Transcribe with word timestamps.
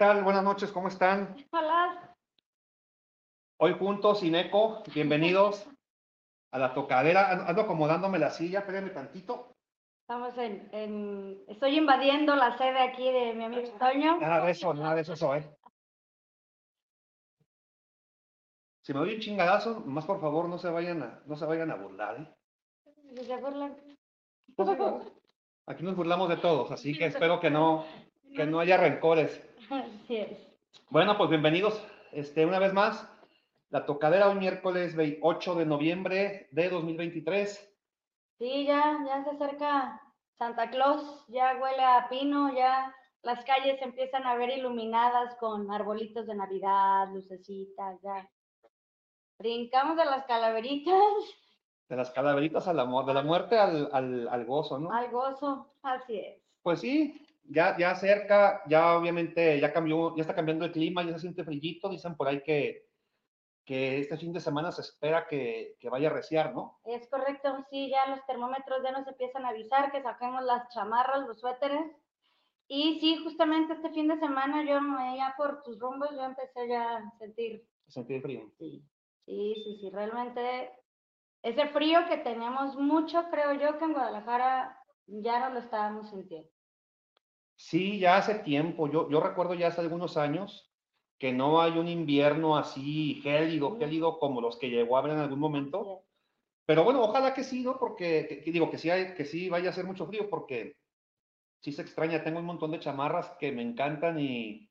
tal? 0.00 0.24
Buenas 0.24 0.42
noches, 0.42 0.72
¿cómo 0.72 0.88
están? 0.88 1.36
Hola. 1.52 2.16
Hoy 3.58 3.74
juntos, 3.78 4.20
sin 4.20 4.34
eco, 4.34 4.82
bienvenidos 4.94 5.68
a 6.52 6.58
la 6.58 6.72
tocadera. 6.72 7.46
Ando- 7.46 7.60
acomodándome 7.64 8.18
la 8.18 8.30
silla, 8.30 8.60
espérenme 8.60 8.88
tantito. 8.92 9.54
Estamos 10.08 10.38
en, 10.38 10.70
en- 10.72 11.44
Estoy 11.48 11.76
invadiendo 11.76 12.34
la 12.34 12.56
sede 12.56 12.78
aquí 12.80 13.12
de 13.12 13.34
mi 13.34 13.44
amigo 13.44 13.68
Toño. 13.78 14.18
Nada 14.18 14.46
de 14.46 14.52
eso, 14.52 14.72
nada 14.72 14.94
de 14.94 15.02
eso 15.02 15.14
soy. 15.14 15.44
Si 18.82 18.94
me 18.94 19.00
doy 19.00 19.16
un 19.16 19.20
chingadazo, 19.20 19.80
más 19.80 20.06
por 20.06 20.18
favor 20.22 20.48
no 20.48 20.56
se 20.56 20.70
vayan 20.70 21.02
a, 21.02 21.22
no 21.26 21.36
se 21.36 21.44
vayan 21.44 21.70
a 21.72 21.74
burlar, 21.74 22.22
¿eh? 22.22 22.34
Se 23.26 23.36
burlan. 23.36 23.76
Aquí 25.66 25.82
nos 25.84 25.94
burlamos 25.94 26.30
de 26.30 26.38
todos, 26.38 26.70
así 26.70 26.96
que 26.96 27.04
espero 27.04 27.38
que 27.38 27.50
no, 27.50 27.84
que 28.34 28.46
no 28.46 28.60
haya 28.60 28.78
rencores. 28.78 29.46
Así 29.70 30.16
es. 30.16 30.38
Bueno, 30.90 31.16
pues 31.16 31.30
bienvenidos 31.30 31.80
este, 32.12 32.44
una 32.46 32.58
vez 32.58 32.72
más. 32.72 33.08
La 33.70 33.86
tocadera 33.86 34.28
hoy 34.28 34.34
miércoles 34.36 34.96
8 35.22 35.54
de 35.54 35.64
noviembre 35.66 36.48
de 36.50 36.68
2023. 36.70 37.72
Sí, 38.38 38.66
ya, 38.66 38.98
ya 39.06 39.22
se 39.22 39.30
acerca 39.30 40.00
Santa 40.36 40.70
Claus, 40.70 41.24
ya 41.28 41.56
huele 41.60 41.84
a 41.84 42.08
pino, 42.08 42.52
ya 42.54 42.92
las 43.22 43.44
calles 43.44 43.78
se 43.78 43.84
empiezan 43.84 44.26
a 44.26 44.34
ver 44.34 44.50
iluminadas 44.50 45.36
con 45.36 45.70
arbolitos 45.70 46.26
de 46.26 46.34
Navidad, 46.34 47.08
lucecitas, 47.12 48.00
ya. 48.02 48.28
Brincamos 49.38 49.96
de 49.96 50.04
las 50.04 50.24
calaveritas 50.26 50.94
De 51.88 51.96
las 51.96 52.10
calaveritas 52.10 52.66
a 52.66 52.72
la, 52.74 52.84
mu- 52.86 53.04
de 53.04 53.14
la 53.14 53.22
muerte 53.22 53.56
al, 53.58 53.88
al, 53.92 54.28
al 54.28 54.44
gozo, 54.46 54.78
¿no? 54.78 54.92
al 54.92 55.10
gozo, 55.10 55.74
así 55.82 56.18
es. 56.18 56.42
Pues 56.62 56.80
sí, 56.80 57.26
ya, 57.50 57.76
ya 57.78 57.94
cerca, 57.94 58.62
ya 58.66 58.96
obviamente 58.96 59.58
ya 59.60 59.72
cambió, 59.72 60.14
ya 60.16 60.22
está 60.22 60.34
cambiando 60.34 60.64
el 60.64 60.72
clima, 60.72 61.02
ya 61.04 61.12
se 61.14 61.20
siente 61.20 61.44
frillito, 61.44 61.88
dicen 61.88 62.16
por 62.16 62.28
ahí 62.28 62.42
que, 62.42 62.86
que 63.64 64.00
este 64.00 64.16
fin 64.16 64.32
de 64.32 64.40
semana 64.40 64.72
se 64.72 64.82
espera 64.82 65.26
que, 65.28 65.76
que 65.78 65.88
vaya 65.90 66.08
a 66.08 66.12
reciar, 66.12 66.54
¿no? 66.54 66.78
Es 66.84 67.08
correcto, 67.08 67.64
sí, 67.70 67.90
ya 67.90 68.06
los 68.06 68.24
termómetros 68.26 68.82
ya 68.82 68.92
nos 68.92 69.06
empiezan 69.06 69.44
a 69.44 69.50
avisar 69.50 69.92
que 69.92 70.02
saquemos 70.02 70.42
las 70.44 70.68
chamarras, 70.74 71.26
los 71.26 71.40
suéteres. 71.40 71.90
Y 72.68 73.00
sí, 73.00 73.16
justamente 73.24 73.74
este 73.74 73.90
fin 73.90 74.08
de 74.08 74.18
semana 74.18 74.64
yo 74.64 74.80
me- 74.80 75.16
ya 75.16 75.34
por 75.36 75.62
tus 75.62 75.78
rumbos 75.78 76.10
yo 76.12 76.22
empecé 76.24 76.68
ya 76.68 76.98
a 76.98 77.12
sentir, 77.18 77.66
Sentir 77.88 78.22
frío. 78.22 78.42
sí, 78.58 78.84
sí, 79.26 79.54
sí, 79.64 79.78
sí, 79.80 79.90
realmente 79.90 80.70
ese 81.42 81.66
frío 81.68 82.06
que 82.08 82.18
teníamos 82.18 82.76
mucho, 82.76 83.24
creo 83.30 83.54
yo 83.54 83.78
que 83.78 83.84
en 83.84 83.92
Guadalajara 83.92 84.78
ya 85.06 85.40
no 85.40 85.54
lo 85.54 85.60
estábamos 85.60 86.10
sintiendo. 86.10 86.48
Sí, 87.60 87.98
ya 88.00 88.16
hace 88.16 88.36
tiempo, 88.38 88.88
yo, 88.90 89.10
yo 89.10 89.20
recuerdo 89.20 89.52
ya 89.54 89.68
hace 89.68 89.82
algunos 89.82 90.16
años 90.16 90.72
que 91.18 91.30
no 91.32 91.60
hay 91.60 91.72
un 91.78 91.88
invierno 91.88 92.56
así 92.56 93.20
gélido, 93.22 93.76
gélido 93.78 94.18
como 94.18 94.40
los 94.40 94.56
que 94.58 94.70
llegó 94.70 94.96
a 94.96 95.00
haber 95.00 95.12
en 95.12 95.18
algún 95.18 95.38
momento. 95.38 96.06
Pero 96.66 96.84
bueno, 96.84 97.02
ojalá 97.02 97.34
que 97.34 97.44
sí, 97.44 97.62
¿no? 97.62 97.78
Porque, 97.78 98.26
que- 98.28 98.42
que 98.42 98.50
digo, 98.52 98.70
que 98.70 98.78
sí, 98.78 98.88
hay, 98.88 99.14
que 99.14 99.26
sí 99.26 99.50
vaya 99.50 99.68
a 99.68 99.72
hacer 99.72 99.84
mucho 99.84 100.06
frío, 100.06 100.30
porque 100.30 100.76
sí 101.60 101.72
se 101.72 101.82
extraña. 101.82 102.24
Tengo 102.24 102.38
un 102.40 102.46
montón 102.46 102.70
de 102.70 102.80
chamarras 102.80 103.30
que 103.38 103.52
me 103.52 103.62
encantan 103.62 104.18
y, 104.18 104.70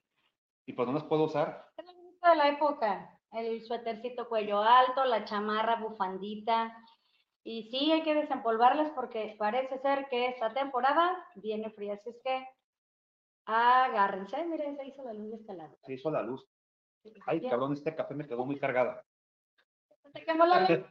y 0.65 0.73
pues 0.73 0.87
no 0.87 0.93
las 0.93 1.03
puedo 1.03 1.25
usar. 1.25 1.67
Es 1.77 1.85
lo 1.85 1.93
bonito 1.93 2.27
de 2.27 2.35
la 2.35 2.49
época, 2.49 3.19
el 3.33 3.61
suétercito 3.63 4.27
cuello 4.27 4.61
alto, 4.61 5.05
la 5.05 5.25
chamarra 5.25 5.75
bufandita. 5.75 6.75
Y 7.43 7.69
sí, 7.69 7.91
hay 7.91 8.01
que 8.03 8.15
desempolvarlas 8.15 8.91
porque 8.91 9.35
parece 9.37 9.77
ser 9.79 10.07
que 10.09 10.27
esta 10.29 10.53
temporada 10.53 11.23
viene 11.35 11.69
fría. 11.69 11.93
Así 11.93 12.09
es 12.09 12.21
que 12.23 12.47
agárrense. 13.49 14.45
Mira, 14.45 14.65
se 14.75 14.85
hizo 14.85 15.03
la 15.03 15.13
luz 15.13 15.29
de 15.31 15.35
este 15.37 15.53
lado. 15.53 15.75
Se 15.83 15.93
hizo 15.93 16.11
la 16.11 16.21
luz. 16.21 16.45
Ay, 17.25 17.41
cabrón, 17.49 17.73
este 17.73 17.95
café 17.95 18.13
me 18.13 18.27
quedó 18.27 18.45
muy 18.45 18.59
cargado. 18.59 19.01
Se 20.13 20.23
quemó 20.25 20.45
la 20.45 20.61
luz. 20.69 20.85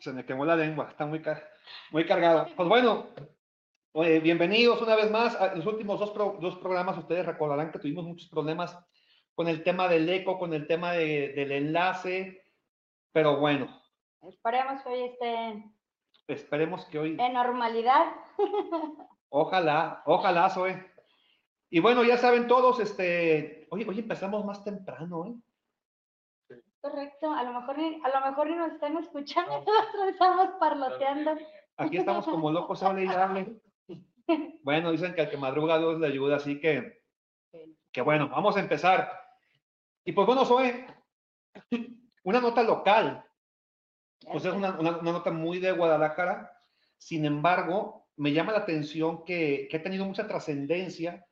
Se 0.00 0.12
me 0.12 0.24
quemó 0.24 0.44
la 0.44 0.56
lengua, 0.56 0.88
está 0.90 1.06
muy, 1.06 1.22
car- 1.22 1.48
muy 1.90 2.04
cargado. 2.04 2.46
Pues 2.56 2.68
bueno, 2.68 3.06
eh, 3.94 4.18
bienvenidos 4.20 4.80
una 4.82 4.96
vez 4.96 5.10
más. 5.10 5.34
A 5.36 5.54
los 5.54 5.66
últimos 5.66 6.00
dos, 6.00 6.10
pro- 6.10 6.38
dos 6.40 6.56
programas, 6.58 6.98
ustedes 6.98 7.24
recordarán 7.26 7.70
que 7.70 7.78
tuvimos 7.78 8.04
muchos 8.04 8.28
problemas 8.28 8.76
con 9.34 9.48
el 9.48 9.62
tema 9.62 9.88
del 9.88 10.08
eco, 10.08 10.38
con 10.38 10.52
el 10.52 10.66
tema 10.66 10.92
de- 10.92 11.32
del 11.34 11.52
enlace, 11.52 12.44
pero 13.12 13.36
bueno, 13.38 13.80
Esperemos 14.22 14.82
que 14.82 14.88
hoy 14.88 15.02
esté 15.02 15.64
esperemos 16.28 16.86
que 16.86 16.98
hoy, 16.98 17.16
en 17.20 17.32
normalidad. 17.34 18.06
ojalá, 19.28 20.02
ojalá, 20.06 20.48
Zoe. 20.50 20.93
Y 21.74 21.80
bueno, 21.80 22.04
ya 22.04 22.16
saben 22.16 22.46
todos, 22.46 22.78
este, 22.78 23.66
oye, 23.68 23.84
hoy 23.88 23.98
empezamos 23.98 24.44
más 24.44 24.62
temprano, 24.62 25.26
¿eh? 25.26 26.56
Correcto. 26.80 27.32
A 27.32 27.42
lo 27.42 27.52
mejor 27.52 27.76
ni, 27.78 28.00
a 28.00 28.08
lo 28.20 28.26
mejor 28.30 28.48
ni 28.48 28.54
nos 28.54 28.72
están 28.74 28.96
escuchando. 28.96 29.50
Nosotros 29.66 30.08
estamos 30.08 30.50
parloteando. 30.60 31.36
Aquí 31.76 31.96
estamos 31.96 32.26
como 32.26 32.52
locos, 32.52 32.80
hable 32.84 33.04
y 33.06 33.08
hable. 33.08 33.60
Bueno, 34.62 34.92
dicen 34.92 35.14
que 35.16 35.22
al 35.22 35.30
que 35.30 35.36
madruga 35.36 35.78
Dios 35.78 35.98
le 35.98 36.06
ayuda, 36.06 36.36
así 36.36 36.60
que, 36.60 37.02
que 37.90 38.00
bueno, 38.02 38.28
vamos 38.28 38.56
a 38.56 38.60
empezar. 38.60 39.10
Y 40.04 40.12
pues 40.12 40.28
bueno, 40.28 40.44
Zoe, 40.44 40.86
una 42.22 42.40
nota 42.40 42.62
local, 42.62 43.24
pues 44.30 44.44
es 44.44 44.54
una, 44.54 44.78
una- 44.78 44.96
una 44.98 45.12
nota 45.12 45.32
muy 45.32 45.58
de 45.58 45.72
Guadalajara, 45.72 46.56
sin 46.98 47.24
embargo, 47.24 48.06
me 48.16 48.32
llama 48.32 48.52
la 48.52 48.58
atención 48.60 49.24
que, 49.24 49.66
que 49.68 49.76
ha 49.78 49.82
tenido 49.82 50.04
mucha 50.06 50.28
trascendencia 50.28 51.26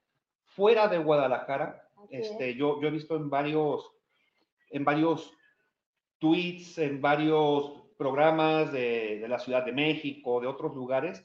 fuera 0.54 0.88
de 0.88 0.98
Guadalajara. 0.98 1.88
Este, 2.10 2.54
yo, 2.54 2.80
yo 2.80 2.88
he 2.88 2.90
visto 2.90 3.16
en 3.16 3.30
varios, 3.30 3.90
en 4.70 4.84
varios 4.84 5.32
tweets, 6.18 6.78
en 6.78 7.00
varios 7.00 7.72
programas 7.96 8.72
de, 8.72 9.18
de 9.20 9.28
la 9.28 9.38
Ciudad 9.38 9.64
de 9.64 9.72
México, 9.72 10.40
de 10.40 10.46
otros 10.46 10.74
lugares, 10.74 11.24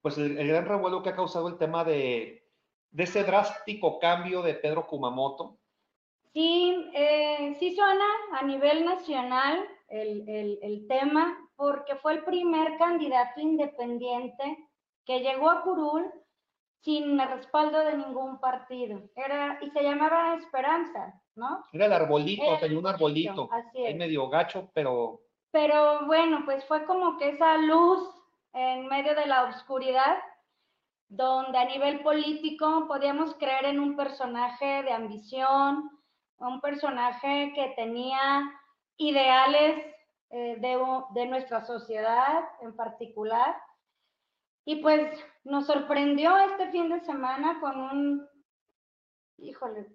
pues 0.00 0.16
el, 0.18 0.38
el 0.38 0.48
gran 0.48 0.66
revuelo 0.66 1.02
que 1.02 1.10
ha 1.10 1.16
causado 1.16 1.48
el 1.48 1.58
tema 1.58 1.84
de, 1.84 2.46
de 2.90 3.02
ese 3.02 3.24
drástico 3.24 3.98
cambio 3.98 4.42
de 4.42 4.54
Pedro 4.54 4.86
Kumamoto. 4.86 5.58
Sí, 6.32 6.90
eh, 6.94 7.56
sí 7.58 7.74
suena 7.74 8.04
a 8.32 8.42
nivel 8.44 8.84
nacional 8.84 9.66
el, 9.88 10.28
el- 10.28 10.58
el 10.62 10.86
tema, 10.86 11.36
porque 11.56 11.96
fue 11.96 12.12
el 12.14 12.24
primer 12.24 12.76
candidato 12.78 13.40
independiente 13.40 14.56
que 15.04 15.20
llegó 15.20 15.50
a 15.50 15.62
Curul 15.62 16.10
sin 16.80 17.20
el 17.20 17.28
respaldo 17.28 17.78
de 17.80 17.96
ningún 17.96 18.38
partido. 18.40 19.02
Era, 19.16 19.58
y 19.60 19.70
se 19.70 19.82
llamaba 19.82 20.34
Esperanza, 20.34 21.20
¿no? 21.34 21.64
Era 21.72 21.86
el 21.86 21.92
arbolito, 21.92 22.54
El 22.54 22.60
tenía 22.60 22.78
un 22.78 22.86
arbolito, 22.86 23.48
Así 23.52 23.84
es. 23.84 23.96
medio 23.96 24.28
gacho, 24.28 24.70
pero 24.74 25.20
Pero 25.50 26.06
bueno, 26.06 26.42
pues 26.44 26.64
fue 26.66 26.84
como 26.84 27.18
que 27.18 27.30
esa 27.30 27.56
luz 27.58 28.08
en 28.52 28.86
medio 28.86 29.14
de 29.14 29.26
la 29.26 29.44
oscuridad, 29.44 30.18
donde 31.08 31.58
a 31.58 31.64
nivel 31.64 32.00
político 32.02 32.86
podíamos 32.86 33.34
creer 33.36 33.66
en 33.66 33.80
un 33.80 33.96
personaje 33.96 34.82
de 34.82 34.92
ambición, 34.92 35.90
un 36.38 36.60
personaje 36.60 37.52
que 37.54 37.72
tenía 37.76 38.42
ideales 38.98 39.86
eh, 40.30 40.56
de, 40.58 40.78
de 41.14 41.26
nuestra 41.26 41.64
sociedad 41.64 42.44
en 42.60 42.76
particular. 42.76 43.56
Y 44.68 44.76
pues 44.82 45.18
nos 45.44 45.64
sorprendió 45.66 46.36
este 46.36 46.70
fin 46.70 46.90
de 46.90 47.00
semana 47.00 47.58
con 47.58 47.80
un, 47.80 48.28
híjole, 49.38 49.86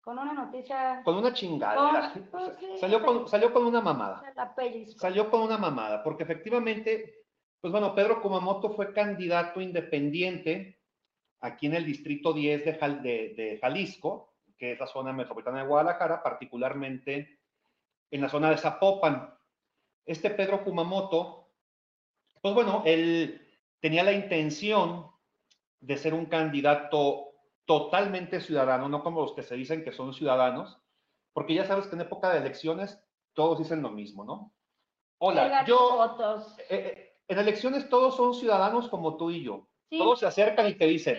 con 0.00 0.20
una 0.20 0.32
noticia. 0.32 1.02
Con 1.02 1.16
una 1.16 1.32
chingada. 1.32 2.12
Con- 2.12 2.22
pues, 2.30 2.52
sí, 2.60 2.78
salió, 2.78 3.04
con, 3.04 3.26
salió 3.26 3.52
con 3.52 3.66
una 3.66 3.80
mamada. 3.80 4.22
la. 4.36 5.00
Salió 5.00 5.28
con 5.28 5.40
una 5.42 5.58
mamada, 5.58 6.04
porque 6.04 6.22
efectivamente, 6.22 7.24
pues 7.60 7.72
bueno, 7.72 7.92
Pedro 7.92 8.22
Kumamoto 8.22 8.70
fue 8.70 8.92
candidato 8.92 9.60
independiente 9.60 10.78
aquí 11.40 11.66
en 11.66 11.74
el 11.74 11.84
distrito 11.84 12.32
10 12.32 12.64
de, 12.64 12.78
Jal- 12.78 13.02
de- 13.02 13.34
de 13.36 13.58
Jalisco, 13.60 14.32
que 14.56 14.72
es 14.72 14.78
la 14.78 14.86
zona 14.86 15.12
metropolitana 15.12 15.62
de 15.62 15.66
Guadalajara, 15.68 16.22
particularmente 16.22 17.40
en 18.12 18.20
la 18.20 18.28
zona 18.28 18.50
de 18.50 18.58
Zapopan. 18.58 19.34
Este 20.06 20.30
Pedro 20.30 20.62
Kumamoto, 20.62 21.48
pues 22.40 22.54
bueno, 22.54 22.82
él 22.86 23.44
tenía 23.80 24.04
la 24.04 24.12
intención 24.12 25.10
de 25.80 25.96
ser 25.96 26.14
un 26.14 26.26
candidato 26.26 27.32
totalmente 27.64 28.40
ciudadano, 28.40 28.88
no 28.88 29.02
como 29.02 29.22
los 29.22 29.32
que 29.32 29.42
se 29.42 29.54
dicen 29.54 29.84
que 29.84 29.92
son 29.92 30.12
ciudadanos, 30.12 30.78
porque 31.32 31.54
ya 31.54 31.64
sabes 31.64 31.86
que 31.86 31.94
en 31.94 32.02
época 32.02 32.30
de 32.30 32.38
elecciones 32.38 33.02
todos 33.32 33.58
dicen 33.58 33.82
lo 33.82 33.90
mismo, 33.90 34.24
¿no? 34.24 34.52
Hola, 35.18 35.64
yo, 35.64 36.16
eh, 36.58 36.64
eh, 36.68 37.16
en 37.28 37.38
elecciones 37.38 37.88
todos 37.88 38.16
son 38.16 38.34
ciudadanos 38.34 38.88
como 38.88 39.16
tú 39.16 39.30
y 39.30 39.42
yo. 39.42 39.68
Sí, 39.88 39.98
Todos 39.98 40.20
se 40.20 40.26
acercan 40.26 40.68
y 40.68 40.74
te 40.74 40.86
dicen, 40.86 41.18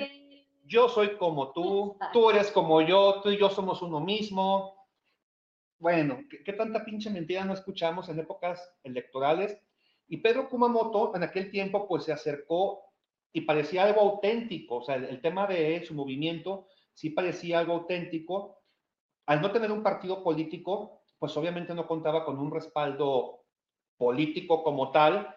yo 0.66 0.90
soy 0.90 1.18
como 1.18 1.52
tú, 1.52 1.98
tú 2.12 2.30
eres 2.30 2.52
como 2.52 2.82
yo, 2.82 3.22
tú 3.22 3.30
y 3.30 3.38
yo 3.38 3.50
somos 3.50 3.82
uno 3.82 4.00
mismo. 4.00 4.88
Bueno, 5.78 6.20
¿qué, 6.30 6.44
qué 6.44 6.54
tanta 6.54 6.84
pinche 6.84 7.10
mentira 7.10 7.46
no 7.46 7.54
escuchamos 7.54 8.10
en 8.10 8.20
épocas 8.20 8.74
electorales? 8.84 9.62
Y 10.12 10.18
Pedro 10.18 10.50
Kumamoto 10.50 11.16
en 11.16 11.24
aquel 11.24 11.50
tiempo 11.50 11.88
pues 11.88 12.04
se 12.04 12.12
acercó 12.12 12.84
y 13.34 13.42
parecía 13.42 13.84
algo 13.84 14.02
auténtico, 14.02 14.78
o 14.78 14.84
sea, 14.84 14.96
el, 14.96 15.06
el 15.06 15.22
tema 15.22 15.48
de 15.48 15.84
su 15.86 15.94
movimiento 15.96 16.68
sí 16.94 17.12
parecía 17.12 17.60
algo 17.60 17.74
auténtico. 17.74 18.60
Al 19.26 19.42
no 19.42 19.52
tener 19.52 19.72
un 19.72 19.82
partido 19.84 20.22
político, 20.22 21.02
pues 21.18 21.36
obviamente 21.38 21.74
no 21.74 21.88
contaba 21.88 22.26
con 22.26 22.40
un 22.40 22.52
respaldo 22.52 23.46
político 23.98 24.64
como 24.64 24.92
tal, 24.92 25.34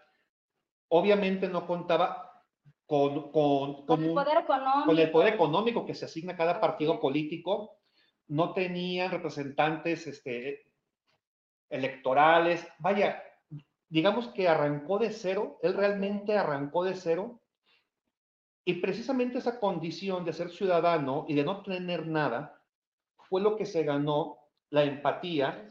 obviamente 0.89 1.49
no 1.49 1.67
contaba 1.67 2.43
con, 2.87 3.31
con, 3.31 3.87
con 3.87 3.87
con 3.87 4.03
el 4.03 4.09
un- 4.11 4.15
poder 4.15 4.39
económico. 4.39 4.87
con 4.87 4.99
el 4.99 5.11
poder 5.13 5.35
económico 5.35 5.87
que 5.87 5.95
se 5.95 6.07
asigna 6.07 6.33
a 6.33 6.37
cada 6.37 6.61
partido 6.61 6.99
político, 6.99 7.79
no 8.29 8.53
tenían 8.55 9.11
representantes 9.13 10.07
este, 10.09 10.73
electorales. 11.71 12.67
Vaya, 12.79 13.23
digamos 13.95 14.27
que 14.35 14.49
arrancó 14.49 14.99
de 14.99 15.11
cero, 15.11 15.59
él 15.63 15.73
realmente 15.75 16.37
arrancó 16.37 16.83
de 16.83 16.95
cero. 16.97 17.41
Y 18.65 18.75
precisamente 18.81 19.39
esa 19.39 19.61
condición 19.61 20.25
de 20.25 20.33
ser 20.33 20.51
ciudadano 20.51 21.27
y 21.29 21.35
de 21.35 21.45
no 21.45 21.63
tener 21.63 22.05
nada 22.07 22.61
fue 23.29 23.41
lo 23.41 23.57
que 23.57 23.67
se 23.67 23.85
ganó 23.85 24.39
la 24.71 24.83
empatía 24.83 25.69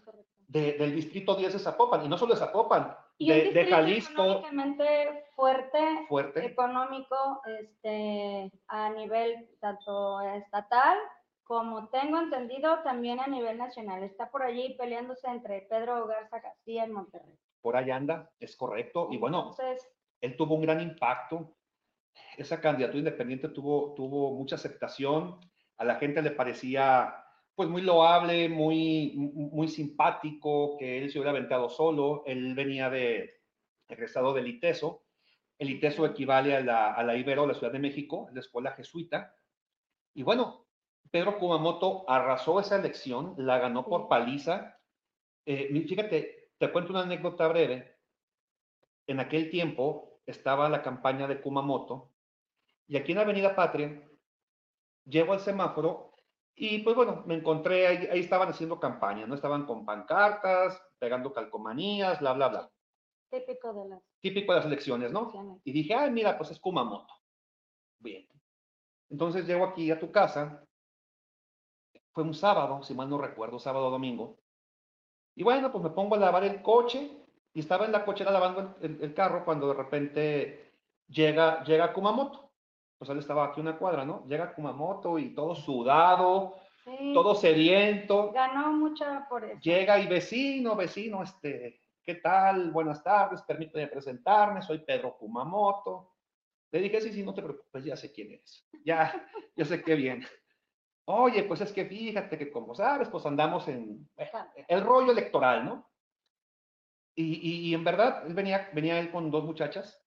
de- 0.48 0.74
del 0.74 0.96
distrito 0.96 1.36
10 1.36 1.52
de 1.54 1.60
Zapopan, 1.60 2.06
y 2.06 2.08
no 2.08 2.18
solo 2.18 2.34
de 2.36 2.40
Zapopan, 2.40 2.96
Y 3.18 3.30
de, 3.30 3.66
Jalisco 3.66 4.12
económicamente 4.14 5.26
fuerte, 5.36 6.06
fuerte. 6.08 6.46
económico, 6.46 7.42
este, 7.60 8.50
a 8.68 8.90
nivel 8.92 9.50
tanto 9.60 10.22
estatal 10.22 10.98
como 11.44 11.90
tengo 11.90 12.20
entendido 12.20 12.80
también 12.84 13.20
a 13.20 13.28
nivel 13.28 13.58
nacional. 13.58 14.02
Está 14.04 14.30
por 14.32 14.44
allí 14.44 14.76
peleándose 14.78 15.28
entre 15.28 15.62
Pedro 15.70 16.08
Garza 16.08 16.40
García 16.40 16.86
en 16.86 16.94
Monterrey. 16.94 17.38
Por 17.64 17.78
ahí 17.78 17.90
anda, 17.92 18.30
es 18.42 18.58
correcto. 18.58 19.08
Y 19.10 19.18
bueno, 19.18 19.52
Entonces, 19.52 19.90
él 20.20 20.36
tuvo 20.36 20.56
un 20.56 20.64
gran 20.64 20.82
impacto. 20.82 21.56
Esa 22.38 22.60
candidatura 22.60 23.00
independiente 23.00 23.48
tuvo, 23.48 23.94
tuvo 23.96 24.36
mucha 24.36 24.56
aceptación. 24.56 25.40
A 25.78 25.86
la 25.86 25.96
gente 25.96 26.22
le 26.22 26.32
parecía 26.32 27.16
pues 27.56 27.70
muy 27.70 27.82
loable, 27.82 28.50
muy, 28.50 29.14
muy 29.16 29.70
simpático, 29.70 30.76
que 30.78 30.98
él 30.98 31.10
se 31.10 31.20
hubiera 31.20 31.32
aventado 31.32 31.70
solo. 31.70 32.24
Él 32.26 32.54
venía 32.54 32.90
de 32.90 33.42
egresado 33.88 34.34
del 34.34 34.50
ITESO. 34.50 35.06
El 35.58 35.70
ITESO 35.70 36.06
equivale 36.06 36.58
a 36.58 36.60
la, 36.60 36.94
a 36.94 37.02
la 37.04 37.16
Ibero, 37.16 37.48
la 37.48 37.54
Ciudad 37.54 37.72
de 37.72 37.80
México, 37.80 38.28
la 38.34 38.42
escuela 38.42 38.74
jesuita. 38.74 39.38
Y 40.14 40.24
bueno, 40.24 40.68
Pedro 41.10 41.38
Kumamoto 41.40 42.04
arrasó 42.10 42.60
esa 42.60 42.76
elección, 42.76 43.36
la 43.38 43.60
ganó 43.60 43.86
por 43.86 44.10
paliza. 44.10 44.78
Eh, 45.46 45.86
fíjate, 45.88 46.43
te 46.64 46.72
cuento 46.72 46.94
una 46.94 47.02
anécdota 47.02 47.46
breve. 47.50 47.98
En 49.06 49.20
aquel 49.20 49.50
tiempo 49.50 50.22
estaba 50.26 50.70
la 50.70 50.82
campaña 50.82 51.28
de 51.28 51.42
Kumamoto 51.42 52.14
y 52.88 52.96
aquí 52.96 53.12
en 53.12 53.18
Avenida 53.18 53.54
Patria 53.54 54.02
llego 55.04 55.34
al 55.34 55.42
semáforo 55.42 56.14
y 56.56 56.80
pues 56.80 56.96
bueno, 56.96 57.24
me 57.26 57.36
encontré, 57.36 57.86
ahí, 57.86 58.08
ahí 58.10 58.22
estaban 58.22 58.48
haciendo 58.48 58.80
campaña, 58.80 59.28
¿no? 59.28 59.36
Estaban 59.36 59.66
con 59.66 59.84
pancartas, 59.84 60.82
pegando 61.00 61.34
calcomanías, 61.34 62.22
bla, 62.22 62.32
bla, 62.32 62.48
bla. 62.48 62.72
típico 63.30 63.74
de 63.74 63.90
las 63.90 64.02
Típico 64.22 64.54
de 64.54 64.60
las 64.60 64.66
elecciones, 64.66 65.12
¿no? 65.12 65.24
elecciones. 65.24 65.62
Y 65.66 65.74
dije, 65.74 65.94
ay, 65.96 66.12
mira, 66.12 66.38
pues 66.38 66.52
es 66.52 66.62
Kumamoto. 66.62 67.14
Bien. 68.00 68.26
Entonces 69.10 69.46
llego 69.46 69.66
aquí 69.66 69.92
a 69.92 70.00
tu 70.00 70.14
casa. 70.14 70.66
Fue 72.14 72.24
un 72.24 72.34
sábado, 72.34 72.84
si 72.84 72.94
mal 72.94 73.10
no 73.10 73.18
recuerdo, 73.18 73.60
sábado 73.60 73.88
o 73.88 73.92
domingo. 73.92 74.38
Y 75.36 75.44
bueno, 75.44 75.72
pues 75.72 75.84
me 75.84 75.90
pongo 75.90 76.16
a 76.16 76.20
lavar 76.20 76.44
el 76.44 76.62
coche 76.62 77.10
y 77.54 77.60
estaba 77.60 77.86
en 77.86 77.92
la 77.92 78.06
cochera 78.06 78.32
lavando 78.32 78.76
el, 78.82 78.92
el- 78.96 79.04
el 79.04 79.14
carro 79.14 79.44
cuando 79.46 79.68
de 79.68 79.74
repente 79.76 80.72
llega, 81.08 81.64
llega 81.64 81.94
Kumamoto. 81.94 82.52
Pues 82.98 83.10
él 83.10 83.18
estaba 83.20 83.46
aquí 83.46 83.60
una 83.60 83.78
cuadra, 83.78 84.06
¿no? 84.06 84.26
Llega 84.28 84.54
Kumamoto 84.54 85.20
y 85.20 85.34
todo 85.34 85.56
sudado, 85.56 86.56
Sí, 86.86 87.12
todo 87.14 87.34
sediento. 87.36 88.32
ganó 88.34 88.74
mucho 88.74 89.06
por 89.30 89.44
eso. 89.46 89.60
Llega 89.62 90.00
y 90.00 90.08
vecino, 90.08 90.76
vecino, 90.76 91.24
este, 91.24 91.80
¿qué 92.04 92.16
tal? 92.16 92.72
Buenas 92.72 93.02
tardes, 93.04 93.42
permíteme 93.42 93.88
presentarme, 93.88 94.62
soy 94.62 94.80
Pedro 94.80 95.16
Kumamoto. 95.18 96.12
Le 96.72 96.80
dije, 96.80 97.00
sí, 97.02 97.14
sí, 97.14 97.24
no 97.24 97.34
te 97.34 97.42
preocupes, 97.42 97.84
ya 97.86 97.96
sé 97.96 98.12
quién 98.12 98.32
eres. 98.34 98.68
Ya, 98.86 99.28
ya 99.56 99.64
sé 99.66 99.82
qué 99.82 99.96
bien. 99.96 100.26
Oye, 101.06 101.44
pues 101.44 101.62
es 101.62 101.72
que 101.74 101.86
fíjate 101.86 102.38
que 102.38 102.52
como 102.52 102.76
sabes, 102.76 103.10
pues 103.10 103.26
andamos 103.26 103.68
en 103.68 104.10
el 104.68 104.82
rollo 104.84 105.12
electoral, 105.12 105.66
¿no? 105.66 105.90
Y, 107.16 107.24
y- 107.42 107.70
y 107.70 107.74
en 107.74 107.84
verdad, 107.84 108.28
él 108.28 108.36
venía, 108.36 108.70
venía 108.74 109.00
él 109.00 109.12
con 109.12 109.32
dos 109.32 109.44
muchachas, 109.44 110.00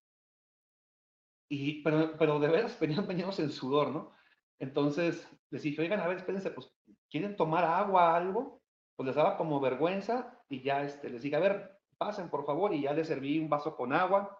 y, 1.48 1.82
pero, 1.82 2.16
pero 2.18 2.38
de 2.40 2.48
veras 2.48 2.78
venían, 2.80 3.06
veníamos 3.06 3.38
en 3.38 3.50
sudor, 3.50 3.90
¿no? 3.90 4.12
Entonces 4.58 5.28
les 5.50 5.62
dije, 5.62 5.82
oigan, 5.82 6.00
a 6.00 6.06
ver, 6.08 6.16
espérense, 6.18 6.50
pues, 6.50 6.72
¿quieren 7.10 7.36
tomar 7.36 7.64
agua, 7.64 8.16
algo? 8.16 8.62
Pues 8.96 9.06
les 9.06 9.16
daba 9.16 9.36
como 9.36 9.60
vergüenza 9.60 10.42
y 10.48 10.62
ya 10.62 10.82
este, 10.82 11.10
les 11.10 11.22
dije, 11.22 11.36
a 11.36 11.40
ver, 11.40 11.78
pasen 11.98 12.30
por 12.30 12.44
favor, 12.46 12.72
y 12.74 12.82
ya 12.82 12.92
les 12.94 13.08
serví 13.08 13.38
un 13.38 13.48
vaso 13.50 13.76
con 13.76 13.92
agua 13.92 14.38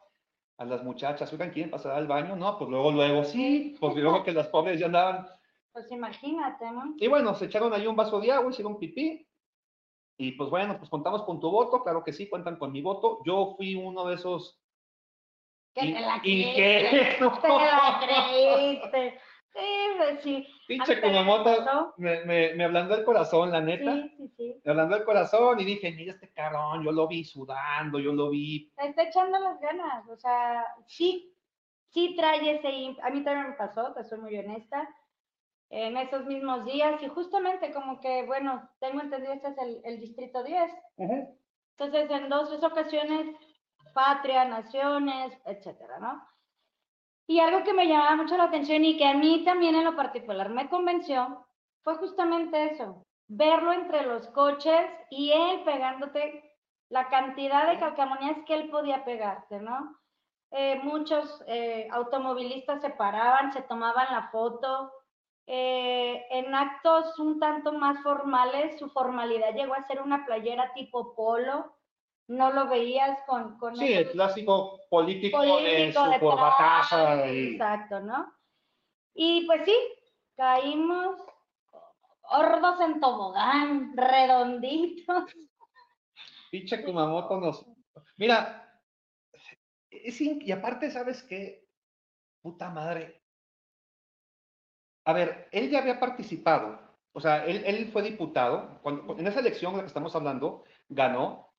a 0.59 0.65
las 0.65 0.83
muchachas, 0.83 1.33
oigan, 1.33 1.51
¿quieren 1.51 1.71
pasar 1.71 1.93
al 1.93 2.07
baño? 2.07 2.35
No, 2.37 2.59
pues 2.59 2.71
luego, 2.71 2.91
luego 2.93 3.25
sí, 3.25 3.77
pues 3.79 3.95
luego 3.97 4.25
que 4.25 4.33
las 4.33 4.49
pobres 4.49 4.81
ya 4.81 4.87
andaban 4.87 5.27
Pues 5.76 5.92
imagínate, 5.92 6.71
¿no? 6.73 6.95
y 6.97 7.06
bueno, 7.06 7.35
se 7.35 7.45
echaron 7.45 7.75
ahí 7.75 7.87
un 7.87 7.95
vaso 7.95 8.18
de 8.18 8.33
agua, 8.33 8.50
hicieron 8.50 8.78
pipí. 8.78 9.28
Y 10.16 10.33
pues 10.33 10.49
bueno, 10.49 10.78
pues 10.78 10.88
contamos 10.88 11.23
con 11.25 11.38
tu 11.38 11.50
voto, 11.50 11.83
claro 11.83 12.02
que 12.02 12.14
sí, 12.14 12.30
cuentan 12.30 12.56
con 12.56 12.73
mi 12.73 12.80
voto. 12.80 13.18
Yo 13.26 13.52
fui 13.59 13.75
uno 13.75 14.06
de 14.06 14.14
esos. 14.14 14.59
Que 15.75 15.85
y, 15.85 15.92
te 15.92 16.00
la 16.00 16.18
creíste, 16.23 17.18
no, 17.21 17.38
Te 17.38 17.49
la 17.49 18.00
creíste. 18.33 19.21
Sí, 19.52 19.61
pues 19.99 20.23
sí. 20.23 20.49
Pinche 20.66 20.97
también 20.97 21.26
me 21.26 21.85
me, 21.99 22.25
me, 22.25 22.54
me 22.54 22.64
ablandó 22.64 22.95
el 22.95 23.04
corazón, 23.04 23.52
la 23.52 23.61
neta. 23.61 23.92
Sí, 23.92 24.14
sí, 24.16 24.28
sí. 24.35 24.61
Me 24.64 24.71
ablandó 24.71 24.97
el 24.97 25.04
corazón 25.04 25.61
y 25.61 25.64
dije, 25.66 25.92
mira 25.92 26.14
este 26.14 26.33
cabrón, 26.33 26.85
yo 26.85 26.90
lo 26.90 27.06
vi 27.06 27.23
sudando, 27.23 27.99
yo 27.99 28.14
lo 28.14 28.30
vi. 28.30 28.73
Le 28.78 28.88
está 28.88 29.02
echando 29.02 29.38
las 29.38 29.61
ganas. 29.61 30.09
O 30.09 30.16
sea, 30.16 30.64
sí, 30.87 31.37
sí 31.90 32.14
trae 32.16 32.56
ese. 32.56 32.97
A 33.02 33.11
mí 33.11 33.23
también 33.23 33.50
me 33.50 33.56
pasó, 33.56 33.92
te 33.92 34.04
soy 34.04 34.21
muy 34.21 34.38
honesta. 34.38 34.88
En 35.71 35.97
esos 35.97 36.25
mismos 36.27 36.65
días, 36.65 37.03
y 37.03 37.09
justamente 37.09 37.73
como 37.73 38.01
que, 38.01 38.25
bueno, 38.25 38.69
tengo 38.79 39.01
entendido, 39.01 39.33
este 39.33 39.49
es 39.49 39.59
el, 39.59 39.81
el 39.85 40.01
distrito 40.01 40.43
10. 40.45 40.73
Entonces, 40.97 42.11
en 42.11 42.29
dos, 42.29 42.49
tres 42.49 42.63
ocasiones, 42.63 43.37
patria, 43.93 44.45
naciones, 44.45 45.33
etcétera, 45.45 45.99
¿no? 45.99 46.23
Y 47.27 47.41
algo 47.41 47.65
que 47.65 47.73
me 47.73 47.87
llamaba 47.87 48.17
mucho 48.17 48.37
la 48.37 48.45
atención 48.45 48.85
y 48.85 48.97
que 48.97 49.07
a 49.07 49.15
mí 49.15 49.45
también 49.45 49.75
en 49.75 49.85
lo 49.85 49.97
particular 49.97 50.49
me 50.51 50.69
convenció 50.69 51.47
fue 51.83 51.97
justamente 51.97 52.73
eso, 52.73 53.05
verlo 53.29 53.73
entre 53.73 54.07
los 54.07 54.29
coches 54.29 54.87
y 55.11 55.33
él 55.33 55.63
pegándote 55.65 56.43
la 56.89 57.09
cantidad 57.09 57.69
de 57.69 57.79
calcamonías 57.79 58.39
que 58.47 58.55
él 58.55 58.71
podía 58.71 59.05
pegarte, 59.05 59.61
¿no? 59.61 59.97
Eh, 60.53 60.81
muchos 60.85 61.43
eh, 61.49 61.89
automovilistas 61.91 62.81
se 62.81 62.91
paraban, 62.91 63.53
se 63.53 63.63
tomaban 63.63 64.07
la 64.13 64.29
foto, 64.31 64.93
Eh, 65.49 66.26
en 66.31 66.53
actos 66.55 67.19
un 67.21 67.38
tanto 67.38 67.73
más 67.73 68.03
formales, 68.03 68.79
su 68.79 68.91
formalidad 68.91 69.55
llegó 69.55 69.75
a 69.75 69.87
ser 69.87 70.03
una 70.03 70.26
playera 70.26 70.73
tipo 70.75 71.15
polo. 71.15 71.76
No 72.29 72.50
lo 72.53 72.67
veías 72.69 73.21
con... 73.26 73.57
con 73.59 73.76
Sí, 73.76 73.93
el 73.93 74.11
clásico 74.11 74.81
político, 74.91 75.41
de 75.41 75.49
político 75.49 76.05
su 76.05 76.11
de 76.11 76.19
corbataza. 76.19 76.97
traje, 77.17 77.35
y- 77.35 77.53
Exacto, 77.53 78.00
¿no? 78.00 78.35
Y 79.15 79.47
pues 79.47 79.65
sí, 79.65 79.76
caímos 80.35 81.17
hordos 82.23 82.81
en 82.81 82.99
tobogán, 83.00 83.93
redonditos. 83.97 85.25
Pinche 86.50 86.83
Kumamoto 86.85 87.38
nos. 87.41 87.65
Mira, 88.17 88.81
es 89.91 90.21
in- 90.21 90.43
y 90.43 90.50
aparte, 90.50 90.91
¿sabes 90.91 91.23
qué? 91.23 91.65
Puta 92.43 92.69
madre. 92.71 93.23
A 95.07 95.13
ver, 95.13 95.49
él 95.53 95.71
ya 95.71 95.79
había 95.79 95.99
participado. 95.99 96.79
O 97.13 97.21
sea, 97.21 97.47
él, 97.47 97.63
él 97.65 97.87
fue 97.93 98.03
diputado. 98.03 98.79
Cuando, 98.83 99.17
en 99.19 99.27
esa 99.27 99.41
elección 99.41 99.73
de 99.73 99.79
la 99.79 99.83
que 99.85 99.89
estamos 99.89 100.15
hablando, 100.15 100.65
ganó. 100.89 101.53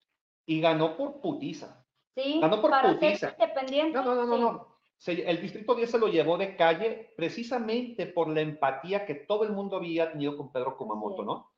Y 0.46 0.62
ganó 0.62 0.96
por 0.96 1.20
putiza. 1.20 1.84
Sí, 2.16 2.40
Ganó 2.40 2.62
por 2.62 2.72
para 2.72 2.94
putiza. 2.94 3.32
ser 3.32 3.36
independiente. 3.40 3.98
No, 3.98 4.04
no, 4.04 4.16
no, 4.16 4.26
no, 4.26 4.36
sí. 4.36 4.42
no. 4.42 4.78
Se- 4.98 5.30
el 5.30 5.42
Distrito 5.42 5.76
10 5.76 5.92
se 5.92 6.00
lo 6.00 6.08
llevó 6.08 6.38
de 6.38 6.56
calle 6.56 7.14
precisamente 7.18 8.06
por 8.08 8.28
la 8.30 8.42
empatía 8.42 9.06
que 9.06 9.14
todo 9.16 9.44
el 9.44 9.52
mundo 9.52 9.78
había 9.78 10.12
tenido 10.12 10.36
con 10.38 10.52
Pedro 10.52 10.76
Kumamoto, 10.78 11.22
Sí. 11.22 11.26
¿no? 11.28 11.52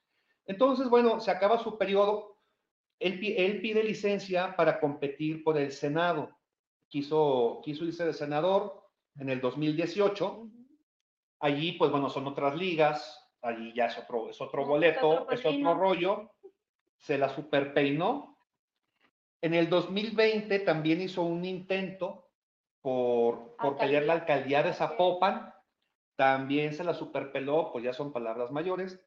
Entonces, 0.45 0.89
bueno, 0.89 1.19
se 1.19 1.31
acaba 1.31 1.59
su 1.59 1.77
periodo. 1.77 2.37
Él, 2.99 3.19
él 3.37 3.61
pide 3.61 3.83
licencia 3.83 4.55
para 4.55 4.79
competir 4.79 5.43
por 5.43 5.57
el 5.57 5.71
Senado. 5.71 6.35
Quiso, 6.89 7.61
quiso 7.63 7.85
irse 7.85 8.05
de 8.05 8.13
senador 8.13 8.83
en 9.17 9.29
el 9.29 9.39
2018. 9.41 10.47
Allí, 11.39 11.73
pues 11.73 11.91
bueno, 11.91 12.09
son 12.09 12.27
otras 12.27 12.55
ligas. 12.55 13.15
Allí 13.41 13.73
ya 13.73 13.85
es 13.85 13.97
otro, 13.97 14.29
es 14.29 14.39
otro 14.41 14.63
Es 14.63 14.67
boleto, 14.67 15.09
otro 15.09 15.35
es 15.35 15.45
otro 15.45 15.73
rollo. 15.73 16.31
Se 16.97 17.17
la 17.17 17.29
superpeinó. 17.29 18.37
En 19.41 19.53
el 19.53 19.69
2020 19.69 20.59
también 20.59 20.99
hizo 21.01 21.21
un 21.21 21.45
intento 21.45 22.29
por, 22.81 23.55
por 23.55 23.77
pelear 23.77 24.03
la 24.03 24.13
alcaldía 24.13 24.63
de. 24.63 24.73
Zapopan. 24.73 25.53
También 26.17 26.73
se 26.73 26.83
la 26.83 26.93
superpeló, 26.93 27.71
pues 27.71 27.85
ya 27.85 27.93
son 27.93 28.11
palabras 28.11 28.51
mayores. 28.51 29.01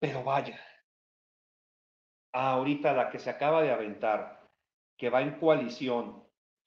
Pero 0.00 0.24
vaya, 0.24 0.60
ahorita 2.32 2.92
la 2.92 3.08
que 3.10 3.18
se 3.18 3.30
acaba 3.30 3.62
de 3.62 3.70
aventar, 3.70 4.46
que 4.98 5.10
va 5.10 5.22
en 5.22 5.38
coalición, 5.38 6.24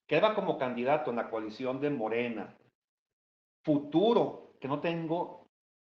que 0.08 0.20
va 0.20 0.34
como 0.34 0.58
candidato 0.58 1.12
en 1.12 1.18
la 1.18 1.30
coalición 1.30 1.80
de 1.80 1.90
Morena, 1.90 2.58
futuro, 3.70 4.56
que 4.60 4.68
no 4.68 4.80
tengo 4.80 5.46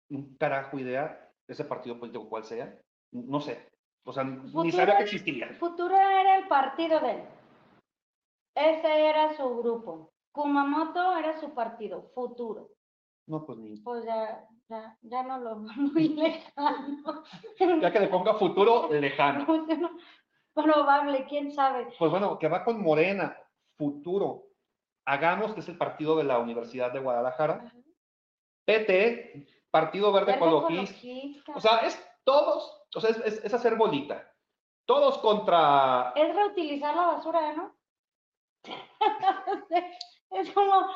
un 0.09 0.37
carajo 0.37 0.79
idea 0.79 1.29
de 1.45 1.53
ese 1.53 1.65
partido 1.65 1.99
político 1.99 2.29
cuál 2.29 2.45
sea, 2.45 2.79
no 3.11 3.41
sé, 3.41 3.67
o 4.05 4.13
sea, 4.13 4.23
ni 4.23 4.37
Futuro 4.37 4.71
sabía 4.71 4.97
que 4.97 5.03
existía. 5.03 5.53
Futuro 5.59 5.93
era 5.93 6.37
el 6.37 6.47
partido 6.47 7.01
de 7.01 7.11
él. 7.11 7.23
Ese 8.55 9.09
era 9.09 9.35
su 9.35 9.57
grupo. 9.57 10.13
Kumamoto 10.31 11.17
era 11.17 11.37
su 11.41 11.53
partido, 11.53 12.09
Futuro. 12.15 12.69
No, 13.27 13.45
pues 13.45 13.57
ni. 13.59 13.75
Pues 13.81 14.05
ya, 14.05 14.47
ya, 14.69 14.97
ya 15.01 15.23
no 15.23 15.39
lo 15.39 15.55
muy 15.57 16.07
lejano. 16.15 17.23
Ya 17.81 17.91
que 17.91 17.99
le 17.99 18.07
ponga 18.07 18.35
futuro 18.35 18.89
lejano. 18.91 19.45
Probable, 20.53 21.25
quién 21.27 21.51
sabe. 21.51 21.87
Pues 21.99 22.11
bueno, 22.11 22.39
que 22.39 22.47
va 22.47 22.63
con 22.63 22.81
Morena, 22.81 23.35
futuro. 23.77 24.52
Hagamos, 25.05 25.53
que 25.53 25.59
es 25.59 25.69
el 25.69 25.77
partido 25.77 26.15
de 26.15 26.23
la 26.23 26.39
Universidad 26.39 26.91
de 26.91 26.99
Guadalajara. 26.99 27.71
PT, 28.65 29.47
Partido 29.69 30.11
Verde, 30.11 30.33
Verde 30.33 30.37
Ecologista. 30.37 30.83
ecologista. 30.99 31.51
O 31.55 31.59
sea, 31.61 31.77
es 31.79 32.19
todos, 32.23 32.83
o 32.95 33.01
sea, 33.01 33.09
es, 33.09 33.17
es- 33.25 33.43
es 33.43 33.53
hacer 33.53 33.75
bolita. 33.75 34.29
Todos 34.85 35.17
contra. 35.19 36.13
es 36.15 36.35
reutilizar 36.35 36.95
la 36.95 37.07
basura, 37.07 37.53
¿no? 37.53 37.75
es 40.31 40.51
como 40.51 40.87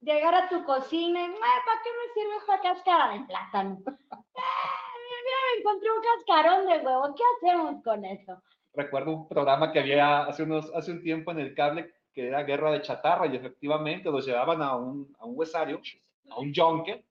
llegar 0.00 0.34
a 0.34 0.48
tu 0.48 0.64
cocina 0.64 1.20
y, 1.20 1.24
"Ay, 1.24 1.32
¿para 1.64 1.82
qué 1.82 1.90
me 1.90 2.12
sirve 2.14 2.36
esta 2.36 2.60
cáscara 2.60 3.12
de 3.12 3.20
plátano? 3.26 3.78
"Ah, 3.86 4.94
mira, 4.96 5.38
me 5.54 5.60
encontré 5.60 5.90
un 5.90 6.02
cascarón 6.02 6.66
de 6.66 6.78
huevo, 6.86 7.14
¿qué 7.14 7.22
hacemos 7.36 7.82
con 7.82 8.04
eso? 8.04 8.42
Recuerdo 8.74 9.12
un 9.12 9.28
programa 9.28 9.72
que 9.72 9.80
había 9.80 10.24
hace, 10.24 10.42
unos, 10.42 10.70
hace 10.74 10.92
un 10.92 11.02
tiempo 11.02 11.30
en 11.32 11.40
el 11.40 11.54
cable 11.54 11.92
que 12.16 12.28
era 12.28 12.42
Guerra 12.44 12.72
de 12.72 12.80
Chatarra 12.80 13.26
y 13.26 13.36
efectivamente 13.36 14.10
los 14.10 14.24
llevaban 14.24 14.62
a 14.62 14.74
un, 14.74 15.14
a 15.20 15.26
un 15.26 15.34
huesario, 15.38 15.82
a 16.30 16.38
un 16.40 16.50
yonque, 16.50 17.04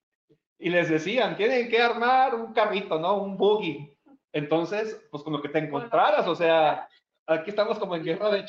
y 0.57 0.69
les 0.71 0.89
decían, 0.89 1.37
tienen 1.37 1.69
que 1.69 1.79
armar 1.79 2.33
un 2.33 2.51
carrito, 2.53 2.97
¿no? 2.97 3.17
Un 3.21 3.37
buggy. 3.37 3.95
Entonces, 4.33 4.99
pues 5.11 5.21
con 5.21 5.31
lo 5.33 5.43
que 5.43 5.49
te 5.49 5.59
encontraras, 5.59 6.27
o 6.27 6.33
sea, 6.35 6.89
aquí 7.27 7.51
estamos 7.51 7.77
como 7.77 7.95
en 7.95 8.03
Guerra 8.03 8.31
de 8.31 8.45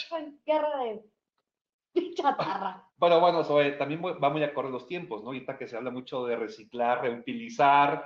Guerra 0.46 0.82
de 0.84 2.14
chatarra. 2.14 2.88
Pero 2.98 3.20
bueno, 3.20 3.44
Zoe, 3.44 3.72
también 3.72 4.00
muy- 4.00 4.14
va 4.14 4.30
muy 4.30 4.42
acorde 4.42 4.70
los 4.70 4.86
tiempos, 4.86 5.20
¿no? 5.22 5.26
Ahorita 5.28 5.58
que 5.58 5.68
se 5.68 5.76
habla 5.76 5.90
mucho 5.90 6.24
de 6.24 6.36
reciclar, 6.36 7.02
reutilizar. 7.02 8.02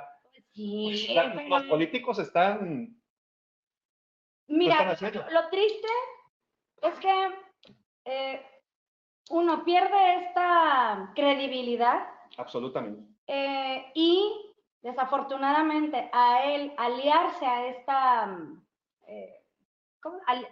Sí, 0.52 0.88
pues, 1.06 1.14
la- 1.14 1.32
pero- 1.34 1.48
los 1.48 1.62
políticos 1.66 2.18
están. 2.18 2.96
Mira, 4.48 4.74
están 4.74 4.88
haciendo. 4.88 5.24
lo 5.30 5.48
triste 5.50 5.86
es 6.82 6.98
que 6.98 7.30
eh, 8.04 8.44
uno 9.30 9.64
pierde 9.64 10.26
esta 10.26 11.12
credibilidad 11.14 12.06
Absolutamente. 12.36 13.02
eh, 13.26 13.90
y 13.94 14.54
desafortunadamente 14.82 16.10
a 16.12 16.44
él 16.44 16.72
aliarse 16.76 17.46
a 17.46 17.66
esta 17.66 18.26
mm, 18.26 18.66
eh, 19.06 19.44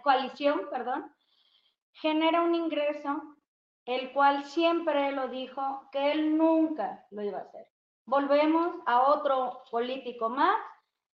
coalición, 0.03 0.67
perdón, 0.69 1.11
genera 1.93 2.41
un 2.41 2.55
ingreso 2.55 3.35
el 3.85 4.13
cual 4.13 4.43
siempre 4.45 5.11
lo 5.11 5.29
dijo 5.29 5.89
que 5.91 6.11
él 6.11 6.37
nunca 6.37 7.05
lo 7.09 7.23
iba 7.23 7.39
a 7.39 7.43
hacer. 7.43 7.67
Volvemos 8.05 8.75
a 8.85 9.01
otro 9.09 9.63
político 9.71 10.29
más 10.29 10.55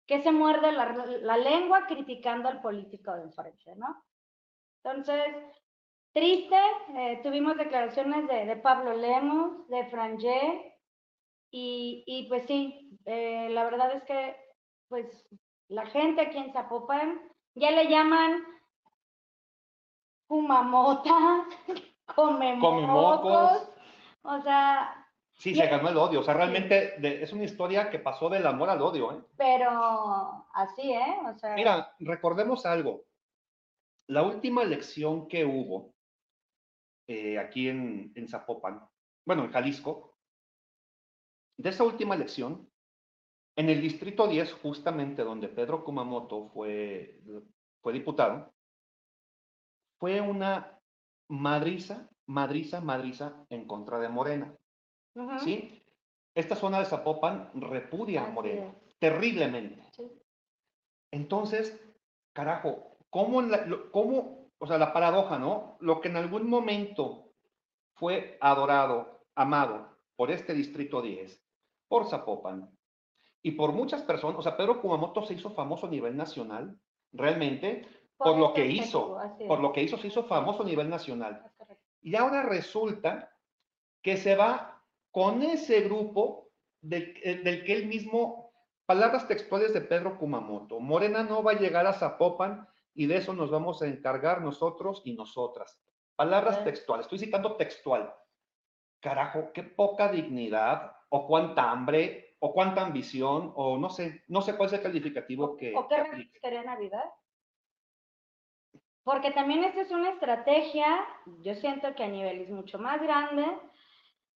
que 0.07 0.23
se 0.23 0.33
muerde 0.33 0.73
la, 0.73 0.93
la 0.93 1.37
lengua 1.37 1.87
criticando 1.87 2.49
al 2.49 2.61
político 2.62 3.12
de 3.12 3.23
enfrente, 3.23 3.77
¿no? 3.77 4.03
Entonces, 4.83 5.23
triste, 6.12 6.57
eh, 6.97 7.21
tuvimos 7.23 7.57
declaraciones 7.57 8.26
de, 8.28 8.45
de 8.47 8.57
Pablo 8.57 8.95
Lemos, 8.95 9.66
de 9.69 9.85
Frangé, 9.87 10.78
y, 11.50 12.04
y 12.07 12.28
pues 12.28 12.45
sí, 12.47 12.99
eh, 13.07 13.49
la 13.50 13.64
verdad 13.64 13.95
es 13.97 14.02
que 14.04 14.37
pues 14.88 15.26
la 15.69 15.87
gente 15.87 16.23
aquí 16.23 16.38
en 16.38 16.52
Zapopan 16.52 17.21
ya 17.54 17.71
le 17.71 17.88
llaman 17.88 18.42
Kumamota, 20.26 21.47
come 22.14 22.59
Come 22.61 22.87
mocos, 22.87 23.23
mocos. 23.23 23.69
o 24.23 24.42
sea, 24.42 24.99
Sí, 25.35 25.54
se 25.57 25.66
ganó 25.66 25.88
el 25.88 25.97
odio. 25.97 26.21
O 26.21 26.23
sea, 26.23 26.35
realmente 26.35 26.95
de- 26.99 27.23
es 27.23 27.33
una 27.33 27.45
historia 27.45 27.90
que 27.90 27.99
pasó 27.99 28.28
del 28.28 28.47
amor 28.47 28.71
al 28.71 28.81
odio, 28.81 29.12
¿eh? 29.12 29.21
pero 29.37 30.47
así, 30.54 30.92
¿eh? 30.92 31.16
O 31.26 31.37
sea, 31.38 31.54
Mira, 31.54 31.92
recordemos 31.99 32.64
algo. 32.64 33.02
La 34.09 34.23
última 34.23 34.62
elección 34.62 35.26
que 35.28 35.45
hubo 35.45 35.92
eh, 37.06 37.38
aquí 37.38 37.68
en, 37.68 38.12
en 38.14 38.28
Zapopan, 38.28 38.87
bueno, 39.26 39.44
en 39.44 39.50
Jalisco, 39.52 40.16
de 41.59 41.68
esa 41.71 41.85
última 41.85 42.14
elección, 42.14 42.68
en 43.56 43.68
el 43.68 43.80
distrito 43.82 44.26
10, 44.26 44.52
justamente 44.54 45.23
donde 45.23 45.49
Pedro 45.49 45.85
Kumamoto 45.85 46.49
fue, 46.49 47.21
fue 47.82 47.92
diputado, 47.92 48.52
fue 49.99 50.21
una 50.21 50.78
madriza, 51.28 52.09
madriza, 52.26 52.80
madriza 52.80 53.44
en 53.50 53.66
contra 53.66 53.99
de 53.99 54.09
Morena. 54.09 54.56
¿Sí? 55.40 55.82
Esta 56.35 56.56
zona 56.56 56.78
de 56.78 56.87
Zapopan 56.87 57.50
repudia 57.54 58.25
a 58.25 58.30
Morena, 58.30 58.75
terriblemente. 58.99 59.82
Sí. 59.92 60.11
Entonces, 61.12 61.78
carajo, 62.32 62.97
¿cómo, 63.11 63.40
en 63.40 63.50
la- 63.50 63.66
lo- 63.66 63.92
cómo, 63.92 64.42
o 64.62 64.66
sea, 64.69 64.78
la 64.78 64.92
paradoja, 64.92 65.40
¿no? 65.40 65.76
Lo 65.81 66.00
que 66.00 66.07
en 66.07 66.16
algún 66.16 66.49
momento 66.49 67.33
fue 67.95 68.38
adorado, 68.40 69.25
amado 69.35 69.88
por 70.14 70.31
este 70.31 70.54
distrito 70.54 71.02
10, 71.02 71.45
por 71.88 72.09
Zapopan 72.09 72.71
y 73.42 73.50
por 73.50 73.73
muchas 73.73 74.02
personas, 74.02 74.38
o 74.38 74.42
sea, 74.42 74.57
Pedro 74.57 74.81
Kumamoto 74.81 75.26
se 75.26 75.35
hizo 75.35 75.50
famoso 75.50 75.88
a 75.88 75.90
nivel 75.90 76.16
nacional, 76.16 76.78
realmente, 77.11 77.88
por 78.16 78.38
lo 78.38 78.50
este 78.50 78.62
que 78.62 78.69
hizo, 78.69 79.19
por 79.49 79.59
lo 79.59 79.73
que 79.73 79.83
hizo, 79.83 79.99
se 79.99 80.07
hizo 80.07 80.23
famoso 80.23 80.62
a 80.62 80.66
nivel 80.66 80.88
nacional. 80.88 81.45
Y 82.00 82.14
ahora 82.14 82.45
resulta 82.45 83.33
que 84.00 84.16
se 84.16 84.37
va 84.37 84.81
con 85.11 85.42
ese 85.42 85.81
grupo 85.81 86.50
del, 86.81 87.14
eh, 87.25 87.40
del 87.42 87.64
que 87.64 87.73
él 87.73 87.87
mismo, 87.88 88.52
palabras 88.87 89.26
textuales 89.26 89.75
de 89.75 89.81
Pedro 89.81 90.16
Kumamoto, 90.19 90.78
Morena 90.78 91.25
no 91.25 91.42
va 91.42 91.50
a 91.50 91.59
llegar 91.59 91.85
a 91.85 91.95
Zapopan 91.95 92.69
y 92.95 93.07
de 93.07 93.17
eso 93.17 93.33
nos 93.33 93.51
vamos 93.51 93.83
a 93.83 93.87
encargar 93.87 94.41
nosotros 94.43 95.03
y 95.05 95.15
nosotras. 95.15 95.81
Palabras 96.17 96.63
textuales, 96.65 97.07
estoy 97.07 97.19
citando 97.19 97.57
textual. 97.57 98.15
Carajo, 99.01 99.53
qué 99.53 99.63
poca 99.63 100.11
dignidad 100.11 100.97
o 101.09 101.27
cuánta 101.27 101.71
hambre 101.71 102.37
o 102.39 102.53
cuánta 102.53 102.83
ambición, 102.83 103.53
o 103.55 103.79
no 103.79 103.89
sé, 103.89 104.25
no 104.27 104.43
sé 104.43 104.57
cuál 104.57 104.67
es 104.67 104.73
el 104.73 104.83
calificativo 104.83 105.57
que... 105.57 105.73
¿O 105.77 105.87
qué 105.87 106.29
quería 106.43 106.65
Navidad? 106.65 107.05
Porque 109.05 109.31
también 109.31 109.63
esta 109.63 109.83
es 109.83 109.93
una 109.93 110.11
estrategia, 110.11 111.07
yo 111.41 111.55
siento 111.55 111.95
que 111.95 112.03
a 112.03 112.09
nivel 112.09 112.41
es 112.41 112.51
mucho 112.51 112.81
más 112.81 113.01
grande, 113.01 113.45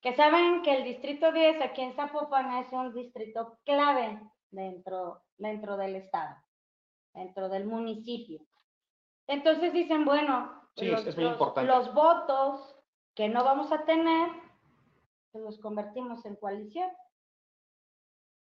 que 0.00 0.14
saben 0.14 0.62
que 0.62 0.76
el 0.76 0.84
distrito 0.84 1.32
10 1.32 1.60
aquí 1.62 1.82
en 1.82 1.94
Zapopan 1.94 2.58
es 2.58 2.72
un 2.72 2.94
distrito 2.94 3.58
clave 3.64 4.20
dentro, 4.52 5.24
dentro 5.36 5.76
del 5.76 5.96
estado, 5.96 6.36
dentro 7.16 7.48
del 7.48 7.64
municipio. 7.66 8.40
Entonces 9.26 9.72
dicen, 9.72 10.04
bueno, 10.04 10.62
Sí, 10.76 10.86
los, 10.86 11.04
es 11.06 11.16
muy 11.16 11.24
los- 11.24 11.32
importante. 11.32 11.66
los 11.68 11.92
votos 11.94 12.76
que 13.14 13.28
no 13.28 13.42
vamos 13.42 13.72
a 13.72 13.84
tener, 13.84 14.28
pues 15.32 15.42
los 15.42 15.58
convertimos 15.58 16.24
en 16.26 16.36
coalición. 16.36 16.90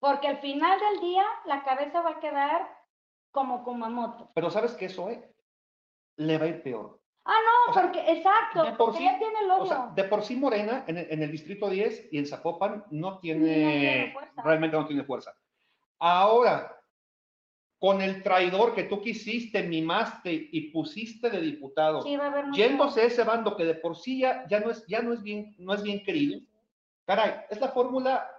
Porque 0.01 0.27
al 0.29 0.39
final 0.39 0.81
del 0.81 1.01
día 1.01 1.25
la 1.45 1.63
cabeza 1.63 2.01
va 2.01 2.11
a 2.13 2.21
quedar 2.21 2.69
como 3.31 3.63
Kumamoto. 3.63 4.31
Pero 4.35 4.51
¿sabes 4.51 4.73
qué 4.75 4.87
eso 4.87 5.09
es? 5.11 5.21
Le 6.17 6.39
va 6.39 6.45
a 6.47 6.49
ir 6.49 6.63
peor. 6.63 6.99
Ah, 7.25 7.31
no, 7.67 7.71
O 7.71 7.75
sea, 7.75 7.83
porque, 7.85 8.11
exacto, 8.11 8.65
de 8.65 8.73
por 8.73 8.97
sí- 8.97 9.05
ya 9.05 9.17
tiene 9.19 9.39
el 9.45 9.51
O 9.51 9.57
odio. 9.59 9.67
sea, 9.67 9.91
de 9.95 10.05
por 10.05 10.23
sí 10.23 10.35
Morena 10.35 10.85
en 10.89 10.99
el, 10.99 11.11
en 11.13 11.23
el 11.23 11.31
distrito 11.31 11.69
10 11.71 12.09
y 12.13 12.19
en 12.19 12.27
Zapopan 12.27 12.85
no 12.91 13.21
tiene, 13.21 13.45
tiene 13.45 14.13
fuerza. 14.13 14.43
realmente 14.43 14.77
no 14.77 14.87
tiene 14.87 15.05
fuerza. 15.05 15.33
Ahora, 16.01 16.82
con 17.83 18.01
el 18.01 18.23
traidor 18.23 18.77
que 18.77 18.85
tú 18.85 19.03
quisiste, 19.03 19.65
mimaste 19.65 20.31
y 20.53 20.71
pusiste 20.71 21.29
de 21.29 21.41
diputado, 21.41 22.03
sí, 22.03 22.17
yéndose 22.53 23.07
ese 23.07 23.25
bando 23.25 23.57
que 23.57 23.65
de 23.65 23.75
por 23.75 23.97
sí 23.97 24.21
ya, 24.21 24.47
ya 24.49 24.61
no 24.61 24.71
es 24.71 24.87
ya 24.87 25.03
no 25.03 25.13
es 25.13 25.21
bien 25.21 25.57
no 25.59 25.75
es 25.75 25.83
bien 25.83 26.05
querido. 26.05 26.39
Caray, 27.05 27.41
es 27.51 27.61
la 27.61 27.71
fórmula, 27.71 28.31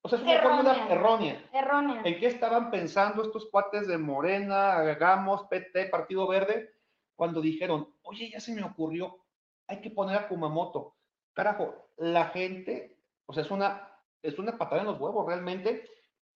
o 0.00 0.08
sea, 0.08 0.16
es 0.16 0.24
una 0.24 0.32
Errónea. 0.32 0.74
fórmula 0.74 0.94
errónea. 0.94 1.44
Errónea. 1.52 2.02
¿En 2.06 2.18
qué 2.18 2.26
estaban 2.28 2.70
pensando 2.70 3.22
estos 3.22 3.50
cuates 3.50 3.86
de 3.86 3.98
Morena, 3.98 4.78
Hagamos, 4.78 5.42
PT, 5.50 5.90
Partido 5.90 6.26
Verde, 6.26 6.70
cuando 7.16 7.42
dijeron, 7.42 7.86
oye, 8.00 8.30
ya 8.30 8.40
se 8.40 8.54
me 8.54 8.62
ocurrió, 8.64 9.18
hay 9.66 9.82
que 9.82 9.90
poner 9.90 10.16
a 10.16 10.26
Kumamoto? 10.26 10.94
Carajo, 11.34 11.90
la 11.98 12.28
gente, 12.30 12.96
o 13.26 13.34
sea, 13.34 13.42
es 13.42 13.50
una, 13.50 13.92
es 14.22 14.38
una 14.38 14.56
patada 14.56 14.80
en 14.80 14.86
los 14.86 14.98
huevos, 14.98 15.26
realmente, 15.26 15.86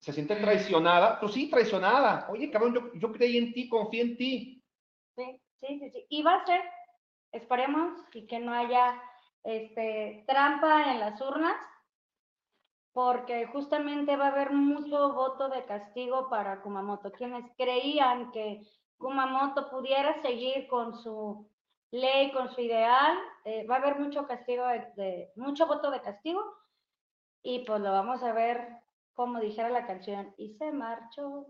se 0.04 0.12
siente 0.12 0.37
traicionada. 0.37 1.18
Pues 1.18 1.32
sí, 1.32 1.49
traicionada. 1.49 2.26
Oye, 2.30 2.50
cabrón, 2.50 2.75
yo, 2.75 2.92
yo 2.94 3.11
creí 3.11 3.38
en 3.38 3.54
ti, 3.54 3.68
confié 3.70 4.02
en 4.02 4.16
ti. 4.18 4.62
Sí, 5.16 5.40
sí, 5.61 5.78
sí, 5.80 5.90
sí. 5.90 6.06
Y 6.11 6.23
va 6.23 6.34
a 6.34 6.44
ser, 6.46 6.61
esperemos, 7.32 7.99
y 8.12 8.26
que 8.26 8.38
no 8.38 8.52
haya 8.52 9.00
este, 9.42 10.25
trampa 10.26 10.92
en 10.92 11.00
las 11.00 11.18
urnas, 11.23 11.56
porque 12.92 13.46
justamente 13.46 14.16
va 14.16 14.26
a 14.26 14.32
haber 14.32 14.52
mucho 14.52 15.14
voto 15.14 15.49
de 15.49 15.64
castigo 15.64 16.28
para 16.28 16.61
Kumamoto. 16.61 17.11
Quienes 17.11 17.44
creían 17.56 18.30
que 18.30 18.61
Kumamoto 18.99 19.70
pudiera 19.70 20.20
seguir 20.20 20.68
con 20.68 20.94
su 20.99 21.50
ley, 21.92 22.30
con 22.32 22.50
su 22.54 22.61
ideal, 22.61 23.16
eh, 23.46 23.66
va 23.66 23.76
a 23.76 23.78
haber 23.78 23.99
mucho 23.99 24.26
castigo, 24.26 24.66
de, 24.66 24.87
de- 24.96 25.32
mucho 25.37 25.66
voto 25.66 25.90
de 25.90 26.02
castigo, 26.02 26.42
y 27.42 27.61
pues 27.61 27.80
lo 27.80 27.90
vamos 27.90 28.23
a 28.23 28.32
ver, 28.32 28.83
como 29.14 29.40
dijera 29.40 29.68
la 29.71 29.87
canción, 29.87 30.35
y 30.37 30.54
se 30.54 30.73
marchó. 30.73 31.47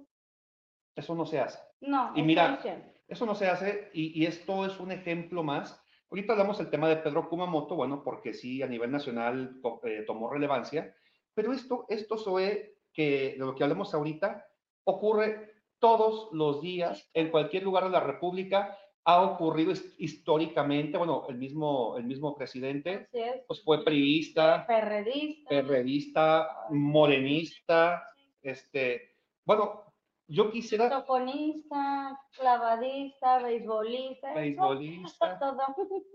Eso 0.97 1.14
no 1.14 1.26
se 1.26 1.40
hace. 1.40 1.59
No, 1.80 2.12
Y 2.14 2.21
es 2.21 2.26
mira. 2.26 2.61
Eso 3.09 3.26
no 3.26 3.35
se 3.35 3.49
hace 3.49 3.90
y, 3.92 4.23
y 4.23 4.26
esto 4.26 4.64
es 4.64 4.78
un 4.80 4.90
ejemplo 4.92 5.42
más. 5.42 5.78
Ahorita 6.11 6.33
hablamos 6.33 6.59
del 6.59 6.71
tema 6.71 6.88
de 6.88 6.97
Pedro 6.97 7.28
Kumamoto, 7.28 7.75
bueno, 7.75 8.02
porque 8.02 8.33
sí, 8.33 8.62
a 8.62 8.66
nivel 8.66 8.90
nacional 8.90 9.59
to- 9.62 9.80
eh, 9.85 10.04
tomó 10.06 10.30
relevancia, 10.30 10.94
pero 11.35 11.52
esto, 11.52 11.85
esto 11.88 12.16
Zoe, 12.16 12.76
que 12.92 13.33
de 13.33 13.38
lo 13.38 13.54
que 13.54 13.64
hablamos 13.64 13.92
ahorita, 13.92 14.47
ocurre 14.85 15.52
todos 15.80 16.28
los 16.33 16.62
días 16.62 17.11
en 17.12 17.30
cualquier 17.30 17.64
lugar 17.64 17.85
de 17.85 17.90
la 17.90 18.00
República, 18.00 18.78
ha 19.06 19.20
ocurrido 19.23 19.73
his- 19.73 19.94
históricamente, 19.99 20.96
bueno, 20.96 21.26
el 21.28 21.37
mismo, 21.37 21.96
el 21.99 22.04
mismo 22.04 22.34
presidente, 22.34 23.08
pues 23.47 23.62
fue 23.62 23.84
priista, 23.84 24.67
Perredista. 24.67 25.49
perredista, 25.50 26.49
morenista, 26.71 28.02
este, 28.43 29.14
bueno, 29.45 29.82
yo 30.26 30.50
quisiera, 30.50 30.88
Toconista, 30.88 32.19
clavadista, 32.32 33.40
beisbolista. 33.43 34.32
beisbolista, 34.32 35.38
Todo. 35.38 35.60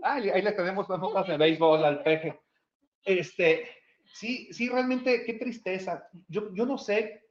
Ah, 0.02 0.16
ahí 0.16 0.30
ahí 0.32 0.42
le 0.42 0.52
tenemos 0.54 0.90
las 0.90 1.00
notas 1.00 1.28
de 1.28 1.38
béisbol 1.38 1.86
al 1.86 2.02
peje. 2.02 2.40
Este, 3.06 3.70
sí, 4.14 4.52
sí, 4.52 4.68
realmente, 4.68 5.24
qué 5.26 5.34
tristeza. 5.34 6.10
Yo, 6.28 6.52
yo 6.56 6.66
no 6.66 6.80
sé 6.80 7.24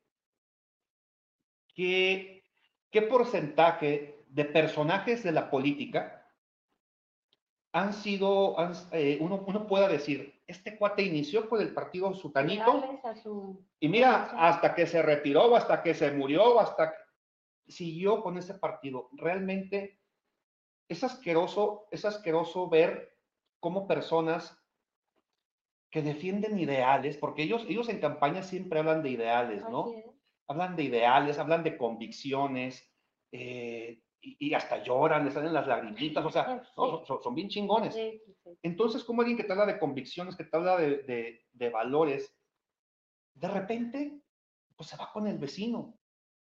qué, 1.74 2.44
qué 2.90 3.02
porcentaje 3.02 4.17
de 4.30 4.44
personajes 4.44 5.22
de 5.22 5.32
la 5.32 5.50
política 5.50 6.26
han 7.72 7.92
sido, 7.92 8.58
han- 8.58 8.72
eh, 8.92 9.18
uno, 9.20 9.44
uno 9.46 9.66
pueda 9.66 9.88
decir, 9.88 10.42
este 10.46 10.76
cuate 10.78 11.02
inició 11.02 11.48
con 11.48 11.60
el 11.60 11.74
partido 11.74 12.12
sutanito 12.14 12.64
su- 13.22 13.66
y 13.80 13.88
mira, 13.88 14.24
hasta 14.36 14.74
que 14.74 14.86
se 14.86 15.02
retiró, 15.02 15.54
hasta 15.54 15.82
que 15.82 15.94
se 15.94 16.10
murió, 16.12 16.58
hasta 16.60 16.92
que 16.92 17.72
siguió 17.72 18.22
con 18.22 18.38
ese 18.38 18.54
partido. 18.54 19.10
Realmente 19.12 20.00
es 20.88 21.04
asqueroso, 21.04 21.86
es 21.90 22.04
asqueroso 22.06 22.68
ver 22.70 23.14
cómo 23.60 23.86
personas 23.86 24.56
que 25.90 26.02
defienden 26.02 26.58
ideales, 26.58 27.16
porque 27.16 27.42
ellos, 27.42 27.64
ellos 27.68 27.88
en 27.88 28.00
campaña 28.00 28.42
siempre 28.42 28.78
hablan 28.78 29.02
de 29.02 29.10
ideales, 29.10 29.62
¿no? 29.70 29.84
Hablan 30.46 30.76
de 30.76 30.84
ideales, 30.84 31.38
hablan 31.38 31.62
de 31.64 31.76
convicciones, 31.76 32.90
eh, 33.32 34.02
y, 34.20 34.48
y 34.48 34.54
hasta 34.54 34.82
lloran, 34.82 35.24
les 35.24 35.34
salen 35.34 35.52
las 35.52 35.66
lagrimitas, 35.66 36.24
o 36.24 36.30
sea, 36.30 36.62
no, 36.76 37.04
son, 37.04 37.22
son 37.22 37.34
bien 37.34 37.48
chingones. 37.48 37.96
Entonces, 38.62 39.04
como 39.04 39.22
alguien 39.22 39.36
que 39.36 39.44
te 39.44 39.52
habla 39.52 39.66
de 39.66 39.78
convicciones, 39.78 40.36
que 40.36 40.44
te 40.44 40.56
habla 40.56 40.76
de, 40.76 40.98
de- 41.04 41.46
de 41.52 41.70
valores, 41.70 42.34
de 43.34 43.48
repente, 43.48 44.20
pues 44.76 44.88
se 44.90 44.96
va 44.96 45.12
con 45.12 45.26
el 45.26 45.38
vecino. 45.38 45.98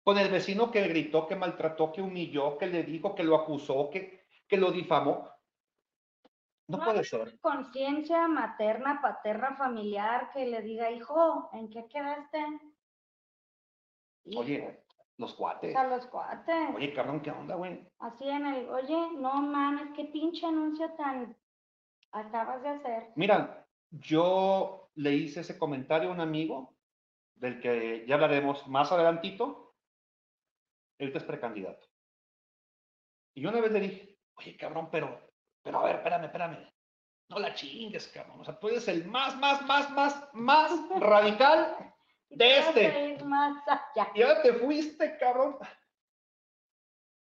Con 0.04 0.18
el 0.18 0.32
vecino 0.32 0.72
que 0.72 0.88
gritó, 0.88 1.28
que 1.28 1.36
maltrató, 1.36 1.92
que 1.92 2.02
humilló, 2.02 2.58
que 2.58 2.68
le 2.68 2.84
dijo, 2.84 3.14
que 3.14 3.24
lo 3.24 3.36
acusó, 3.36 3.90
que, 3.90 4.26
que 4.48 4.58
lo 4.58 4.72
difamó. 4.72 5.30
No 6.68 6.78
No 6.78 6.84
puede 6.84 7.04
ser. 7.04 7.40
Conciencia 7.40 8.28
materna, 8.28 9.02
paterna, 9.02 9.56
familiar 9.56 10.32
que 10.32 10.46
le 10.46 10.62
diga, 10.62 10.90
hijo, 10.92 11.50
¿en 11.54 11.70
qué 11.70 11.88
quedaste? 11.88 12.40
Hijo, 14.26 14.42
Oye, 14.42 14.84
los 15.20 15.34
cuates. 15.36 15.76
A 15.76 15.86
los 15.86 16.06
cuates. 16.08 16.76
Oye, 16.76 16.94
cabrón, 16.94 17.22
¿qué 17.22 17.30
onda, 17.30 17.56
güey? 17.56 17.86
Así 18.00 18.28
en 18.28 18.48
el, 18.48 18.70
oye, 18.70 19.12
no 19.18 19.42
mames, 19.42 19.90
qué 19.96 20.06
pinche 20.06 20.46
anuncio 20.46 20.90
tan 20.94 21.36
acabas 22.12 22.64
de 22.64 22.70
hacer. 22.70 23.08
Mira, 23.16 23.68
yo 23.92 24.90
le 24.96 25.14
hice 25.14 25.42
ese 25.42 25.60
comentario 25.60 26.10
a 26.10 26.14
un 26.14 26.22
amigo, 26.22 26.74
del 27.36 27.60
que 27.62 28.06
ya 28.08 28.16
hablaremos 28.16 28.66
más 28.68 28.92
adelantito. 28.92 29.76
Él 30.98 31.12
es 31.14 31.24
precandidato. 31.24 31.88
Y 33.34 33.42
yo 33.42 33.50
una 33.50 33.62
vez 33.62 33.72
le 33.72 33.80
dije, 33.80 34.18
oye, 34.36 34.58
cabrón, 34.58 34.90
pero, 34.92 35.32
pero 35.62 35.80
a 35.80 35.84
ver, 35.84 35.98
espérame, 35.98 36.26
espérame. 36.26 36.74
No 37.30 37.40
la 37.40 37.54
chingues, 37.54 38.08
cabrón. 38.08 38.42
O 38.42 38.44
sea, 38.44 38.60
tú 38.60 38.70
eres 38.70 38.88
el 38.88 39.06
más, 39.06 39.38
más, 39.38 39.62
más, 39.66 39.92
más, 39.92 40.30
más 40.34 40.72
radical. 41.00 41.94
Y 42.30 42.38
De 42.38 42.60
este. 42.60 43.10
ir 43.10 43.26
más 43.26 43.64
allá. 43.68 44.12
Y 44.14 44.22
ahora 44.22 44.42
te 44.42 44.54
fuiste, 44.54 45.18
cabrón. 45.18 45.58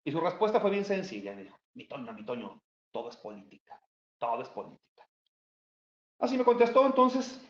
Y 0.04 0.12
su 0.12 0.20
respuesta 0.20 0.60
fue 0.60 0.72
bien 0.72 0.86
sencilla. 0.86 1.36
Dijo, 1.36 1.58
mi 1.74 1.88
Toño, 1.88 2.14
mi 2.14 2.26
Toño, 2.26 2.62
todo 2.92 3.10
es 3.10 3.18
política. 3.18 3.82
Todo 4.18 4.42
es 4.42 4.50
política. 4.50 5.08
Así 6.20 6.38
me 6.38 6.44
contestó, 6.44 6.86
entonces, 6.86 7.42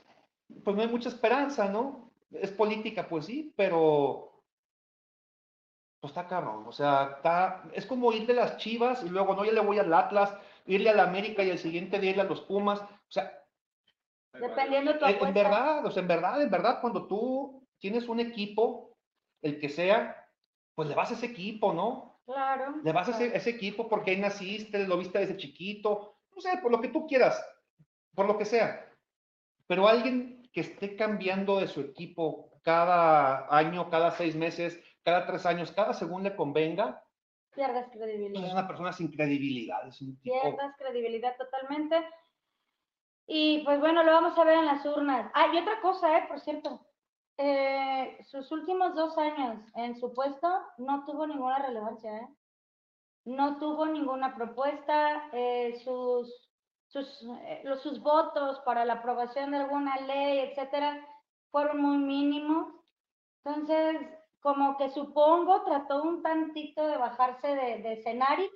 pues 0.63 0.75
no 0.75 0.81
hay 0.81 0.87
mucha 0.87 1.09
esperanza, 1.09 1.67
¿no? 1.69 2.11
Es 2.31 2.51
política, 2.51 3.07
pues 3.09 3.25
sí, 3.25 3.53
pero 3.57 4.31
pues 5.99 6.11
está 6.11 6.27
cabrón. 6.27 6.65
O 6.67 6.71
sea, 6.71 7.13
está, 7.17 7.63
es 7.73 7.85
como 7.85 8.11
ir 8.11 8.25
de 8.25 8.33
las 8.33 8.57
chivas 8.57 9.03
y 9.03 9.09
luego, 9.09 9.35
no, 9.35 9.45
ya 9.45 9.51
le 9.51 9.61
voy 9.61 9.77
al 9.77 9.93
Atlas, 9.93 10.35
irle 10.65 10.89
al 10.89 10.99
América 10.99 11.43
y 11.43 11.49
el 11.49 11.59
siguiente 11.59 11.99
día 11.99 12.11
irle 12.11 12.23
a 12.23 12.25
los 12.25 12.41
Pumas. 12.41 12.81
O 12.81 13.11
sea, 13.11 13.40
Dependiendo 14.33 14.93
de 14.93 14.99
tu 14.99 15.05
en, 15.05 15.11
en 15.11 15.15
apuesta. 15.17 15.43
verdad, 15.43 15.85
o 15.85 15.91
sea, 15.91 16.01
en 16.01 16.07
verdad, 16.07 16.41
en 16.41 16.49
verdad, 16.49 16.79
cuando 16.81 17.07
tú 17.07 17.67
tienes 17.79 18.07
un 18.07 18.19
equipo, 18.19 18.97
el 19.41 19.59
que 19.59 19.69
sea, 19.69 20.27
pues 20.75 20.87
le 20.87 20.95
vas 20.95 21.11
a 21.11 21.15
ese 21.15 21.27
equipo, 21.27 21.73
¿no? 21.73 22.21
Claro. 22.25 22.75
Le 22.83 22.91
vas 22.91 23.07
a 23.09 23.11
ese, 23.11 23.25
claro. 23.25 23.37
ese 23.37 23.49
equipo 23.49 23.89
porque 23.89 24.11
ahí 24.11 24.17
naciste, 24.17 24.87
lo 24.87 24.97
viste 24.97 25.19
desde 25.19 25.37
chiquito, 25.37 26.19
no 26.33 26.41
sé, 26.41 26.57
por 26.61 26.71
lo 26.71 26.79
que 26.79 26.87
tú 26.87 27.07
quieras, 27.07 27.43
por 28.15 28.25
lo 28.25 28.37
que 28.37 28.45
sea. 28.45 28.87
Pero 29.67 29.87
alguien 29.87 30.49
que 30.53 30.61
esté 30.61 30.95
cambiando 30.95 31.59
de 31.59 31.67
su 31.67 31.81
equipo 31.81 32.51
cada 32.61 33.47
año, 33.55 33.89
cada 33.89 34.11
seis 34.11 34.35
meses, 34.35 34.79
cada 35.03 35.25
tres 35.25 35.45
años, 35.45 35.71
cada 35.71 35.93
según 35.93 36.23
le 36.23 36.35
convenga, 36.35 37.03
Pierdes 37.53 37.83
pues 37.87 37.95
es 37.95 38.01
credibilidad. 38.01 38.51
una 38.51 38.67
persona 38.67 38.93
sin 38.93 39.11
credibilidad, 39.11 39.85
es 39.87 40.01
un 40.01 40.17
tipo... 40.21 40.41
Pierdas 40.41 40.75
credibilidad 40.77 41.35
totalmente. 41.35 41.97
Y 43.27 43.63
pues 43.63 43.79
bueno, 43.79 44.03
lo 44.03 44.11
vamos 44.11 44.37
a 44.37 44.43
ver 44.43 44.57
en 44.59 44.65
las 44.65 44.85
urnas. 44.85 45.31
Ah, 45.33 45.47
y 45.53 45.57
otra 45.57 45.81
cosa, 45.81 46.17
eh, 46.17 46.25
por 46.27 46.39
cierto. 46.41 46.81
eh, 47.37 48.19
sus 48.25 48.51
últimos 48.51 48.95
dos 48.95 49.17
años 49.17 49.63
en 49.75 49.95
su 49.99 50.13
puesto 50.13 50.47
no 50.77 51.05
tuvo 51.05 51.27
ninguna 51.27 51.59
relevancia, 51.59 52.17
¿eh? 52.17 52.27
No 53.25 53.57
tuvo 53.59 53.85
ninguna 53.87 54.35
propuesta, 54.35 55.29
eh, 55.33 55.79
sus, 55.83 56.49
sus, 56.87 57.23
eh, 57.43 57.61
los, 57.65 57.81
sus 57.81 58.01
votos 58.01 58.59
para 58.65 58.85
la 58.85 58.93
aprobación 58.95 59.51
de 59.51 59.57
alguna 59.57 59.97
ley, 60.01 60.39
etcétera, 60.39 61.05
fueron 61.51 61.81
muy 61.81 61.97
mínimos. 61.97 62.73
Entonces, 63.43 63.97
como 64.41 64.77
que 64.77 64.89
supongo 64.89 65.63
trató 65.63 66.03
un 66.03 66.23
tantito 66.23 66.85
de 66.87 66.97
bajarse 66.97 67.47
de, 67.47 67.79
de 67.83 67.93
escenario 67.93 68.49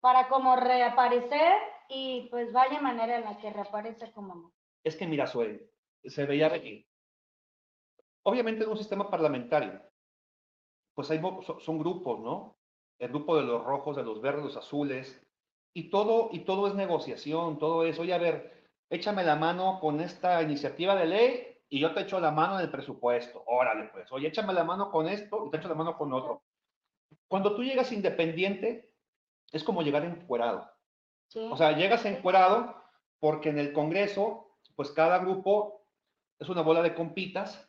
para 0.00 0.28
como 0.28 0.56
reaparecer 0.56 1.56
y 1.88 2.28
pues 2.30 2.52
vaya 2.52 2.80
manera 2.80 3.18
en 3.18 3.24
la 3.24 3.38
que 3.38 3.52
reaparece 3.52 4.12
como 4.12 4.52
Es 4.84 4.96
que 4.96 5.06
mira, 5.06 5.26
Zoe, 5.26 5.70
se 6.04 6.26
veía 6.26 6.48
venir. 6.48 6.86
Obviamente 8.24 8.64
en 8.64 8.70
un 8.70 8.76
sistema 8.76 9.08
parlamentario, 9.10 9.82
pues 10.94 11.10
hay, 11.10 11.20
son 11.60 11.78
grupos, 11.78 12.20
¿no? 12.20 12.58
El 12.98 13.10
grupo 13.10 13.36
de 13.36 13.44
los 13.44 13.64
rojos, 13.64 13.96
de 13.96 14.02
los 14.02 14.20
verdes, 14.20 14.44
los 14.44 14.56
azules, 14.56 15.22
y 15.76 15.90
todo, 15.90 16.30
y 16.32 16.40
todo 16.40 16.68
es 16.68 16.74
negociación, 16.74 17.58
todo 17.58 17.84
eso. 17.84 18.00
Oye, 18.00 18.14
a 18.14 18.18
ver, 18.18 18.70
échame 18.88 19.22
la 19.22 19.36
mano 19.36 19.78
con 19.78 20.00
esta 20.00 20.40
iniciativa 20.42 20.96
de 20.96 21.04
ley 21.04 21.58
y 21.68 21.80
yo 21.80 21.92
te 21.92 22.00
echo 22.00 22.18
la 22.18 22.30
mano 22.30 22.58
en 22.58 22.64
el 22.64 22.70
presupuesto. 22.70 23.42
Órale, 23.46 23.90
pues. 23.92 24.10
Oye, 24.10 24.28
échame 24.28 24.54
la 24.54 24.64
mano 24.64 24.90
con 24.90 25.06
esto 25.06 25.44
y 25.46 25.50
te 25.50 25.58
echo 25.58 25.68
la 25.68 25.74
mano 25.74 25.98
con 25.98 26.14
otro. 26.14 26.42
Cuando 27.28 27.54
tú 27.54 27.62
llegas 27.62 27.92
independiente, 27.92 28.94
es 29.52 29.62
como 29.62 29.82
llegar 29.82 30.04
encuerado. 30.04 30.75
O 31.34 31.56
sea, 31.56 31.72
llegas 31.72 32.04
encuerado 32.04 32.74
porque 33.18 33.50
en 33.50 33.58
el 33.58 33.72
Congreso, 33.72 34.56
pues 34.74 34.90
cada 34.90 35.18
grupo 35.18 35.86
es 36.38 36.48
una 36.48 36.62
bola 36.62 36.82
de 36.82 36.94
compitas 36.94 37.68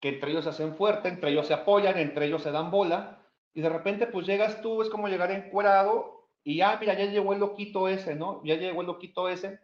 que 0.00 0.10
entre 0.10 0.30
ellos 0.30 0.44
se 0.44 0.50
hacen 0.50 0.76
fuerte, 0.76 1.08
entre 1.08 1.30
ellos 1.30 1.46
se 1.46 1.54
apoyan, 1.54 1.98
entre 1.98 2.26
ellos 2.26 2.42
se 2.42 2.52
dan 2.52 2.70
bola, 2.70 3.26
y 3.52 3.60
de 3.60 3.68
repente 3.68 4.06
pues 4.06 4.26
llegas 4.26 4.62
tú, 4.62 4.82
es 4.82 4.88
como 4.88 5.08
llegar 5.08 5.30
encuerado, 5.32 6.28
y 6.44 6.58
ya, 6.58 6.76
mira, 6.78 6.94
ya 6.94 7.06
llegó 7.06 7.32
el 7.32 7.40
loquito 7.40 7.88
ese, 7.88 8.14
¿no? 8.14 8.40
Ya 8.44 8.54
llegó 8.54 8.80
el 8.80 8.86
loquito 8.86 9.28
ese. 9.28 9.60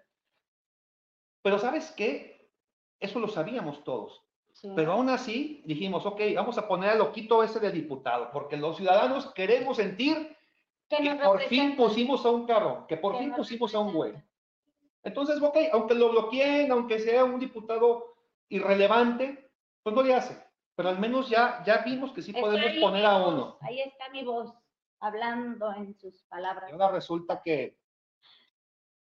Pero 1.42 1.58
¿sabes 1.58 1.92
qué? 1.92 2.50
Eso 2.98 3.20
lo 3.20 3.28
sabíamos 3.28 3.84
todos. 3.84 4.22
Pero 4.76 4.92
aún 4.92 5.08
así 5.10 5.62
dijimos, 5.66 6.06
ok, 6.06 6.20
vamos 6.34 6.58
a 6.58 6.68
poner 6.68 6.90
al 6.90 6.98
loquito 6.98 7.42
ese 7.42 7.60
de 7.60 7.70
diputado, 7.70 8.30
porque 8.32 8.56
los 8.56 8.76
ciudadanos 8.76 9.32
queremos 9.34 9.76
sentir 9.76 10.36
que, 10.88 11.14
por 11.22 11.40
fin 11.42 11.76
pusimos 11.76 12.24
a 12.24 12.30
un 12.30 12.46
carro, 12.46 12.86
que 12.86 12.96
por 12.96 13.18
fin 13.18 13.32
pusimos 13.34 13.74
a 13.74 13.80
un 13.80 13.92
güey. 13.92 14.14
Entonces, 15.02 15.40
ok, 15.40 15.56
aunque 15.72 15.94
lo 15.94 16.10
bloqueen, 16.10 16.72
aunque 16.72 16.98
sea 16.98 17.24
un 17.24 17.38
diputado 17.38 18.16
irrelevante, 18.48 19.50
pues 19.82 19.94
no 19.94 20.02
le 20.02 20.14
hace. 20.14 20.42
Pero 20.74 20.88
al 20.88 20.98
menos 20.98 21.28
ya, 21.28 21.62
ya 21.64 21.78
vimos 21.78 22.12
que 22.12 22.22
sí 22.22 22.32
podemos 22.32 22.70
poner 22.80 23.04
a 23.04 23.16
uno. 23.28 23.58
Ahí 23.60 23.80
está 23.80 24.08
mi 24.10 24.24
voz, 24.24 24.52
hablando 25.00 25.72
en 25.72 25.94
sus 25.94 26.22
palabras. 26.24 26.70
Y 26.70 26.72
ahora 26.72 26.88
resulta 26.88 27.42
que, 27.42 27.76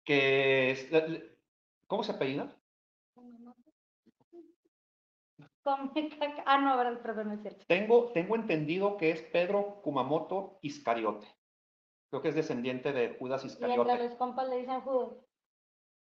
que 0.05 1.37
¿cómo 1.87 2.03
se 2.03 2.13
apellida? 2.13 2.55
Ah, 5.65 6.59
no, 6.59 7.03
perdón, 7.03 7.33
es 7.33 7.43
cierto. 7.43 7.65
Tengo, 7.69 8.11
tengo 8.13 8.35
entendido 8.35 8.97
que 8.97 9.11
es 9.11 9.23
Pedro 9.23 9.81
Kumamoto 9.83 10.59
Iscariote. 10.63 11.29
Creo 12.13 12.21
que 12.21 12.29
es 12.29 12.35
descendiente 12.35 12.93
de 12.93 13.17
Judas 13.19 13.43
Iscariote. 13.43 13.89
Y 13.89 13.93
entre 13.93 14.09
los 14.09 14.19
compas 14.19 14.47
le 14.47 14.59
dicen 14.59 14.83
Judas. 14.83 15.17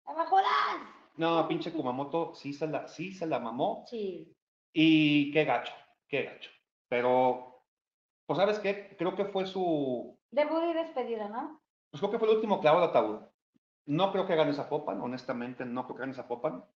¡Llama 0.07 0.27
Judas! 0.27 0.47
No, 1.17 1.49
pinche 1.49 1.73
Kumamoto 1.73 2.35
sí 2.35 2.53
se 2.53 2.67
la, 2.67 2.87
sí 2.87 3.15
se 3.15 3.27
la 3.27 3.39
mamó. 3.39 3.87
Sí. 3.87 4.31
Y 4.75 5.33
qué 5.33 5.47
gacho, 5.47 5.73
qué 6.07 6.25
gacho. 6.25 6.51
Pero, 6.91 7.63
pues, 8.27 8.39
¿sabes 8.39 8.59
qué? 8.59 8.95
Creo 8.99 9.17
que 9.17 9.25
fue 9.25 9.47
su... 9.47 10.15
Debut 10.31 10.65
y 10.65 10.75
despedida, 10.75 11.31
¿no? 11.31 11.63
Pues 11.91 12.03
creo 12.03 12.11
que 12.11 12.19
fue 12.19 12.29
el 12.29 12.35
último 12.35 12.61
clavo 12.61 12.81
de 12.81 12.87
ataúd. 12.89 13.21
No 13.87 14.13
creo 14.13 14.27
que 14.27 14.37
gane 14.37 14.51
esa 14.51 14.69
Popan, 14.69 15.01
honestamente, 15.01 15.65
no 15.65 15.85
creo 15.85 15.97
que 15.97 16.01
gane 16.01 16.13
esa 16.13 16.29
Popan. 16.29 16.67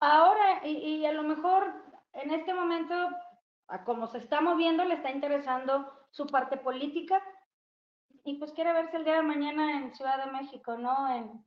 Ahora, 0.00 0.66
y, 0.66 0.78
y 0.78 1.06
a 1.06 1.12
lo 1.12 1.22
mejor 1.22 1.72
en 2.14 2.32
este 2.32 2.54
momento, 2.54 2.96
como 3.84 4.08
se 4.08 4.18
está 4.18 4.40
moviendo, 4.40 4.84
le 4.84 4.94
está 4.94 5.12
interesando 5.12 5.88
su 6.10 6.26
parte 6.26 6.56
política, 6.56 7.22
y 8.24 8.38
pues 8.38 8.52
quiere 8.52 8.72
verse 8.72 8.96
el 8.96 9.04
día 9.04 9.16
de 9.16 9.22
mañana 9.22 9.78
en 9.78 9.94
Ciudad 9.94 10.24
de 10.24 10.30
México, 10.30 10.76
¿no? 10.76 11.14
En, 11.14 11.44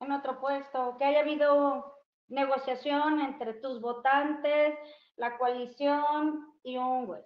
en 0.00 0.12
otro 0.12 0.40
puesto, 0.40 0.96
que 0.98 1.04
haya 1.04 1.20
habido 1.20 1.94
negociación 2.28 3.20
entre 3.20 3.54
tus 3.54 3.80
votantes, 3.80 4.78
la 5.16 5.38
coalición 5.38 6.52
y 6.62 6.76
un 6.76 7.06
juez. 7.06 7.24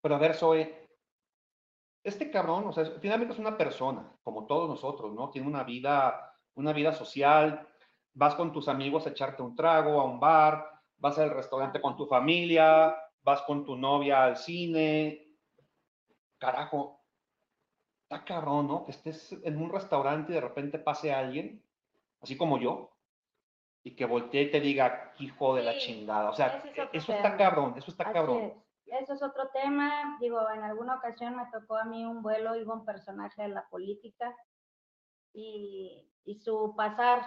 Pero 0.00 0.16
a 0.16 0.18
ver, 0.18 0.34
Zoe, 0.34 0.88
este 2.02 2.30
cabrón, 2.30 2.66
o 2.66 2.72
sea, 2.72 2.84
finalmente 3.00 3.32
es 3.32 3.40
una 3.40 3.56
persona, 3.56 4.12
como 4.22 4.46
todos 4.46 4.68
nosotros, 4.68 5.14
¿no? 5.14 5.30
Tiene 5.30 5.48
una 5.48 5.64
vida, 5.64 6.36
una 6.54 6.72
vida 6.72 6.92
social, 6.92 7.66
vas 8.12 8.34
con 8.34 8.52
tus 8.52 8.68
amigos 8.68 9.06
a 9.06 9.10
echarte 9.10 9.42
un 9.42 9.56
trago 9.56 10.00
a 10.00 10.04
un 10.04 10.20
bar, 10.20 10.68
vas 10.98 11.18
al 11.18 11.30
restaurante 11.30 11.80
con 11.80 11.96
tu 11.96 12.06
familia, 12.06 12.94
vas 13.22 13.42
con 13.42 13.64
tu 13.64 13.76
novia 13.76 14.24
al 14.24 14.36
cine. 14.36 15.36
Carajo, 16.38 17.03
está 18.14 18.24
cabrón, 18.24 18.68
¿no? 18.68 18.84
Que 18.84 18.92
estés 18.92 19.32
en 19.42 19.60
un 19.60 19.70
restaurante 19.70 20.32
y 20.32 20.34
de 20.36 20.40
repente 20.40 20.78
pase 20.78 21.12
alguien, 21.12 21.62
así 22.20 22.36
como 22.36 22.58
yo, 22.58 22.90
y 23.82 23.96
que 23.96 24.06
voltee 24.06 24.42
y 24.42 24.50
te 24.50 24.60
diga, 24.60 25.12
hijo 25.18 25.54
de 25.54 25.62
la 25.62 25.76
chingada. 25.78 26.30
O 26.30 26.34
sea, 26.34 26.62
eso 26.92 27.12
está 27.12 27.36
cabrón, 27.36 27.74
eso 27.76 27.90
está 27.90 28.12
cabrón. 28.12 28.54
Eso 28.86 29.14
es 29.14 29.22
otro 29.22 29.48
tema. 29.48 30.18
Digo, 30.20 30.48
en 30.50 30.62
alguna 30.62 30.96
ocasión 30.96 31.36
me 31.36 31.46
tocó 31.50 31.76
a 31.76 31.84
mí 31.84 32.04
un 32.04 32.22
vuelo, 32.22 32.54
iba 32.54 32.74
un 32.74 32.84
personaje 32.84 33.42
de 33.42 33.48
la 33.48 33.66
política 33.68 34.34
y, 35.32 36.06
y 36.24 36.36
su 36.36 36.74
pasar 36.76 37.24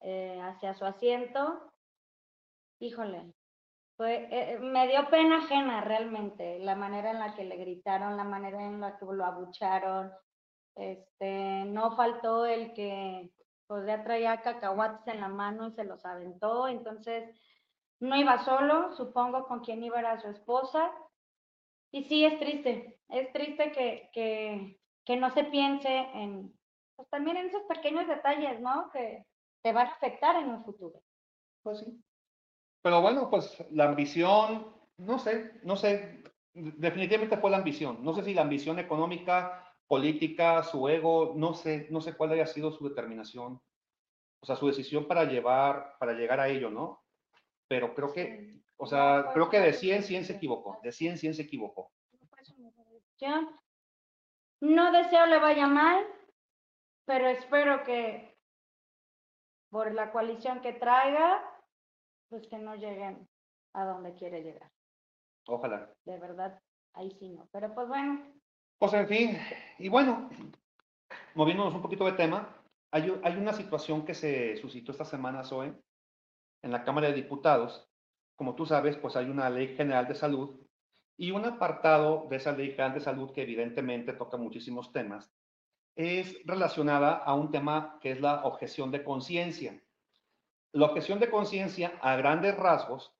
eh, 0.00 0.40
hacia 0.40 0.74
su 0.74 0.84
asiento, 0.84 1.72
híjole, 2.78 3.32
fue, 3.96 4.28
eh, 4.30 4.58
me 4.58 4.88
dio 4.88 5.08
pena 5.08 5.38
ajena 5.38 5.80
realmente, 5.82 6.58
la 6.58 6.74
manera 6.74 7.10
en 7.10 7.20
la 7.20 7.34
que 7.34 7.44
le 7.44 7.56
gritaron, 7.56 8.16
la 8.16 8.24
manera 8.24 8.62
en 8.62 8.80
la 8.80 8.96
que 8.96 9.06
lo 9.06 9.24
abucharon. 9.24 10.12
Este, 10.76 11.64
no 11.66 11.96
faltó 11.96 12.46
el 12.46 12.74
que 12.74 13.30
pues 13.66 13.86
ya 13.86 14.02
traía 14.04 14.42
cacahuates 14.42 15.06
en 15.06 15.20
la 15.20 15.28
mano 15.28 15.68
y 15.68 15.72
se 15.72 15.84
los 15.84 16.04
aventó, 16.04 16.68
entonces 16.68 17.30
no 18.00 18.16
iba 18.16 18.44
solo, 18.44 18.92
supongo 18.96 19.46
con 19.46 19.60
quien 19.60 19.82
iba 19.82 20.00
era 20.00 20.20
su 20.20 20.28
esposa. 20.28 20.90
Y 21.92 22.04
sí, 22.04 22.24
es 22.24 22.38
triste, 22.40 22.98
es 23.08 23.32
triste 23.32 23.70
que, 23.72 24.10
que, 24.12 24.80
que 25.04 25.16
no 25.16 25.30
se 25.30 25.44
piense 25.44 25.96
en, 26.14 26.52
pues 26.96 27.08
también 27.08 27.36
en 27.36 27.46
esos 27.46 27.62
pequeños 27.64 28.06
detalles, 28.08 28.60
¿no? 28.60 28.90
Que 28.92 29.24
te 29.62 29.72
van 29.72 29.86
a 29.86 29.92
afectar 29.92 30.36
en 30.36 30.50
un 30.50 30.64
futuro. 30.64 31.00
Pues 31.62 31.78
sí. 31.78 32.04
Pero 32.84 33.00
bueno, 33.00 33.30
pues 33.30 33.64
la 33.70 33.86
ambición, 33.86 34.66
no 34.98 35.18
sé, 35.18 35.52
no 35.62 35.74
sé, 35.74 36.22
definitivamente 36.52 37.38
fue 37.38 37.50
la 37.50 37.56
ambición. 37.56 38.04
No 38.04 38.12
sé 38.12 38.22
si 38.22 38.34
la 38.34 38.42
ambición 38.42 38.78
económica, 38.78 39.74
política, 39.86 40.62
su 40.62 40.86
ego, 40.86 41.32
no 41.34 41.54
sé, 41.54 41.88
no 41.90 42.02
sé 42.02 42.14
cuál 42.14 42.32
haya 42.32 42.46
sido 42.46 42.70
su 42.70 42.86
determinación, 42.86 43.58
o 44.38 44.46
sea, 44.46 44.56
su 44.56 44.66
decisión 44.66 45.08
para 45.08 45.24
llevar, 45.24 45.96
para 45.98 46.12
llegar 46.12 46.40
a 46.40 46.48
ello, 46.48 46.68
¿no? 46.68 47.02
Pero 47.68 47.94
creo 47.94 48.12
que, 48.12 48.60
o 48.76 48.84
sea, 48.84 49.30
creo 49.32 49.48
que 49.48 49.60
de 49.60 49.72
100, 49.72 50.02
100 50.02 50.24
se 50.26 50.32
equivocó, 50.34 50.78
de 50.82 50.92
100, 50.92 51.16
100 51.16 51.34
se 51.36 51.42
equivocó. 51.42 51.90
No 54.60 54.92
deseo 54.92 55.24
le 55.24 55.38
vaya 55.38 55.68
mal, 55.68 56.06
pero 57.06 57.28
espero 57.28 57.82
que 57.82 58.36
por 59.70 59.94
la 59.94 60.12
coalición 60.12 60.60
que 60.60 60.74
traiga, 60.74 61.53
pues 62.34 62.48
que 62.48 62.58
no 62.58 62.74
lleguen 62.74 63.28
a 63.74 63.84
donde 63.84 64.12
quiere 64.16 64.42
llegar. 64.42 64.68
Ojalá. 65.46 65.88
De 66.04 66.18
verdad, 66.18 66.58
ahí 66.94 67.12
sí 67.20 67.28
no. 67.28 67.48
Pero 67.52 67.72
pues 67.72 67.86
bueno. 67.86 68.26
Pues 68.76 68.92
en 68.94 69.06
fin, 69.06 69.38
y 69.78 69.88
bueno, 69.88 70.28
moviéndonos 71.36 71.74
un 71.74 71.82
poquito 71.82 72.04
de 72.06 72.12
tema, 72.12 72.60
hay, 72.90 73.20
hay 73.22 73.36
una 73.36 73.52
situación 73.52 74.04
que 74.04 74.14
se 74.14 74.56
suscitó 74.56 74.90
esta 74.90 75.04
semana, 75.04 75.44
Zoe, 75.44 75.72
en 76.62 76.72
la 76.72 76.82
Cámara 76.82 77.06
de 77.06 77.14
Diputados. 77.14 77.88
Como 78.34 78.56
tú 78.56 78.66
sabes, 78.66 78.96
pues 78.96 79.14
hay 79.14 79.30
una 79.30 79.48
ley 79.48 79.76
general 79.76 80.08
de 80.08 80.16
salud 80.16 80.60
y 81.16 81.30
un 81.30 81.44
apartado 81.44 82.26
de 82.28 82.36
esa 82.38 82.50
ley 82.50 82.70
general 82.70 82.94
de 82.94 83.00
salud 83.00 83.30
que 83.30 83.42
evidentemente 83.42 84.12
toca 84.12 84.36
muchísimos 84.36 84.90
temas, 84.92 85.32
es 85.94 86.44
relacionada 86.44 87.12
a 87.12 87.32
un 87.34 87.52
tema 87.52 88.00
que 88.00 88.10
es 88.10 88.20
la 88.20 88.44
objeción 88.44 88.90
de 88.90 89.04
conciencia. 89.04 89.80
La 90.74 90.86
objeción 90.86 91.18
de 91.18 91.30
conciencia, 91.30 91.98
a 92.02 92.16
grandes 92.16 92.54
rasgos, 92.56 93.12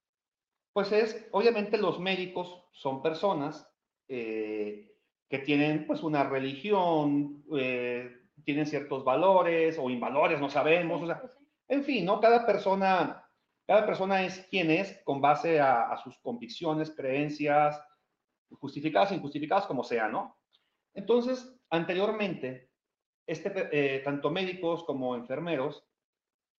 pues 0.72 0.92
es, 0.92 1.28
obviamente 1.32 1.78
los 1.78 1.98
médicos 1.98 2.64
son 2.72 3.00
personas 3.00 3.66
eh, 4.08 4.92
que 5.28 5.38
tienen 5.38 5.86
pues 5.86 6.02
una 6.02 6.24
religión, 6.24 7.44
eh, 7.56 8.10
tienen 8.44 8.66
ciertos 8.66 9.04
valores 9.04 9.78
o 9.78 9.88
invalores, 9.88 10.38
no 10.40 10.50
sabemos, 10.50 11.02
o 11.02 11.06
sea, 11.06 11.22
en 11.68 11.82
fin, 11.82 12.04
¿no? 12.04 12.20
Cada 12.20 12.44
persona 12.44 13.20
Cada 13.66 13.86
persona 13.86 14.22
es 14.26 14.46
quien 14.50 14.70
es 14.70 15.00
con 15.04 15.22
base 15.22 15.58
a, 15.58 15.90
a 15.90 15.96
sus 15.96 16.18
convicciones, 16.18 16.90
creencias, 16.90 17.80
justificadas, 18.60 19.12
injustificadas, 19.12 19.66
como 19.66 19.82
sea, 19.82 20.06
¿no? 20.08 20.36
Entonces, 20.92 21.50
anteriormente, 21.70 22.68
este, 23.26 23.50
eh, 23.72 24.00
tanto 24.04 24.30
médicos 24.30 24.84
como 24.84 25.16
enfermeros, 25.16 25.82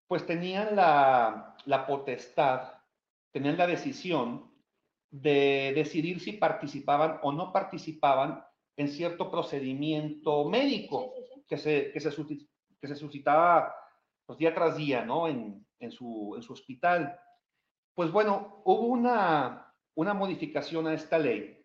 pues 0.06 0.26
tenían 0.26 0.76
la, 0.76 1.56
la 1.64 1.86
potestad, 1.86 2.72
tenían 3.32 3.56
la 3.56 3.66
decisión 3.66 4.52
de 5.10 5.72
decidir 5.74 6.20
si 6.20 6.32
participaban 6.32 7.18
o 7.22 7.32
no 7.32 7.52
participaban 7.52 8.44
en 8.76 8.88
cierto 8.88 9.30
procedimiento 9.30 10.44
médico 10.48 11.12
Sí, 11.14 11.22
sí, 11.22 11.34
sí. 11.34 11.44
que 11.48 11.58
se, 11.58 11.92
que 11.92 12.00
se, 12.00 12.10
que 12.80 12.88
se 12.88 12.94
suscitaba 12.96 13.74
pues, 14.26 14.38
día 14.38 14.54
tras 14.54 14.76
día, 14.76 15.04
¿no? 15.04 15.28
En, 15.28 15.66
en, 15.78 15.90
su, 15.90 16.34
en 16.36 16.42
su 16.42 16.52
hospital. 16.52 17.18
Pues 17.94 18.10
bueno, 18.12 18.62
hubo 18.64 18.86
una, 18.88 19.74
una 19.94 20.14
modificación 20.14 20.86
a 20.86 20.94
esta 20.94 21.18
ley 21.18 21.64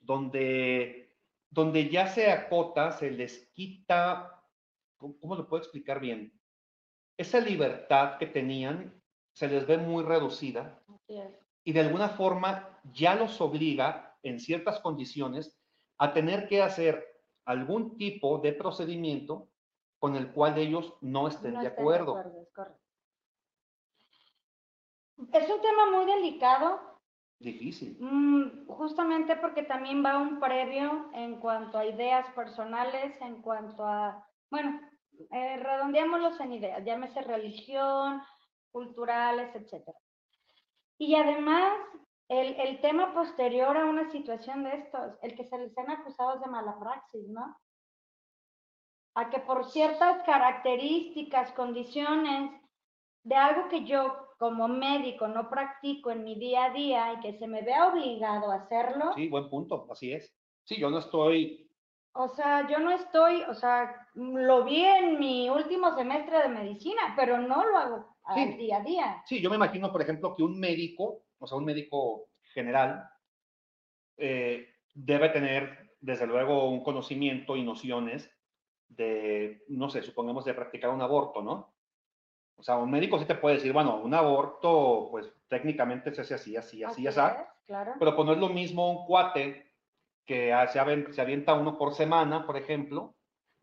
donde, 0.00 1.16
donde 1.50 1.88
ya 1.90 2.06
se 2.06 2.30
acota, 2.30 2.92
se 2.92 3.10
les 3.10 3.50
quita, 3.52 4.42
¿cómo, 4.96 5.18
cómo 5.20 5.36
lo 5.36 5.48
puedo 5.48 5.62
explicar 5.62 6.00
bien? 6.00 6.37
Esa 7.18 7.40
libertad 7.40 8.16
que 8.18 8.26
tenían 8.26 8.94
se 9.34 9.48
les 9.48 9.66
ve 9.66 9.76
muy 9.76 10.04
reducida 10.04 10.80
y 11.64 11.72
de 11.72 11.80
alguna 11.80 12.08
forma 12.10 12.80
ya 12.92 13.14
los 13.16 13.40
obliga 13.40 14.16
en 14.22 14.38
ciertas 14.38 14.80
condiciones 14.80 15.60
a 15.98 16.12
tener 16.12 16.48
que 16.48 16.62
hacer 16.62 17.04
algún 17.44 17.98
tipo 17.98 18.38
de 18.38 18.52
procedimiento 18.52 19.48
con 19.98 20.14
el 20.14 20.32
cual 20.32 20.56
ellos 20.58 20.94
no 21.00 21.26
estén 21.26 21.54
No 21.54 21.60
de 21.60 21.66
estén 21.66 21.82
acuerdo. 21.82 22.18
es. 22.20 22.48
Es 25.32 25.50
un 25.50 25.60
tema 25.60 25.90
muy 25.90 26.06
delicado, 26.06 27.00
Difícil. 27.40 27.96
mm, 28.00 28.66
justamente 28.68 29.34
porque 29.36 29.64
también 29.64 30.04
va 30.04 30.18
un 30.18 30.38
previo 30.38 31.10
en 31.14 31.40
cuanto 31.40 31.78
a 31.78 31.86
ideas 31.86 32.28
personales, 32.32 33.20
en 33.20 33.42
cuanto 33.42 33.84
a, 33.84 34.24
bueno, 34.50 34.87
eh, 35.30 35.56
redondeémoslos 35.56 36.38
en 36.40 36.52
ideas, 36.52 36.84
llámese 36.84 37.22
religión, 37.22 38.22
culturales, 38.70 39.54
etcétera. 39.54 39.98
Y 40.98 41.14
además, 41.14 41.78
el, 42.28 42.54
el 42.60 42.80
tema 42.80 43.14
posterior 43.14 43.76
a 43.76 43.86
una 43.86 44.10
situación 44.10 44.64
de 44.64 44.76
estos, 44.76 45.16
el 45.22 45.34
que 45.36 45.44
se 45.44 45.58
les 45.58 45.76
han 45.78 45.90
acusado 45.90 46.38
de 46.40 46.46
mala 46.46 46.78
praxis, 46.78 47.28
¿no? 47.28 47.56
A 49.14 49.30
que 49.30 49.40
por 49.40 49.64
ciertas 49.70 50.22
características, 50.24 51.52
condiciones 51.52 52.52
de 53.24 53.34
algo 53.34 53.68
que 53.68 53.84
yo 53.84 54.28
como 54.38 54.68
médico 54.68 55.26
no 55.26 55.50
practico 55.50 56.10
en 56.10 56.24
mi 56.24 56.36
día 56.36 56.66
a 56.66 56.70
día 56.70 57.12
y 57.14 57.20
que 57.20 57.38
se 57.38 57.46
me 57.46 57.62
vea 57.62 57.88
obligado 57.88 58.50
a 58.50 58.56
hacerlo, 58.56 59.12
Sí, 59.14 59.28
buen 59.28 59.50
punto, 59.50 59.86
así 59.90 60.12
es. 60.12 60.32
Sí, 60.64 60.78
yo 60.78 60.90
no 60.90 60.98
estoy, 60.98 61.67
o 62.12 62.28
sea, 62.28 62.66
yo 62.68 62.78
no 62.78 62.90
estoy, 62.90 63.42
o 63.42 63.54
sea, 63.54 64.08
lo 64.14 64.64
vi 64.64 64.84
en 64.84 65.18
mi 65.18 65.48
último 65.48 65.92
semestre 65.94 66.38
de 66.42 66.48
medicina, 66.48 67.14
pero 67.16 67.38
no 67.38 67.64
lo 67.64 67.76
hago 67.78 68.16
al 68.24 68.34
Sí. 68.36 68.52
día 68.56 68.76
a 68.78 68.80
día. 68.82 69.22
sí, 69.26 69.40
yo 69.40 69.50
me 69.50 69.56
imagino, 69.56 69.90
por 69.92 70.02
ejemplo, 70.02 70.34
que 70.36 70.42
un 70.42 70.58
médico, 70.58 71.24
o 71.38 71.46
sea, 71.46 71.56
un 71.58 71.64
médico 71.64 72.28
general, 72.54 73.08
eh, 74.16 74.68
debe 74.94 75.28
tener, 75.30 75.94
desde 76.00 76.26
luego, 76.26 76.68
un 76.70 76.82
conocimiento 76.82 77.56
y 77.56 77.62
nociones 77.62 78.30
de, 78.88 79.62
no 79.68 79.88
sé, 79.90 80.02
supongamos 80.02 80.44
de 80.44 80.54
practicar 80.54 80.90
un 80.90 81.02
aborto, 81.02 81.42
¿no? 81.42 81.74
O 82.56 82.62
sea, 82.62 82.76
un 82.78 82.90
médico 82.90 83.18
sí 83.18 83.24
te 83.24 83.36
puede 83.36 83.56
decir, 83.56 83.72
bueno, 83.72 84.00
un 84.00 84.12
aborto, 84.14 85.08
pues 85.10 85.32
técnicamente 85.48 86.12
se 86.12 86.22
hace 86.22 86.34
así, 86.34 86.56
así, 86.56 86.82
así, 86.82 87.06
así, 87.06 87.20
es, 87.20 87.36
claro. 87.66 87.94
pero 87.98 88.16
pues 88.16 88.26
no 88.26 88.32
es 88.32 88.38
lo 88.38 88.48
mismo 88.48 88.90
un 88.90 89.06
cuate 89.06 89.67
que 90.28 90.54
se, 90.70 90.78
avienta 91.20 91.54
uno 91.54 91.78
por 91.78 91.94
semana, 91.94 92.46
por 92.46 92.58
ejemplo, 92.58 93.16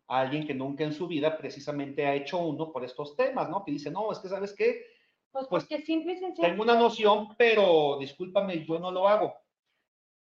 a 0.08 0.20
alguien 0.20 0.44
que 0.44 0.52
nunca 0.52 0.82
en 0.82 0.92
su 0.92 1.06
vida 1.06 1.38
precisamente 1.38 2.04
ha 2.04 2.14
hecho 2.14 2.38
uno 2.38 2.72
por 2.72 2.84
estos 2.84 3.14
temas, 3.14 3.48
¿no? 3.48 3.64
Que 3.64 3.70
dice, 3.70 3.88
no, 3.88 4.10
es 4.10 4.18
que, 4.18 4.28
¿sabes 4.28 4.52
qué? 4.52 4.84
Pues, 5.30 5.46
pues, 5.48 5.64
porque 5.64 5.84
simple 5.84 6.14
y 6.14 6.16
Tengo 6.16 6.26
sencillamente. 6.26 6.62
una 6.62 6.74
noción, 6.74 7.36
pero 7.38 7.98
discúlpame, 8.00 8.64
yo 8.64 8.80
no 8.80 8.90
lo 8.90 9.08
hago. 9.08 9.32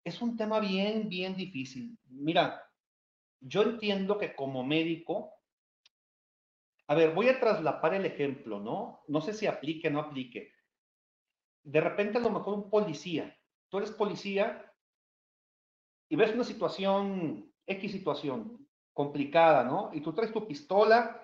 Es 0.03 0.21
un 0.21 0.37
tema 0.37 0.59
bien, 0.59 1.09
bien 1.09 1.35
difícil. 1.35 1.97
Mira, 2.07 2.63
yo 3.39 3.63
entiendo 3.63 4.19
que 4.19 4.35
como 4.35 4.63
médico, 4.63 5.33
a 6.85 6.93
ver, 6.93 7.15
voy 7.15 7.29
a 7.29 7.39
traslapar 7.39 7.95
el 7.95 8.05
ejemplo, 8.05 8.59
¿no? 8.59 9.01
No 9.07 9.21
sé 9.21 9.33
si 9.33 9.47
aplique 9.47 9.87
o 9.87 9.91
no 9.91 10.01
aplique. 10.01 10.51
De 11.63 11.81
repente 11.81 12.19
a 12.19 12.21
lo 12.21 12.29
mejor 12.29 12.53
un 12.53 12.69
policía, 12.69 13.35
tú 13.69 13.79
eres 13.79 13.91
policía 13.91 14.66
y 16.09 16.15
ves 16.15 16.33
una 16.33 16.43
situación, 16.43 17.51
X 17.65 17.91
situación 17.91 18.67
complicada, 18.93 19.63
¿no? 19.63 19.91
Y 19.93 20.01
tú 20.01 20.13
traes 20.13 20.31
tu 20.31 20.47
pistola, 20.47 21.23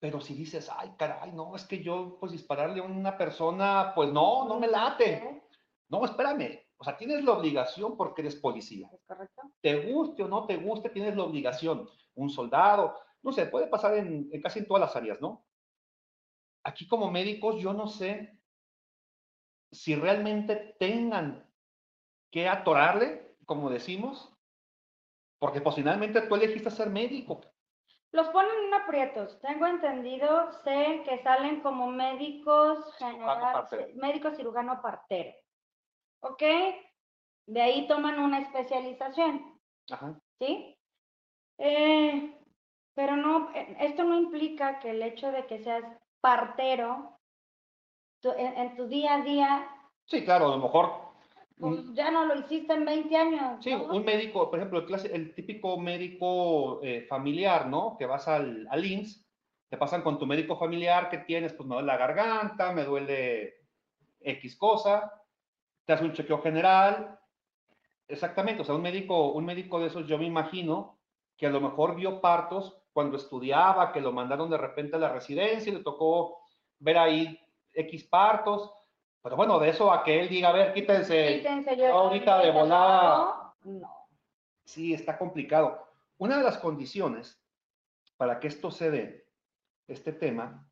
pero 0.00 0.20
si 0.20 0.34
dices, 0.34 0.70
ay, 0.76 0.94
caray, 0.98 1.32
no, 1.32 1.54
es 1.54 1.64
que 1.64 1.82
yo, 1.82 2.18
pues 2.18 2.32
dispararle 2.32 2.80
a 2.80 2.84
una 2.84 3.16
persona, 3.16 3.92
pues 3.94 4.12
no, 4.12 4.48
no 4.48 4.58
me 4.58 4.66
late. 4.66 5.44
No, 5.88 6.04
espérame. 6.04 6.60
O 6.76 6.84
sea, 6.84 6.96
tienes 6.96 7.22
la 7.22 7.32
obligación 7.32 7.96
porque 7.96 8.22
eres 8.22 8.34
policía. 8.34 8.90
¿Es 8.92 9.04
correcto? 9.06 9.42
Te 9.60 9.92
guste 9.92 10.24
o 10.24 10.28
no 10.28 10.46
te 10.46 10.56
guste, 10.56 10.90
tienes 10.90 11.14
la 11.14 11.22
obligación. 11.22 11.88
Un 12.14 12.30
soldado, 12.30 12.98
no 13.22 13.30
sé, 13.30 13.46
puede 13.46 13.68
pasar 13.68 13.96
en, 13.96 14.28
en 14.32 14.42
casi 14.42 14.58
en 14.58 14.66
todas 14.66 14.80
las 14.80 14.96
áreas, 14.96 15.20
¿no? 15.20 15.46
Aquí 16.64 16.88
como 16.88 17.10
médicos, 17.10 17.60
yo 17.60 17.72
no 17.72 17.86
sé 17.86 18.36
si 19.70 19.94
realmente 19.94 20.76
tengan 20.78 21.48
que 22.30 22.48
atorarle, 22.48 23.31
como 23.52 23.68
decimos, 23.70 24.32
porque 25.38 25.60
pues 25.60 25.74
finalmente 25.76 26.22
tú 26.22 26.34
elegiste 26.34 26.70
ser 26.70 26.88
médico. 26.88 27.40
Los 28.12 28.28
ponen 28.28 28.52
en 28.66 28.74
aprietos. 28.74 29.38
Tengo 29.40 29.66
entendido, 29.66 30.52
sé 30.64 31.02
que 31.04 31.22
salen 31.22 31.60
como 31.60 31.86
médicos 31.86 32.94
general, 32.96 33.66
médico 33.94 34.30
cirujano 34.32 34.80
partero. 34.80 35.32
¿Ok? 36.20 36.42
De 37.46 37.60
ahí 37.60 37.86
toman 37.88 38.18
una 38.20 38.38
especialización, 38.40 39.58
Ajá. 39.90 40.18
¿sí? 40.38 40.78
Eh, 41.58 42.38
pero 42.94 43.16
no, 43.16 43.50
esto 43.54 44.04
no 44.04 44.16
implica 44.16 44.78
que 44.78 44.90
el 44.90 45.02
hecho 45.02 45.32
de 45.32 45.46
que 45.46 45.58
seas 45.64 45.84
partero 46.20 47.18
tu- 48.20 48.30
en, 48.32 48.56
en 48.56 48.76
tu 48.76 48.86
día 48.86 49.14
a 49.16 49.20
día, 49.22 49.68
Sí, 50.06 50.24
claro, 50.24 50.46
a 50.52 50.56
lo 50.56 50.62
mejor 50.62 51.01
pues 51.58 51.84
mm, 51.84 51.94
ya 51.94 52.10
no 52.10 52.24
lo 52.26 52.38
hiciste 52.38 52.72
en 52.72 52.84
20 52.84 53.16
años. 53.16 53.62
Sí, 53.64 53.70
¿no? 53.72 53.84
un 53.84 54.04
médico, 54.04 54.50
por 54.50 54.58
ejemplo, 54.58 54.80
el, 54.80 54.86
clase- 54.86 55.10
el 55.12 55.34
típico 55.34 55.78
médico 55.78 56.80
eh, 56.82 57.06
familiar, 57.08 57.66
¿no? 57.68 57.96
Que 57.98 58.06
vas 58.06 58.28
al, 58.28 58.66
al 58.70 58.84
IMSS, 58.84 59.26
te 59.68 59.76
pasan 59.76 60.02
con 60.02 60.18
tu 60.18 60.26
médico 60.26 60.56
familiar 60.58 61.08
que 61.08 61.18
tienes, 61.18 61.52
pues 61.54 61.68
me 61.68 61.74
duele 61.74 61.86
la 61.86 61.96
garganta, 61.96 62.72
me 62.72 62.84
duele 62.84 63.54
X 64.20 64.56
cosa, 64.56 65.12
te 65.84 65.92
hace 65.92 66.04
un 66.04 66.12
chequeo 66.12 66.40
general. 66.42 67.18
Exactamente, 68.08 68.62
o 68.62 68.64
sea, 68.64 68.74
un 68.74 68.82
médico, 68.82 69.32
un 69.32 69.44
médico 69.44 69.80
de 69.80 69.86
esos, 69.86 70.06
yo 70.06 70.18
me 70.18 70.26
imagino 70.26 70.98
que 71.36 71.46
a 71.46 71.50
lo 71.50 71.60
mejor 71.60 71.96
vio 71.96 72.20
partos 72.20 72.76
cuando 72.92 73.16
estudiaba, 73.16 73.90
que 73.92 74.00
lo 74.02 74.12
mandaron 74.12 74.50
de 74.50 74.58
repente 74.58 74.96
a 74.96 74.98
la 74.98 75.12
residencia 75.12 75.72
y 75.72 75.76
le 75.76 75.82
tocó 75.82 76.38
ver 76.78 76.98
ahí 76.98 77.38
X 77.72 78.04
partos. 78.04 78.70
Pero 79.22 79.36
bueno, 79.36 79.58
de 79.60 79.68
eso 79.70 79.92
a 79.92 80.02
que 80.02 80.20
él 80.20 80.28
diga, 80.28 80.48
a 80.48 80.52
ver, 80.52 80.74
quítense, 80.74 81.36
Quítense, 81.38 81.76
yo- 81.76 81.92
ahorita 81.92 82.38
de 82.40 82.50
volada. 82.50 83.54
No. 83.64 84.08
Sí, 84.64 84.92
está 84.92 85.16
complicado. 85.16 85.86
Una 86.18 86.38
de 86.38 86.42
las 86.44 86.58
condiciones 86.58 87.40
para 88.16 88.40
que 88.40 88.48
esto 88.48 88.70
se 88.70 88.90
dé, 88.90 89.26
este 89.86 90.12
tema, 90.12 90.68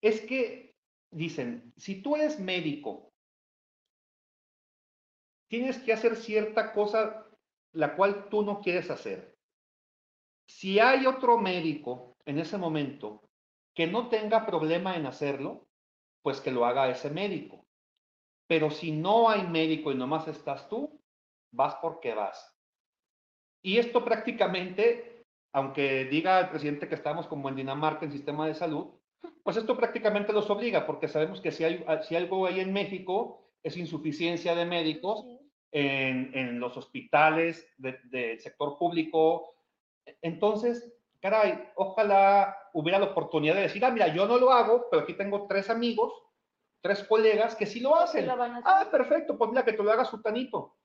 es 0.00 0.20
que 0.22 0.76
dicen, 1.10 1.72
si 1.76 2.02
tú 2.02 2.16
eres 2.16 2.40
médico, 2.40 3.12
tienes 5.48 5.78
que 5.78 5.92
hacer 5.92 6.16
cierta 6.16 6.72
cosa 6.72 7.26
la 7.72 7.94
cual 7.96 8.28
tú 8.28 8.42
no 8.42 8.60
quieres 8.60 8.90
hacer. 8.90 9.36
Si 10.46 10.78
hay 10.80 11.06
otro 11.06 11.38
médico 11.38 12.16
en 12.24 12.38
ese 12.38 12.58
momento 12.58 13.28
que 13.74 13.86
no 13.86 14.08
tenga 14.08 14.46
problema 14.46 14.96
en 14.96 15.06
hacerlo, 15.06 15.66
pues 16.22 16.40
que 16.40 16.50
lo 16.50 16.64
haga 16.66 16.90
ese 16.90 17.10
médico. 17.10 17.66
Pero 18.46 18.70
si 18.70 18.92
no 18.92 19.28
hay 19.30 19.46
médico 19.46 19.92
y 19.92 19.94
nomás 19.94 20.28
estás 20.28 20.68
tú, 20.68 21.00
vas 21.52 21.76
porque 21.76 22.14
vas. 22.14 22.56
Y 23.62 23.78
esto 23.78 24.04
prácticamente, 24.04 25.24
aunque 25.52 26.04
diga 26.06 26.40
el 26.40 26.48
presidente 26.48 26.88
que 26.88 26.94
estamos 26.94 27.26
como 27.26 27.48
en 27.48 27.56
Dinamarca 27.56 28.04
en 28.04 28.12
sistema 28.12 28.46
de 28.46 28.54
salud, 28.54 28.94
pues 29.42 29.56
esto 29.56 29.76
prácticamente 29.76 30.32
los 30.32 30.48
obliga, 30.50 30.86
porque 30.86 31.08
sabemos 31.08 31.40
que 31.40 31.52
si, 31.52 31.64
hay, 31.64 31.84
si 32.02 32.16
algo 32.16 32.46
hay 32.46 32.60
en 32.60 32.72
México 32.72 33.50
es 33.62 33.76
insuficiencia 33.76 34.54
de 34.54 34.64
médicos 34.64 35.26
en, 35.72 36.30
en 36.34 36.58
los 36.58 36.76
hospitales 36.76 37.68
de- 37.76 38.00
del 38.04 38.40
sector 38.40 38.78
público. 38.78 39.54
Entonces, 40.22 40.92
caray, 41.20 41.70
ojalá 41.76 42.56
hubiera 42.72 42.98
la 42.98 43.06
oportunidad 43.06 43.54
de 43.54 43.62
decir, 43.62 43.84
ah, 43.84 43.90
mira, 43.90 44.08
yo 44.08 44.26
no 44.26 44.38
lo 44.38 44.50
hago, 44.50 44.86
pero 44.90 45.02
aquí 45.02 45.14
tengo 45.14 45.46
tres 45.46 45.70
amigos, 45.70 46.12
tres 46.80 47.04
colegas 47.04 47.54
que 47.54 47.66
sí 47.66 47.80
lo 47.80 47.96
hacen. 47.96 48.26
lo. 48.26 48.34
Ah, 48.64 48.88
perfecto, 48.90 49.36
pues 49.36 49.50
mira, 49.50 49.64
que 49.64 49.72
te 49.72 49.82
lo 49.82 49.90
haga 49.92 50.04
Sultanito. 50.04 50.76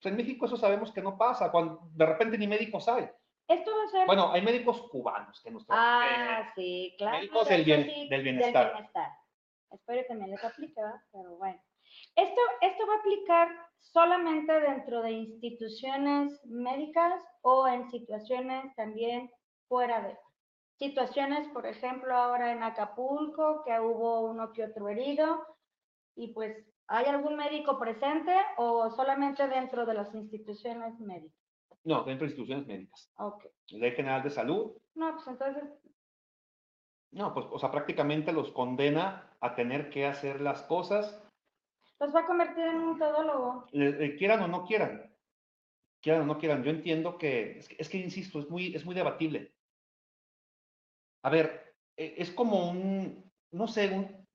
Pues 0.00 0.10
en 0.12 0.16
México 0.16 0.46
eso 0.46 0.56
sabemos 0.56 0.92
que 0.92 1.00
no 1.02 1.16
pasa, 1.16 1.50
cuando 1.50 1.80
de 1.92 2.06
repente 2.06 2.36
ni 2.36 2.46
médicos 2.46 2.88
hay. 2.88 3.08
Esto 3.46 3.70
va 3.76 3.84
a 3.84 3.88
ser. 3.88 4.06
Bueno, 4.06 4.32
hay 4.32 4.42
médicos 4.42 4.82
cubanos 4.90 5.40
que 5.42 5.50
nos 5.50 5.64
ah, 5.68 6.50
sí, 6.54 6.94
claro. 6.98 7.18
médicos 7.18 7.48
de 7.48 7.54
del 7.54 7.64
bien- 7.64 8.08
del 8.08 8.22
bienestar. 8.22 8.90
Espero 9.70 10.02
que 10.02 10.08
también 10.08 10.30
les 10.30 10.42
aplique, 10.44 10.80
¿verdad? 10.80 11.00
Pero 11.12 11.36
bueno. 11.36 11.60
Esto, 12.16 12.40
esto 12.60 12.86
va 12.86 12.94
a 12.94 12.98
aplicar 12.98 13.48
solamente 13.78 14.52
dentro 14.60 15.02
de 15.02 15.10
instituciones 15.12 16.40
médicas 16.44 17.22
o 17.42 17.68
en 17.68 17.90
situaciones 17.90 18.74
también 18.76 19.30
fuera 19.68 20.00
de. 20.02 20.18
Situaciones, 20.78 21.48
por 21.48 21.66
ejemplo, 21.66 22.14
ahora 22.16 22.52
en 22.52 22.62
Acapulco, 22.62 23.62
que 23.64 23.78
hubo 23.80 24.22
uno 24.22 24.52
que 24.52 24.64
otro 24.64 24.88
herido, 24.88 25.46
y 26.16 26.32
pues, 26.32 26.56
¿hay 26.88 27.06
algún 27.06 27.36
médico 27.36 27.78
presente 27.78 28.34
o 28.56 28.90
solamente 28.90 29.46
dentro 29.48 29.86
de 29.86 29.94
las 29.94 30.12
instituciones 30.14 30.98
médicas? 31.00 31.38
No, 31.84 32.02
dentro 32.04 32.26
de 32.26 32.32
instituciones 32.32 32.66
médicas. 32.66 33.10
Ok. 33.18 33.44
Ley 33.70 33.92
General 33.92 34.22
de 34.22 34.30
Salud, 34.30 34.72
No, 34.94 35.12
pues 35.14 35.26
entonces, 35.28 35.64
no, 37.12 37.32
pues, 37.32 37.46
o 37.50 37.58
sea, 37.58 37.70
prácticamente 37.70 38.32
los 38.32 38.50
condena 38.52 39.30
a 39.40 39.54
tener 39.54 39.90
que 39.90 40.06
hacer 40.06 40.40
las 40.40 40.62
cosas, 40.62 41.20
los 42.00 42.14
va 42.14 42.20
a 42.20 42.26
convertir 42.26 42.64
en 42.66 42.76
un 42.80 42.98
todólogo. 42.98 43.66
le- 43.70 43.92
le 43.92 44.16
quieran 44.16 44.42
o 44.42 44.48
no 44.48 44.64
quieran. 44.66 45.13
Quieran 46.04 46.22
o 46.22 46.26
no 46.26 46.38
quieran. 46.38 46.62
Yo 46.62 46.70
entiendo 46.70 47.16
que, 47.18 47.58
es 47.78 47.88
que, 47.88 47.98
insisto, 47.98 48.38
es 48.40 48.50
muy, 48.50 48.74
es 48.76 48.84
muy 48.84 48.94
debatible. 48.94 49.54
A 51.22 51.30
ver, 51.30 51.46
e- 51.96 52.14
es 52.18 52.30
como 52.38 52.70
un, 52.70 53.32
no 53.52 53.66
sé, 53.66 53.88
un, 53.88 54.26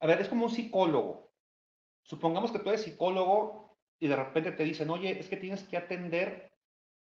a 0.00 0.06
ver, 0.06 0.20
es 0.22 0.28
como 0.30 0.44
un 0.46 0.50
psicólogo. 0.50 1.34
Supongamos 2.04 2.52
que 2.52 2.58
tú 2.58 2.70
eres 2.70 2.82
psicólogo 2.82 3.78
y 3.98 4.08
de 4.08 4.16
repente 4.16 4.52
te 4.52 4.64
dicen, 4.64 4.90
oye, 4.90 5.18
es 5.20 5.28
que 5.28 5.36
tienes 5.36 5.64
que 5.64 5.76
atender 5.76 6.52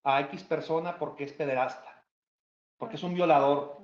a 0.04 0.22
X 0.22 0.44
persona 0.44 1.00
porque 1.00 1.24
es 1.24 1.34
pederasta, 1.34 2.06
porque 2.78 2.98
es 2.98 3.04
un 3.04 3.14
violador. 3.16 3.82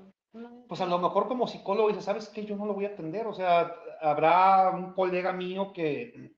Pues 0.68 0.82
a 0.82 0.86
lo 0.86 1.00
mejor 1.00 1.28
como 1.30 1.48
psicólogo 1.48 1.90
dices, 1.90 2.06
¿sabes 2.06 2.30
qué? 2.30 2.46
Yo 2.46 2.58
no 2.58 2.66
lo 2.66 2.74
voy 2.74 2.86
a 2.86 2.90
atender. 2.90 3.26
O 3.28 3.34
sea, 3.34 3.74
habrá 4.02 4.72
un 4.72 4.94
colega 4.94 5.34
mío 5.34 5.74
que, 5.74 6.36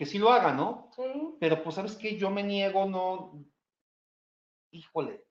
que 0.00 0.06
sí 0.06 0.18
lo 0.18 0.30
haga, 0.32 0.52
¿no? 0.54 0.88
Sí, 0.96 1.36
Pero 1.38 1.62
pues, 1.62 1.74
¿sabes 1.74 1.94
qué? 1.94 2.16
Yo 2.16 2.30
me 2.30 2.42
niego, 2.42 2.86
no. 2.86 3.44
Híjole, 4.70 5.26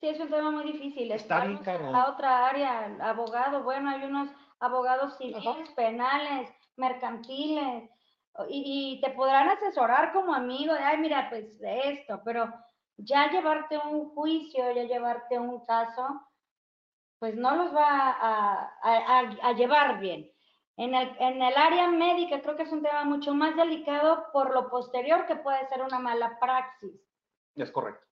sí, 0.00 0.08
es 0.08 0.18
un 0.18 0.30
tema 0.30 0.50
muy 0.50 0.64
difícil. 0.72 1.12
Está 1.12 1.42
bien 1.42 1.52
Vamos 1.52 1.64
cabrón. 1.64 1.94
A 1.94 2.08
otra 2.08 2.48
área, 2.48 2.86
abogado, 3.02 3.62
bueno, 3.62 3.90
hay 3.90 4.02
unos 4.02 4.30
abogados 4.58 5.16
civiles, 5.16 5.46
Ajá. 5.46 5.74
penales, 5.76 6.50
mercantiles, 6.76 7.88
y, 8.48 8.96
y 8.96 9.00
te 9.00 9.10
podrán 9.10 9.48
asesorar 9.50 10.12
como 10.12 10.34
amigo, 10.34 10.74
de, 10.74 10.80
ay, 10.80 10.98
mira, 10.98 11.28
pues 11.30 11.56
de 11.60 11.92
esto, 11.92 12.20
pero 12.24 12.52
ya 12.96 13.30
llevarte 13.30 13.78
un 13.78 14.08
juicio, 14.10 14.72
ya 14.72 14.82
llevarte 14.82 15.38
un 15.38 15.64
caso, 15.64 16.20
pues 17.20 17.36
no 17.36 17.54
los 17.54 17.72
va 17.72 18.10
a, 18.10 18.72
a- 18.82 19.20
a- 19.20 19.36
a 19.50 19.52
llevar 19.52 20.00
bien. 20.00 20.32
En 20.76 20.94
el, 20.94 21.16
en 21.20 21.40
el 21.40 21.56
área 21.56 21.88
médica 21.88 22.42
creo 22.42 22.56
que 22.56 22.64
es 22.64 22.72
un 22.72 22.82
tema 22.82 23.04
mucho 23.04 23.32
más 23.32 23.54
delicado 23.56 24.26
por 24.32 24.52
lo 24.52 24.68
posterior 24.68 25.24
que 25.26 25.36
puede 25.36 25.66
ser 25.68 25.82
una 25.82 25.98
mala 26.00 26.38
praxis. 26.40 27.00
es 27.54 27.70
correcto. 27.70 28.04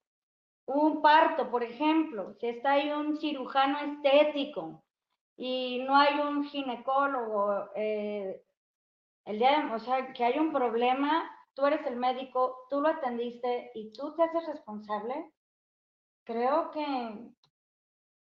un 0.67 1.03
parto, 1.03 1.51
por 1.51 1.65
ejemplo, 1.65 2.35
si 2.35 2.47
está 2.47 2.73
ahí 2.73 2.91
un 2.93 3.17
cirujano 3.19 3.79
estético 3.81 4.85
y 5.37 5.83
no 5.85 5.97
hay 5.97 6.21
un 6.21 6.45
ginecólogo, 6.45 7.69
eh, 7.75 8.45
el 9.25 9.39
día 9.39 9.61
de- 9.67 9.75
o 9.75 9.79
sea, 9.81 10.13
que 10.13 10.25
hay 10.25 10.39
un 10.39 10.53
problema, 10.53 11.29
tú 11.55 11.67
eres 11.67 11.85
el 11.87 11.97
médico, 11.97 12.67
tú 12.71 12.81
lo 12.81 12.89
atendiste 12.89 13.73
y 13.75 13.93
tú 13.93 14.15
te 14.15 14.23
haces 14.23 14.47
responsable, 14.47 15.33
creo 16.25 16.71
que, 16.71 17.29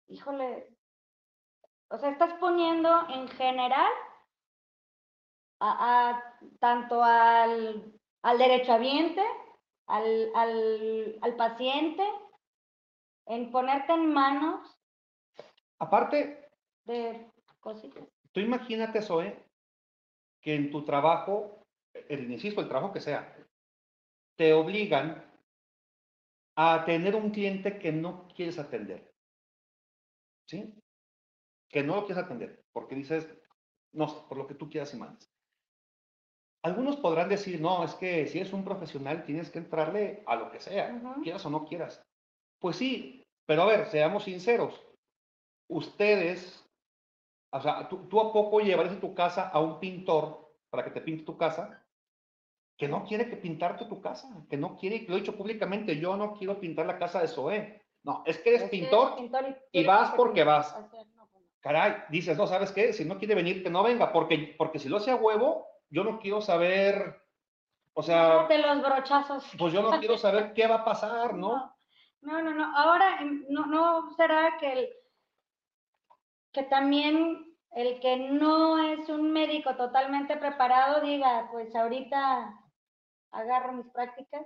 híjole, 0.08 0.70
o 1.90 1.98
sea, 1.98 2.10
estás 2.10 2.34
poniendo 2.36 3.06
en 3.10 3.28
general 3.30 3.92
a, 5.60 6.10
a- 6.10 6.40
tanto 6.60 7.04
al, 7.04 7.94
al 8.24 8.38
derechohabiente, 8.38 9.24
al, 9.88 10.32
al, 10.36 11.20
al 11.22 11.36
paciente, 11.36 12.04
en 13.28 13.52
ponerte 13.52 13.94
en 13.94 14.12
manos 14.14 14.76
Aparte, 15.80 16.50
de 16.86 17.32
cositas. 17.60 18.04
tú 18.32 18.40
imagínate, 18.42 19.02
Zoe, 19.02 19.46
que 20.42 20.56
en 20.56 20.72
tu 20.72 20.84
trabajo, 20.84 21.66
el, 21.94 22.32
insisto, 22.32 22.62
el 22.62 22.68
trabajo 22.70 22.92
que 22.94 23.00
sea, 23.00 23.36
te 24.36 24.54
obligan 24.54 25.26
a 26.56 26.84
tener 26.86 27.16
un 27.16 27.30
cliente 27.32 27.80
que 27.80 27.92
no 27.92 28.28
quieres 28.30 28.60
atender. 28.60 29.14
¿Sí? 30.48 30.74
Que 31.70 31.84
no 31.84 31.96
lo 31.96 32.06
quieres 32.06 32.24
atender, 32.24 32.66
porque 32.74 32.96
dices, 32.96 33.30
no 33.94 34.28
por 34.28 34.38
lo 34.38 34.48
que 34.48 34.56
tú 34.56 34.70
quieras 34.70 34.94
y 34.94 34.98
mandes. 34.98 35.32
Algunos 36.64 36.98
podrán 36.98 37.30
decir, 37.30 37.62
no, 37.62 37.84
es 37.84 37.96
que 37.96 38.28
si 38.28 38.40
eres 38.40 38.52
un 38.52 38.66
profesional 38.66 39.24
tienes 39.24 39.50
que 39.50 39.60
entrarle 39.60 40.24
a 40.28 40.36
lo 40.36 40.52
que 40.52 40.60
sea, 40.60 40.94
Ujú. 41.02 41.22
quieras 41.22 41.46
o 41.46 41.50
no 41.50 41.66
quieras. 41.66 42.02
Pues 42.60 42.76
sí, 42.76 43.24
pero 43.46 43.62
a 43.64 43.66
ver, 43.66 43.86
seamos 43.88 44.24
sinceros. 44.24 44.86
Ustedes, 45.70 46.66
o 47.54 47.62
sea, 47.62 47.88
¿tú, 47.88 48.08
tú 48.10 48.20
a 48.20 48.34
poco 48.34 48.60
llevarías 48.60 48.98
a 48.98 49.00
tu 49.00 49.14
casa 49.14 49.48
a 49.50 49.60
un 49.62 49.80
pintor 49.80 50.52
para 50.70 50.84
que 50.84 50.92
te 50.92 51.02
pinte 51.02 51.24
tu 51.24 51.38
casa? 51.38 51.86
Que 52.78 52.88
no 52.88 53.06
quiere 53.06 53.30
que 53.30 53.38
pintarte 53.38 53.86
tu 53.86 54.02
casa, 54.02 54.46
que 54.50 54.58
no 54.58 54.78
quiere, 54.78 54.98
y 54.98 55.08
lo 55.08 55.16
he 55.16 55.20
dicho 55.20 55.36
públicamente, 55.36 55.98
yo 56.00 56.18
no 56.18 56.34
quiero 56.34 56.60
pintar 56.60 56.86
la 56.86 56.98
casa 56.98 57.22
de 57.22 57.28
Zoé. 57.28 57.82
No, 58.04 58.24
es 58.26 58.38
que 58.38 58.50
eres 58.50 58.64
Es 58.64 58.70
que 58.70 58.78
eres 58.78 58.90
pintor, 58.90 59.16
pintor 59.18 59.46
y 59.48 59.56
tienes 59.72 59.88
vas 59.88 60.12
que 60.12 60.18
porque 60.18 60.44
vas. 60.44 60.76
pues 60.90 61.08
caray, 61.62 62.04
dices, 62.10 62.38
no, 62.38 62.48
¿sabes 62.48 62.72
qué? 62.72 62.94
Si 62.94 63.04
no 63.06 63.18
quiere 63.18 63.36
venir, 63.36 63.64
que 63.64 63.70
no 63.70 63.84
venga, 63.84 64.12
porque, 64.14 64.56
porque 64.58 64.80
si 64.80 64.88
lo 64.88 64.98
hace 64.98 65.12
a 65.12 65.16
huevo, 65.16 65.68
yo 65.90 66.04
no 66.04 66.20
quiero 66.20 66.42
saber, 66.42 67.22
o 67.94 68.04
sea, 68.04 68.48
de 68.48 68.58
los 68.60 68.82
brochazos. 68.82 69.46
pues 69.58 69.74
yo 69.74 69.82
no 69.82 70.00
quiero 70.00 70.18
saber 70.18 70.54
qué 70.54 70.68
va 70.68 70.76
a 70.76 70.86
pasar, 70.86 71.34
¿no? 71.34 71.76
No, 72.22 72.42
no, 72.42 72.54
no. 72.54 72.78
Ahora, 72.78 73.22
em, 73.22 73.46
no, 73.50 73.66
no 73.66 74.12
será 74.16 74.58
que 74.60 74.72
el, 74.74 74.90
que 76.52 76.64
también 76.64 77.50
el 77.72 78.00
que 78.00 78.18
no 78.18 78.84
es 78.84 79.10
un 79.10 79.32
médico 79.32 79.76
totalmente 79.76 80.38
preparado 80.38 81.02
diga, 81.02 81.50
pues 81.52 81.76
ahorita 81.76 82.60
agarro 83.32 83.74
mis 83.74 83.88
prácticas. 83.88 84.46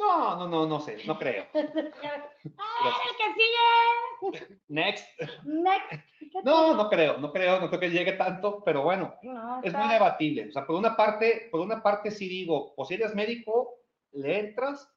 No, 0.00 0.36
no, 0.36 0.48
no, 0.48 0.66
no 0.66 0.80
sé, 0.80 0.96
no 1.06 1.18
creo. 1.18 1.46
¡Ah, 1.54 3.00
el 3.06 3.16
que 3.16 3.34
sigue! 3.34 4.60
Next. 4.68 5.06
Next. 5.44 5.90
¿Qué 6.18 6.30
No, 6.44 6.74
no 6.74 6.88
creo, 6.88 7.18
no 7.18 7.32
creo, 7.32 7.60
no 7.60 7.68
creo 7.68 7.80
que 7.80 7.90
llegue 7.90 8.12
tanto, 8.12 8.62
pero 8.64 8.82
bueno, 8.82 9.14
No, 9.22 9.60
es 9.62 9.74
muy 9.74 9.88
debatible. 9.88 10.48
O 10.48 10.52
sea, 10.52 10.66
por 10.66 10.76
una 10.76 10.96
parte, 10.96 11.48
por 11.50 11.60
una 11.60 11.82
parte 11.82 12.10
sí 12.10 12.28
digo, 12.28 12.74
pues 12.74 12.88
si 12.88 12.94
eres 12.94 13.14
médico, 13.14 13.80
le 14.12 14.38
entras, 14.38 14.90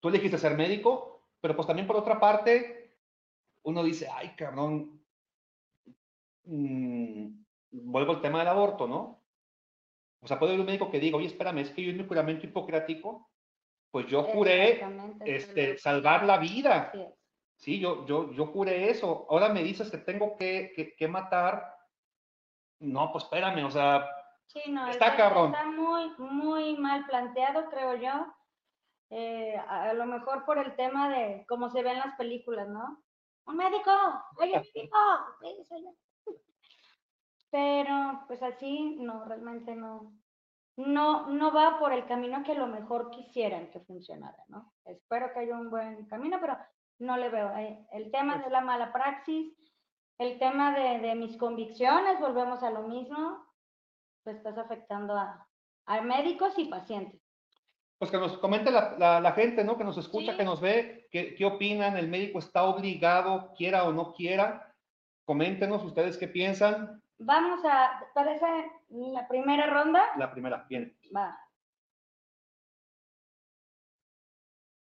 tú 0.00 0.08
elegiste 0.08 0.38
ser 0.38 0.56
médico, 0.56 1.24
pero 1.40 1.56
pues 1.56 1.66
también 1.66 1.86
por 1.86 1.96
otra 1.96 2.20
parte, 2.20 2.94
uno 3.62 3.82
dice, 3.82 4.08
ay, 4.14 4.34
cabrón, 4.36 5.02
mm, 6.44 7.28
vuelvo 7.70 8.12
al 8.12 8.20
tema 8.20 8.38
del 8.40 8.48
aborto, 8.48 8.86
¿no? 8.86 9.24
O 10.20 10.28
sea, 10.28 10.38
puede 10.38 10.52
haber 10.52 10.60
un 10.60 10.66
médico 10.66 10.90
que 10.90 11.00
diga, 11.00 11.16
oye, 11.16 11.26
espérame, 11.26 11.58
es 11.58 11.70
que 11.70 11.82
yo 11.82 11.90
en 11.90 11.98
mi 11.98 12.06
juramento 12.06 12.46
hipocrático, 12.46 13.30
pues 13.90 14.06
yo 14.06 14.22
juré 14.22 14.72
Exactamente, 14.72 15.36
este, 15.36 15.78
salvar 15.78 16.24
la 16.24 16.38
vida. 16.38 16.92
Sí, 17.56 17.80
yo, 17.80 18.06
yo, 18.06 18.32
yo 18.32 18.46
juré 18.46 18.90
eso. 18.90 19.26
Ahora 19.30 19.48
me 19.48 19.62
dices 19.62 19.90
que 19.90 19.98
tengo 19.98 20.36
que, 20.36 20.72
que, 20.74 20.94
que 20.94 21.08
matar. 21.08 21.74
No, 22.80 23.10
pues 23.10 23.24
espérame, 23.24 23.64
o 23.64 23.70
sea, 23.70 24.06
Sí, 24.48 24.62
no, 24.70 24.88
Está 24.88 25.14
cabrón. 25.14 25.52
Está 25.52 25.66
muy, 25.66 26.10
muy 26.18 26.76
mal 26.78 27.04
planteado, 27.06 27.68
creo 27.68 27.96
yo. 27.96 28.34
Eh, 29.10 29.56
a, 29.56 29.90
a 29.90 29.92
lo 29.92 30.06
mejor 30.06 30.44
por 30.44 30.58
el 30.58 30.74
tema 30.74 31.10
de 31.10 31.44
cómo 31.46 31.68
se 31.70 31.82
ven 31.82 31.98
las 31.98 32.16
películas, 32.16 32.66
¿no? 32.68 33.02
Un 33.46 33.56
médico, 33.56 33.90
oye, 34.36 34.52
médico. 35.40 35.96
Pero, 37.50 38.24
pues 38.26 38.42
así, 38.42 38.96
no, 39.00 39.24
realmente 39.24 39.74
no. 39.74 40.12
No, 40.78 41.26
no 41.28 41.52
va 41.52 41.78
por 41.80 41.92
el 41.92 42.06
camino 42.06 42.42
que 42.44 42.52
a 42.52 42.58
lo 42.58 42.68
mejor 42.68 43.10
quisieran 43.10 43.68
que 43.70 43.80
funcionara, 43.80 44.44
¿no? 44.46 44.72
Espero 44.84 45.32
que 45.32 45.40
haya 45.40 45.56
un 45.56 45.70
buen 45.70 46.06
camino, 46.06 46.38
pero 46.40 46.56
no 47.00 47.16
le 47.16 47.28
veo. 47.30 47.50
Eh, 47.56 47.84
El 47.92 48.10
tema 48.12 48.38
de 48.38 48.48
la 48.48 48.60
mala 48.60 48.92
praxis, 48.92 49.52
el 50.18 50.38
tema 50.38 50.72
de, 50.78 51.00
de 51.00 51.14
mis 51.16 51.36
convicciones, 51.36 52.20
volvemos 52.20 52.62
a 52.62 52.70
lo 52.70 52.82
mismo, 52.86 53.44
pues 54.22 54.36
estás 54.36 54.56
afectando 54.56 55.14
a, 55.16 55.48
a 55.86 56.00
médicos 56.00 56.54
y 56.58 56.66
pacientes. 56.66 57.20
pues 57.98 58.12
que 58.12 58.16
nos 58.18 58.38
comente 58.38 58.70
la, 58.70 58.94
la- 58.98 59.20
la 59.20 59.32
gente, 59.32 59.64
¿no? 59.64 59.76
Que 59.76 59.82
nos 59.82 59.98
escucha, 59.98 60.30
Sí. 60.32 60.38
que 60.38 60.44
nos 60.44 60.60
ve, 60.60 61.08
qué, 61.10 61.34
qué 61.34 61.44
opinan, 61.44 61.96
el 61.96 62.06
médico 62.06 62.38
está 62.38 62.62
obligado, 62.62 63.52
quiera 63.56 63.82
o 63.82 63.92
no 63.92 64.12
quiera. 64.12 64.72
Coméntenos 65.24 65.82
ustedes 65.84 66.16
qué 66.16 66.28
piensan. 66.28 67.02
Vamos 67.18 67.64
a, 67.64 68.04
parece 68.14 68.46
la 68.90 69.26
primera 69.26 69.66
ronda. 69.66 70.04
La 70.16 70.30
primera, 70.30 70.64
bien. 70.68 70.96
Va. 71.14 71.36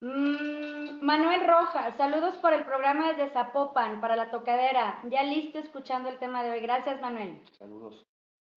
Mm, 0.02 1.02
Manuel 1.02 1.48
Rojas, 1.48 1.96
saludos 1.98 2.38
por 2.38 2.54
el 2.54 2.66
programa 2.66 3.14
desde 3.14 3.32
Zapopan, 3.32 4.00
para 4.00 4.16
la 4.16 4.32
tocadera. 4.32 5.02
Ya 5.10 5.24
listo 5.24 5.60
escuchando 5.60 6.10
el 6.10 6.20
tema 6.20 6.44
de 6.44 6.52
hoy. 6.52 6.60
Gracias, 6.62 7.02
Manuel. 7.02 7.44
Saludos. 7.58 8.06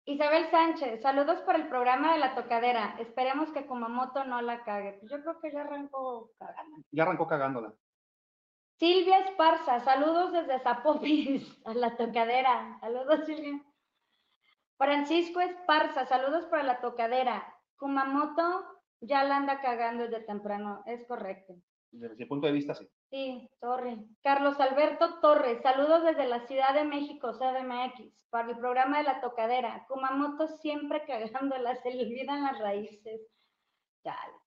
Isabel 0.05 0.51
Sánchez, 0.51 1.01
saludos 1.01 1.41
por 1.43 1.55
el 1.55 1.69
programa 1.69 2.13
de 2.13 2.19
la 2.19 2.35
tocadera. 2.35 2.97
Esperemos 2.99 3.51
que 3.53 3.67
Kumamoto 3.67 4.25
no 4.25 4.43
la 4.43 4.65
cague. 4.65 4.99
Yo 5.03 5.21
creo 5.23 5.41
que 5.41 5.53
ya 5.53 5.61
arrancó 5.61 6.33
cagando. 6.39 6.77
Ya 6.91 7.05
arrancó 7.05 7.27
cagándola. 7.29 7.73
Silvia 8.79 9.19
Esparza, 9.21 9.81
saludos 9.81 10.33
desde 10.33 10.59
Zapopis, 10.61 11.61
a 11.65 11.75
la 11.75 11.97
tocadera. 11.97 12.79
Saludos, 12.81 13.25
Silvia. 13.27 13.63
Francisco 14.77 15.41
Esparza, 15.41 16.07
saludos 16.07 16.47
para 16.47 16.65
la 16.65 16.81
tocadera. 16.81 17.55
Kumamoto 17.77 18.65
ya 19.01 19.25
la 19.25 19.37
anda 19.37 19.61
cagando 19.61 20.05
desde 20.05 20.25
temprano, 20.25 20.83
es 20.87 21.07
correcto. 21.07 21.55
Desde 21.93 22.17
mi 22.17 22.25
punto 22.25 22.47
de 22.47 22.53
vista, 22.53 22.75
sí. 22.75 22.89
Sí, 23.11 23.51
sorry. 23.61 24.03
Carlos 24.23 24.59
Alberto 24.59 25.21
Torres, 25.21 25.61
saludos 25.63 26.05
desde 26.05 26.27
la 26.27 26.47
Ciudad 26.47 26.73
de 26.73 26.85
México, 26.85 27.33
CDMX, 27.33 28.27
para 28.31 28.51
el 28.51 28.57
programa 28.57 28.99
de 28.99 29.05
la 29.05 29.21
tocadera. 29.21 29.85
Kumamoto 29.89 30.49
siempre 30.49 31.05
cagándola, 31.07 31.77
se 31.77 31.93
le 31.93 32.07
olvidan 32.07 32.45
las 32.45 32.59
raíces. 32.59 33.21
Chale. 34.03 34.42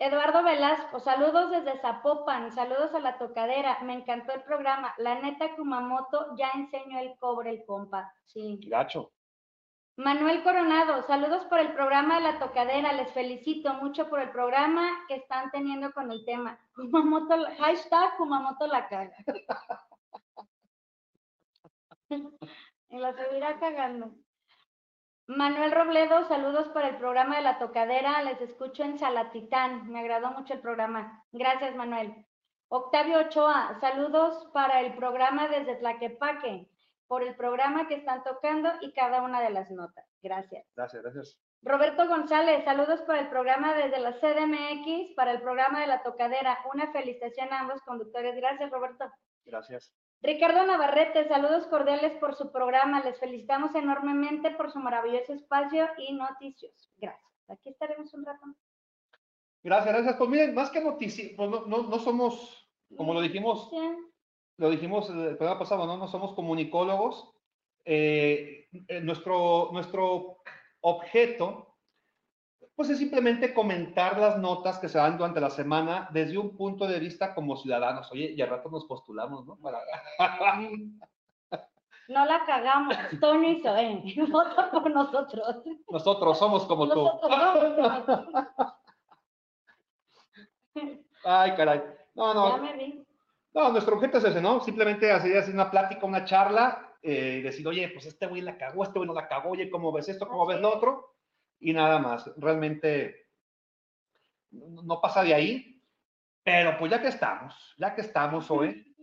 Eduardo 0.00 0.42
Velasco, 0.42 0.98
saludos 0.98 1.50
desde 1.50 1.78
Zapopan, 1.78 2.50
saludos 2.52 2.94
a 2.94 3.00
la 3.00 3.18
tocadera, 3.18 3.80
me 3.82 3.92
encantó 3.92 4.32
el 4.32 4.42
programa. 4.44 4.94
La 4.96 5.20
neta 5.20 5.54
Kumamoto 5.54 6.34
ya 6.38 6.52
enseñó 6.54 6.98
el 6.98 7.18
cobre 7.18 7.50
el 7.50 7.66
compa. 7.66 8.10
Sí. 8.24 8.58
Gacho. 8.66 9.12
Manuel 9.96 10.42
Coronado, 10.42 11.02
saludos 11.02 11.44
por 11.44 11.58
el 11.58 11.74
programa 11.74 12.14
de 12.14 12.22
la 12.22 12.38
tocadera. 12.38 12.94
Les 12.94 13.12
felicito 13.12 13.74
mucho 13.74 14.08
por 14.08 14.20
el 14.20 14.30
programa 14.30 14.88
que 15.06 15.16
están 15.16 15.50
teniendo 15.50 15.92
con 15.92 16.10
el 16.10 16.24
tema. 16.24 16.58
Kumamoto, 16.74 17.36
hashtag 17.58 18.16
Kumamoto 18.16 18.66
la 18.68 18.88
caga. 18.88 19.14
y 22.88 22.96
la 22.96 23.12
seguirá 23.12 23.60
cagando. 23.60 24.14
Manuel 25.36 25.70
Robledo, 25.70 26.24
saludos 26.24 26.68
para 26.70 26.88
el 26.88 26.96
programa 26.96 27.36
de 27.36 27.42
la 27.42 27.60
tocadera. 27.60 28.20
Les 28.24 28.40
escucho 28.40 28.82
en 28.82 28.98
Salatitán. 28.98 29.88
Me 29.88 30.00
agradó 30.00 30.32
mucho 30.32 30.54
el 30.54 30.60
programa. 30.60 31.24
Gracias, 31.30 31.76
Manuel. 31.76 32.26
Octavio 32.66 33.20
Ochoa, 33.20 33.78
saludos 33.80 34.50
para 34.52 34.80
el 34.80 34.92
programa 34.96 35.46
desde 35.46 35.76
Tlaquepaque, 35.76 36.68
por 37.06 37.22
el 37.22 37.36
programa 37.36 37.86
que 37.86 37.94
están 37.94 38.24
tocando 38.24 38.72
y 38.80 38.92
cada 38.92 39.22
una 39.22 39.40
de 39.40 39.50
las 39.50 39.70
notas. 39.70 40.04
Gracias. 40.20 40.66
Gracias, 40.74 41.00
gracias. 41.00 41.38
Roberto 41.62 42.08
González, 42.08 42.64
saludos 42.64 43.00
para 43.02 43.20
el 43.20 43.28
programa 43.28 43.72
desde 43.74 44.00
la 44.00 44.14
CDMX, 44.14 45.14
para 45.14 45.30
el 45.30 45.40
programa 45.42 45.80
de 45.80 45.86
la 45.86 46.02
tocadera. 46.02 46.58
Una 46.74 46.90
felicitación 46.90 47.52
a 47.52 47.60
ambos 47.60 47.80
conductores. 47.82 48.34
Gracias, 48.34 48.68
Roberto. 48.68 49.08
Gracias. 49.44 49.94
Ricardo 50.22 50.66
Navarrete, 50.66 51.26
saludos 51.28 51.66
cordiales 51.66 52.12
por 52.18 52.34
su 52.34 52.52
programa. 52.52 53.02
Les 53.02 53.18
felicitamos 53.18 53.74
enormemente 53.74 54.50
por 54.50 54.70
su 54.70 54.78
maravilloso 54.78 55.32
espacio 55.32 55.88
y 55.96 56.12
noticios. 56.12 56.90
Gracias. 56.98 57.30
Aquí 57.48 57.70
estaremos 57.70 58.12
un 58.12 58.26
rato. 58.26 58.46
Gracias, 59.62 59.94
gracias. 59.94 60.16
Pues 60.16 60.30
miren, 60.30 60.54
más 60.54 60.70
que 60.70 60.80
noticias, 60.80 61.32
pues 61.36 61.48
no, 61.48 61.66
no, 61.66 61.82
no 61.84 61.98
somos, 61.98 62.70
como 62.96 63.14
lo 63.14 63.20
dijimos, 63.22 63.70
lo 64.58 64.70
dijimos 64.70 65.08
el 65.08 65.36
programa 65.36 65.58
pasado, 65.58 65.86
¿no? 65.86 65.96
No 65.96 66.06
somos 66.06 66.34
comunicólogos. 66.34 67.32
Eh, 67.84 68.68
eh, 68.88 69.00
nuestro, 69.00 69.70
nuestro 69.72 70.42
objeto, 70.82 71.69
pues 72.80 72.88
es 72.88 72.98
simplemente 72.98 73.52
comentar 73.52 74.18
las 74.18 74.38
notas 74.38 74.78
que 74.78 74.88
se 74.88 74.96
dan 74.96 75.18
durante 75.18 75.38
la 75.38 75.50
semana 75.50 76.08
desde 76.12 76.38
un 76.38 76.56
punto 76.56 76.86
de 76.86 76.98
vista 76.98 77.34
como 77.34 77.58
ciudadanos. 77.58 78.10
Oye, 78.10 78.32
y 78.34 78.40
al 78.40 78.48
rato 78.48 78.70
nos 78.70 78.86
postulamos, 78.86 79.44
¿no? 79.44 79.56
Para... 79.56 79.80
No 82.08 82.24
la 82.24 82.42
cagamos. 82.46 82.96
Toño 83.20 83.50
y 83.50 83.60
Zoe. 83.60 84.02
Vota 84.30 84.70
por 84.70 84.90
nosotros. 84.90 85.62
Nosotros 85.90 86.38
somos 86.38 86.64
como 86.64 86.88
tú. 86.88 87.06
Somos 87.20 88.04
como. 88.14 88.78
Ay, 91.26 91.54
caray. 91.56 91.82
No, 92.14 92.32
no. 92.32 92.56
Ya 92.56 92.62
me 92.62 92.72
vi. 92.78 93.06
No, 93.52 93.68
nuestro 93.72 93.96
objeto 93.96 94.16
es 94.16 94.24
ese, 94.24 94.40
¿no? 94.40 94.58
Simplemente 94.60 95.12
hacer, 95.12 95.36
hacer 95.36 95.52
una 95.52 95.70
plática, 95.70 96.06
una 96.06 96.24
charla, 96.24 96.94
eh, 97.02 97.36
y 97.40 97.42
decir, 97.42 97.68
oye, 97.68 97.90
pues 97.90 98.06
este 98.06 98.26
güey 98.26 98.40
la 98.40 98.56
cagó, 98.56 98.84
este 98.84 98.98
güey 98.98 99.06
no 99.06 99.12
la 99.12 99.28
cagó, 99.28 99.50
oye, 99.50 99.68
¿cómo 99.68 99.92
ves 99.92 100.08
esto? 100.08 100.26
¿Cómo 100.26 100.46
ves 100.46 100.62
lo 100.62 100.74
otro? 100.74 101.19
Y 101.60 101.72
nada 101.72 101.98
más. 101.98 102.30
Realmente 102.36 103.28
no 104.50 105.00
pasa 105.00 105.22
de 105.22 105.34
ahí, 105.34 105.82
pero 106.42 106.76
pues 106.78 106.90
ya 106.90 107.00
que 107.00 107.08
estamos, 107.08 107.74
ya 107.78 107.94
que 107.94 108.00
estamos 108.00 108.50
hoy, 108.50 108.94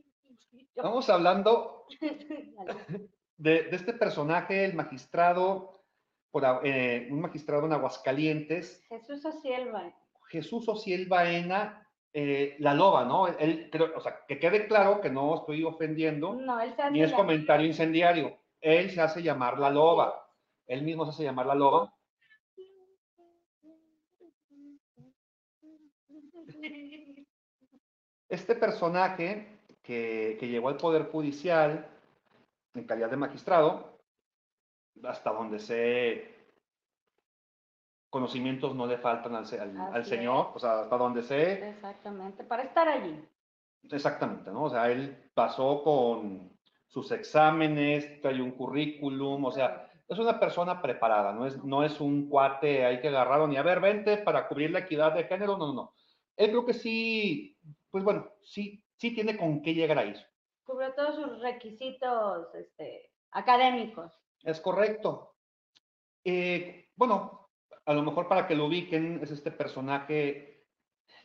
estamos 0.75 1.09
hablando 1.09 1.85
de, 3.37 3.63
de 3.63 3.75
este 3.75 3.93
personaje, 3.93 4.65
el 4.65 4.73
magistrado, 4.73 5.83
por, 6.31 6.43
eh, 6.63 7.07
un 7.11 7.21
magistrado 7.21 7.65
en 7.65 7.73
Aguascalientes, 7.73 8.83
Jesús 8.89 9.23
Ocielva. 9.25 9.93
Jesús 10.29 10.67
Ociel 10.67 11.07
Baena, 11.07 11.87
eh, 12.11 12.55
la 12.59 12.73
loba, 12.73 13.05
¿no? 13.05 13.27
Él, 13.27 13.69
creo- 13.71 13.95
o 13.95 14.01
sea, 14.01 14.25
que 14.27 14.39
quede 14.39 14.67
claro 14.67 14.99
que 14.99 15.09
no 15.09 15.35
estoy 15.35 15.63
ofendiendo, 15.63 16.33
No, 16.33 16.59
él 16.59 16.73
ni 16.91 17.01
es 17.01 17.13
comentario 17.13 17.65
incendiario. 17.65 18.37
Él 18.59 18.89
se 18.91 18.99
hace 19.01 19.23
llamar 19.23 19.57
la 19.59 19.69
loba. 19.69 20.29
Él 20.65 20.81
mismo 20.81 21.05
se 21.05 21.11
hace 21.11 21.23
llamar 21.23 21.45
la 21.45 21.55
loba. 21.55 21.93
Este 28.29 28.55
personaje 28.55 29.59
que, 29.81 30.37
que 30.39 30.47
llegó 30.47 30.69
al 30.69 30.77
Poder 30.77 31.03
Judicial 31.11 31.87
en 32.73 32.83
calidad 32.85 33.09
de 33.09 33.17
magistrado, 33.17 33.97
hasta 35.03 35.31
donde 35.31 35.59
sé 35.59 36.35
conocimientos 38.09 38.73
no 38.73 38.87
le 38.87 38.97
faltan 38.97 39.35
al, 39.35 39.45
al- 39.59 39.95
al 39.95 40.05
señor, 40.05 40.51
o 40.55 40.59
sea, 40.59 40.81
hasta 40.81 40.97
donde 40.97 41.21
sé, 41.23 41.69
Exactamente, 41.69 42.43
para 42.43 42.63
estar 42.63 42.87
allí. 42.87 43.23
Exactamente, 43.91 44.49
¿no? 44.51 44.63
O 44.63 44.69
sea, 44.69 44.89
él 44.91 45.29
pasó 45.33 45.83
con 45.83 46.51
sus 46.87 47.11
exámenes, 47.11 48.21
trae 48.21 48.41
un 48.41 48.51
currículum, 48.51 49.43
o 49.45 49.51
sea, 49.51 49.91
es 50.07 50.17
una 50.17 50.39
persona 50.39 50.81
preparada, 50.81 51.33
no 51.33 51.45
es, 51.45 51.61
no 51.63 51.83
es 51.83 51.99
un 51.99 52.29
cuate 52.29 52.85
ahí 52.85 53.01
que 53.01 53.09
agarraron 53.09 53.51
y 53.51 53.57
a 53.57 53.61
ver, 53.61 53.81
vente 53.81 54.17
para 54.17 54.47
cubrir 54.47 54.71
la 54.71 54.79
equidad 54.79 55.13
de 55.13 55.25
género, 55.25 55.57
no, 55.57 55.67
no, 55.67 55.73
no. 55.73 55.93
Él 56.37 56.49
creo 56.49 56.65
que 56.65 56.73
sí, 56.73 57.57
pues 57.91 58.03
bueno, 58.03 58.31
sí, 58.43 58.83
sí 58.95 59.13
tiene 59.13 59.37
con 59.37 59.61
qué 59.61 59.73
llegar 59.73 59.97
ahí. 59.97 60.13
Cubrió 60.63 60.93
todos 60.93 61.15
sus 61.15 61.41
requisitos 61.41 62.53
este, 62.55 63.11
académicos. 63.31 64.13
Es 64.43 64.61
correcto. 64.61 65.35
Eh, 66.23 66.89
bueno, 66.95 67.49
a 67.85 67.93
lo 67.93 68.03
mejor 68.03 68.27
para 68.27 68.47
que 68.47 68.55
lo 68.55 68.67
ubiquen, 68.67 69.19
es 69.21 69.31
este 69.31 69.51
personaje, 69.51 70.67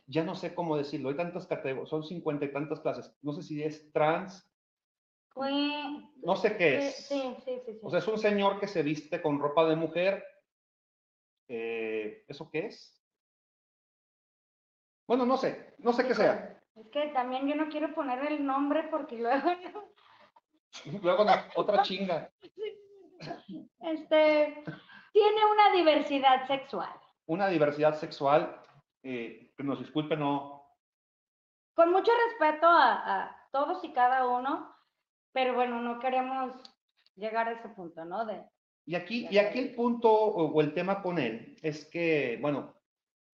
ya 0.07 0.23
no 0.23 0.35
sé 0.35 0.55
cómo 0.55 0.77
decirlo, 0.77 1.09
hay 1.09 1.15
tantas 1.15 1.47
categorías, 1.47 1.89
son 1.89 2.03
cincuenta 2.03 2.45
y 2.45 2.51
tantas 2.51 2.79
clases, 2.81 3.15
no 3.21 3.33
sé 3.33 3.43
si 3.43 3.63
es 3.63 3.91
trans, 3.91 4.49
no 5.35 6.35
sé 6.35 6.57
qué 6.57 6.77
es. 6.77 7.07
Sí, 7.07 7.35
sí, 7.43 7.61
sí. 7.65 7.73
sí. 7.73 7.79
O 7.81 7.89
sea, 7.89 7.99
es 7.99 8.07
un 8.07 8.17
señor 8.17 8.59
que 8.59 8.67
se 8.67 8.83
viste 8.83 9.21
con 9.21 9.39
ropa 9.39 9.67
de 9.67 9.75
mujer. 9.75 10.23
Eh, 11.47 12.23
¿Eso 12.27 12.49
qué 12.49 12.67
es? 12.67 13.02
Bueno, 15.07 15.25
no 15.25 15.37
sé, 15.37 15.75
no 15.79 15.93
sé 15.93 16.07
qué 16.07 16.15
sea. 16.15 16.59
Es 16.75 16.87
que 16.89 17.07
también 17.07 17.47
yo 17.47 17.55
no 17.55 17.69
quiero 17.69 17.93
poner 17.93 18.25
el 18.31 18.45
nombre 18.45 18.83
porque 18.89 19.17
luego. 19.17 19.51
Luego 21.01 21.23
no, 21.23 21.31
otra 21.55 21.81
chinga. 21.83 22.29
Este. 23.79 24.63
Tiene 25.13 25.45
una 25.45 25.71
diversidad 25.75 26.47
sexual. 26.47 26.89
Una 27.27 27.47
diversidad 27.47 27.95
sexual, 27.95 28.59
eh, 29.03 29.53
que 29.55 29.63
nos 29.63 29.79
disculpe, 29.79 30.17
no. 30.17 30.65
Con 31.75 31.91
mucho 31.91 32.11
respeto 32.27 32.65
a, 32.65 33.23
a 33.23 33.47
todos 33.51 33.83
y 33.83 33.93
cada 33.93 34.27
uno, 34.27 34.75
pero 35.31 35.53
bueno, 35.53 35.79
no 35.81 35.99
queremos 35.99 36.53
llegar 37.15 37.47
a 37.47 37.51
ese 37.51 37.69
punto, 37.69 38.03
¿no? 38.03 38.25
De, 38.25 38.43
Y 38.85 38.95
aquí, 38.95 39.27
y 39.29 39.37
aquí 39.37 39.59
el 39.59 39.75
punto 39.75 40.11
o, 40.11 40.51
o 40.51 40.61
el 40.61 40.73
tema 40.73 41.01
con 41.01 41.19
él 41.19 41.57
es 41.61 41.85
que, 41.85 42.39
bueno, 42.41 42.73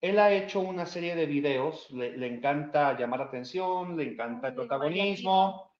él 0.00 0.18
ha 0.18 0.32
hecho 0.32 0.60
una 0.60 0.86
serie 0.86 1.14
de 1.14 1.26
videos, 1.26 1.90
le, 1.90 2.16
le 2.16 2.26
encanta 2.26 2.98
llamar 2.98 3.20
la 3.20 3.26
atención, 3.26 3.96
le 3.96 4.12
encanta 4.12 4.48
el 4.48 4.54
protagonismo. 4.54 5.74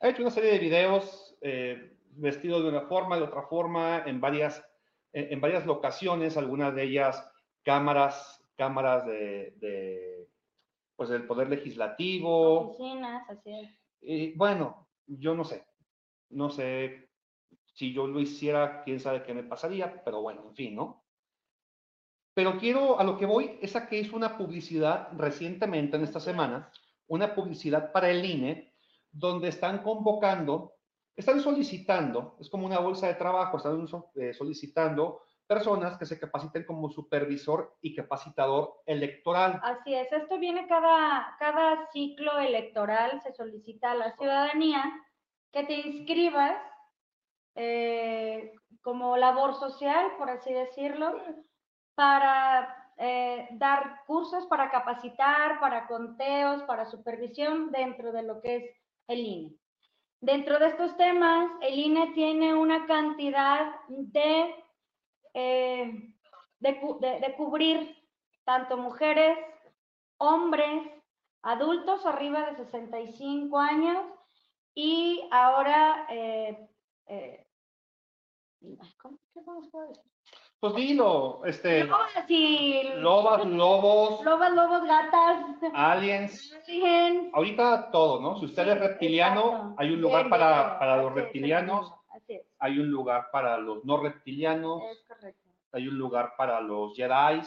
Ha 0.00 0.08
hecho 0.08 0.22
una 0.22 0.30
serie 0.30 0.52
de 0.52 0.58
videos 0.58 1.36
eh, 1.40 1.96
vestido 2.10 2.62
de 2.62 2.68
una 2.68 2.82
forma, 2.82 3.16
de 3.16 3.22
otra 3.22 3.42
forma, 3.42 4.02
en 4.06 4.20
varias, 4.20 4.64
en, 5.12 5.32
en 5.32 5.40
varias 5.40 5.64
locaciones, 5.64 6.36
algunas 6.36 6.74
de 6.74 6.82
ellas 6.82 7.30
cámaras, 7.62 8.44
cámaras 8.56 9.06
de, 9.06 9.54
de, 9.58 10.28
pues 10.96 11.08
del 11.08 11.26
Poder 11.26 11.48
Legislativo. 11.48 12.70
Oficinas, 12.70 13.28
así 13.28 13.52
es. 13.52 13.78
Y 14.00 14.32
bueno, 14.34 14.88
yo 15.06 15.34
no 15.34 15.44
sé, 15.44 15.66
no 16.30 16.50
sé 16.50 17.10
si 17.74 17.92
yo 17.92 18.06
lo 18.06 18.20
hiciera, 18.20 18.82
quién 18.82 18.98
sabe 18.98 19.22
qué 19.22 19.34
me 19.34 19.44
pasaría, 19.44 20.02
pero 20.04 20.20
bueno, 20.22 20.42
en 20.48 20.54
fin, 20.54 20.74
¿no? 20.74 21.04
Pero 22.34 22.58
quiero, 22.58 22.98
a 22.98 23.04
lo 23.04 23.18
que 23.18 23.26
voy, 23.26 23.58
es 23.60 23.74
a 23.76 23.88
que 23.88 23.98
hizo 23.98 24.16
una 24.16 24.36
publicidad 24.38 25.08
recientemente 25.16 25.96
en 25.96 26.04
esta 26.04 26.20
semana, 26.20 26.70
una 27.08 27.34
publicidad 27.34 27.92
para 27.92 28.08
el 28.10 28.24
INE, 28.24 28.72
donde 29.10 29.48
están 29.48 29.82
convocando, 29.82 30.74
están 31.16 31.40
solicitando, 31.40 32.36
es 32.40 32.48
como 32.48 32.66
una 32.66 32.78
bolsa 32.78 33.08
de 33.08 33.14
trabajo, 33.14 33.56
están 33.56 33.86
eh, 34.14 34.32
solicitando 34.32 35.22
personas 35.50 35.98
que 35.98 36.06
se 36.06 36.20
capaciten 36.20 36.64
como 36.64 36.88
supervisor 36.90 37.76
y 37.82 37.92
capacitador 37.92 38.82
electoral. 38.86 39.60
Así 39.64 39.92
es, 39.92 40.10
esto 40.12 40.38
viene 40.38 40.68
cada, 40.68 41.34
cada 41.40 41.90
ciclo 41.92 42.38
electoral, 42.38 43.20
se 43.20 43.32
solicita 43.32 43.90
a 43.90 43.96
la 43.96 44.16
ciudadanía 44.16 44.84
que 45.50 45.64
te 45.64 45.74
inscribas 45.74 46.56
eh, 47.56 48.52
como 48.80 49.16
labor 49.16 49.54
social, 49.56 50.12
por 50.18 50.30
así 50.30 50.52
decirlo, 50.52 51.20
para 51.94 52.92
eh, 52.96 53.48
dar 53.52 54.02
cursos, 54.06 54.46
para 54.46 54.70
capacitar, 54.70 55.60
para 55.60 55.86
conteos, 55.86 56.62
para 56.64 56.86
supervisión 56.86 57.70
dentro 57.70 58.12
de 58.12 58.22
lo 58.22 58.40
que 58.40 58.56
es 58.56 58.64
el 59.08 59.20
INE. 59.20 59.56
Dentro 60.20 60.58
de 60.58 60.66
estos 60.66 60.96
temas, 60.96 61.50
el 61.62 61.78
INE 61.78 62.12
tiene 62.12 62.54
una 62.54 62.86
cantidad 62.86 63.72
de 63.88 64.54
eh, 65.32 66.12
de, 66.60 67.34
cubrir 67.36 67.96
tanto 68.44 68.76
mujeres, 68.76 69.38
hombres, 70.18 70.90
adultos 71.42 72.04
arriba 72.04 72.50
de 72.50 72.56
65 72.56 73.58
años 73.58 74.04
y 74.74 75.26
ahora, 75.30 76.06
eh, 76.10 76.68
eh, 77.06 77.46
¿cómo, 79.00 79.18
¿qué 79.32 79.40
decir? 79.40 80.09
Pues 80.60 80.74
dilo, 80.74 81.40
este. 81.46 81.84
Lobas 81.84 82.24
y. 82.28 82.82
Lobas, 82.96 83.46
lobos. 83.46 84.22
Lobas, 84.22 84.52
lobos, 84.52 84.82
gatas. 84.84 85.46
Aliens. 85.72 86.54
Ahorita 87.32 87.90
todo, 87.90 88.20
¿no? 88.20 88.38
Si 88.38 88.44
usted 88.44 88.68
es 88.68 88.78
reptiliano, 88.78 89.74
hay 89.78 89.90
un 89.90 90.02
lugar 90.02 90.28
para, 90.28 90.78
para 90.78 90.98
los 90.98 91.14
reptilianos. 91.14 91.92
Hay 92.58 92.78
un 92.78 92.90
lugar 92.90 93.30
para 93.32 93.56
los 93.56 93.84
no 93.86 93.96
reptilianos. 93.96 94.82
Es 94.90 95.02
correcto. 95.08 95.48
Hay 95.72 95.88
un 95.88 95.96
lugar 95.96 96.34
para 96.36 96.60
los 96.60 96.94
Jedi. 96.94 97.40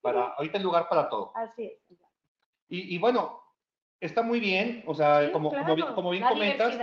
Para, 0.00 0.28
ahorita 0.28 0.58
hay 0.58 0.64
lugar 0.64 0.88
para 0.88 1.08
todo. 1.08 1.32
Así 1.34 1.64
es. 1.64 1.98
Y, 2.68 2.94
y 2.94 2.98
bueno, 2.98 3.40
está 3.98 4.22
muy 4.22 4.38
bien. 4.40 4.82
O 4.86 4.94
sea, 4.94 5.30
como, 5.32 5.50
como, 5.50 5.74
bien, 5.74 5.94
como 5.94 6.10
bien 6.10 6.24
comentas, 6.24 6.78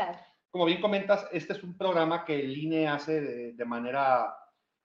como 0.52 0.66
bien 0.66 0.82
comentas, 0.82 1.28
este 1.32 1.54
es 1.54 1.64
un 1.64 1.78
programa 1.78 2.26
que 2.26 2.40
el 2.40 2.58
INE 2.58 2.88
hace 2.88 3.54
de, 3.54 3.66
manera 3.66 4.36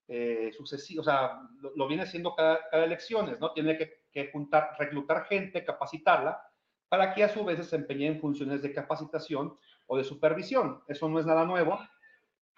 eh, 0.08 0.50
sucesiva, 0.56 1.00
o 1.00 1.04
sea, 1.04 1.40
lo, 1.74 1.86
viene 1.86 2.02
haciendo 2.02 2.34
cada, 2.34 2.68
cada, 2.70 2.84
elecciones, 2.84 3.40
¿no? 3.40 3.52
Tiene 3.52 3.78
que, 3.78 4.04
que, 4.12 4.30
juntar, 4.30 4.70
reclutar 4.78 5.24
gente, 5.24 5.64
capacitarla, 5.64 6.42
para 6.88 7.14
que 7.14 7.24
a 7.24 7.28
su 7.28 7.44
vez 7.44 7.56
se 7.56 7.62
desempeñe 7.62 8.06
en 8.06 8.20
funciones 8.20 8.60
de 8.62 8.72
capacitación 8.72 9.56
o 9.86 9.96
de 9.96 10.04
supervisión. 10.04 10.82
Eso 10.88 11.08
no 11.08 11.18
es 11.18 11.26
nada 11.26 11.44
nuevo. 11.44 11.78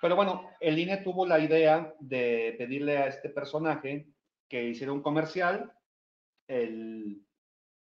Pero 0.00 0.16
bueno, 0.16 0.50
el 0.60 0.78
INE 0.78 0.98
tuvo 0.98 1.24
la 1.24 1.38
idea 1.38 1.94
de 2.00 2.54
pedirle 2.58 2.98
a 2.98 3.06
este 3.06 3.28
personaje 3.28 4.08
que 4.48 4.64
hiciera 4.64 4.92
un 4.92 5.02
comercial. 5.02 5.72
El, 6.48 7.24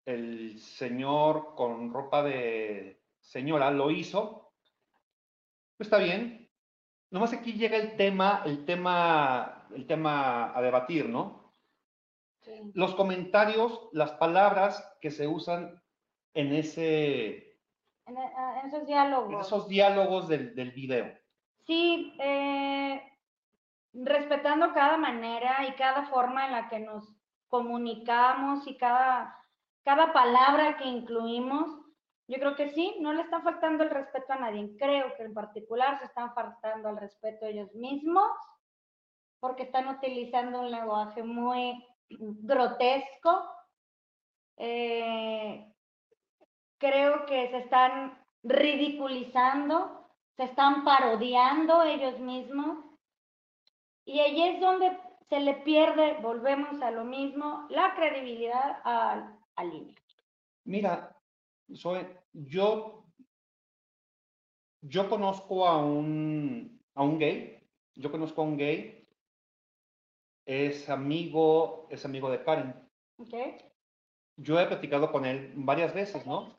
el 0.06 0.60
señor 0.60 1.54
con 1.56 1.94
ropa 1.94 2.24
de 2.24 3.02
señora 3.20 3.72
lo 3.72 3.92
hizo. 3.92 4.54
Está 5.80 6.00
bien. 6.00 6.41
Nomás 7.12 7.34
aquí 7.34 7.54
llega 7.54 7.78
el 7.78 7.98
tema, 7.98 8.42
el 8.46 8.66
tema, 8.66 9.68
el 9.76 9.86
tema 9.86 10.58
a 10.58 10.62
debatir, 10.62 11.10
¿no? 11.10 11.54
Los 12.74 12.96
comentarios, 12.96 13.90
las 13.92 14.14
palabras 14.14 14.98
que 15.02 15.12
se 15.12 15.28
usan 15.28 15.82
en 16.34 16.54
ese... 16.54 17.60
En, 18.06 18.18
e, 18.18 18.32
esos 18.66 18.88
diálogos. 18.88 19.34
En 19.34 19.40
esos 19.40 19.68
diálogos 19.68 20.28
del, 20.30 20.56
del 20.56 20.72
video. 20.72 21.14
Sí, 21.68 22.16
eh, 22.20 23.02
respetando 23.94 24.74
cada 24.74 24.98
manera 24.98 25.66
y 25.68 25.74
cada 25.74 26.08
forma 26.08 26.46
en 26.46 26.52
la 26.54 26.70
que 26.70 26.80
nos 26.80 27.14
comunicamos 27.50 28.66
y 28.68 28.78
cada, 28.78 29.38
cada 29.84 30.14
palabra 30.14 30.78
que 30.78 30.86
incluimos, 30.86 31.81
yo 32.28 32.38
creo 32.40 32.56
que 32.56 32.70
sí, 32.70 32.98
no 33.00 33.14
le 33.14 33.22
está 33.24 33.42
faltando 33.42 33.84
el 33.84 33.90
respeto 33.90 34.34
a 34.34 34.38
nadie. 34.38 34.76
Creo 34.78 35.16
que 35.16 35.24
en 35.24 35.34
particular 35.34 36.00
se 36.00 36.06
están 36.06 36.34
faltando 36.34 36.90
el 36.90 36.98
respeto 36.98 37.46
a 37.46 37.50
ellos 37.50 37.74
mismos 37.74 38.32
porque 39.40 39.64
están 39.64 39.88
utilizando 39.88 40.62
un 40.62 40.72
lenguaje 40.72 41.24
muy 41.24 41.86
grotesco. 42.10 43.44
Eh, 44.58 45.74
creo 46.78 47.26
que 47.26 47.50
se 47.50 47.58
están 47.58 48.18
ridiculizando 48.44 50.02
se 50.42 50.44
están 50.44 50.84
parodiando 50.84 51.84
ellos 51.84 52.20
mismos. 52.20 52.84
Y 54.06 54.20
ahí 54.20 54.42
es 54.42 54.60
donde 54.60 54.98
se 55.30 55.40
le 55.40 55.54
pierde, 55.56 56.18
volvemos 56.22 56.82
a 56.82 56.92
lo 56.92 57.06
mismo, 57.06 57.68
la 57.70 57.94
credibilidad 57.94 58.82
al, 58.84 59.38
al. 59.56 59.96
Mira, 60.64 61.16
soy, 61.76 62.08
yo, 62.34 63.06
yo 64.82 65.10
conozco 65.10 65.68
a 65.68 65.78
un, 65.78 66.82
a 66.96 67.04
un 67.04 67.20
gay, 67.20 67.60
yo 67.96 68.12
conozco 68.12 68.42
a 68.42 68.46
un 68.46 68.58
gay, 68.58 69.08
es 70.46 70.90
amigo, 70.90 71.88
es 71.90 72.06
amigo 72.06 72.30
de 72.30 72.44
Karen. 72.44 72.76
Okay. 73.18 73.58
Yo 74.38 74.60
he 74.60 74.66
platicado 74.66 75.12
con 75.12 75.26
él 75.26 75.54
varias 75.56 75.94
veces, 75.94 76.26
¿no? 76.26 76.56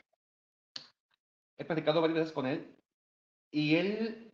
He 1.59 1.65
platicado 1.65 2.01
varias 2.01 2.19
veces 2.19 2.33
con 2.33 2.47
él 2.47 2.77
y 3.51 3.77
él, 3.77 4.33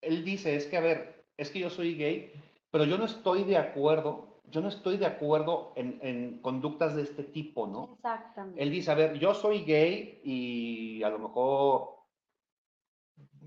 él 0.00 0.24
dice, 0.24 0.56
es 0.56 0.66
que, 0.66 0.76
a 0.76 0.80
ver, 0.80 1.24
es 1.36 1.50
que 1.50 1.60
yo 1.60 1.70
soy 1.70 1.96
gay, 1.96 2.32
pero 2.70 2.84
yo 2.84 2.98
no 2.98 3.04
estoy 3.04 3.44
de 3.44 3.56
acuerdo, 3.56 4.33
yo 4.50 4.60
no 4.60 4.68
estoy 4.68 4.96
de 4.96 5.06
acuerdo 5.06 5.72
en, 5.76 5.98
en 6.02 6.40
conductas 6.40 6.94
de 6.94 7.02
este 7.02 7.24
tipo, 7.24 7.66
¿no? 7.66 7.94
Exactamente. 7.94 8.62
Él 8.62 8.70
dice, 8.70 8.90
a 8.90 8.94
ver, 8.94 9.18
yo 9.18 9.34
soy 9.34 9.64
gay 9.64 10.20
y 10.24 11.02
a 11.02 11.10
lo 11.10 11.18
mejor 11.18 11.94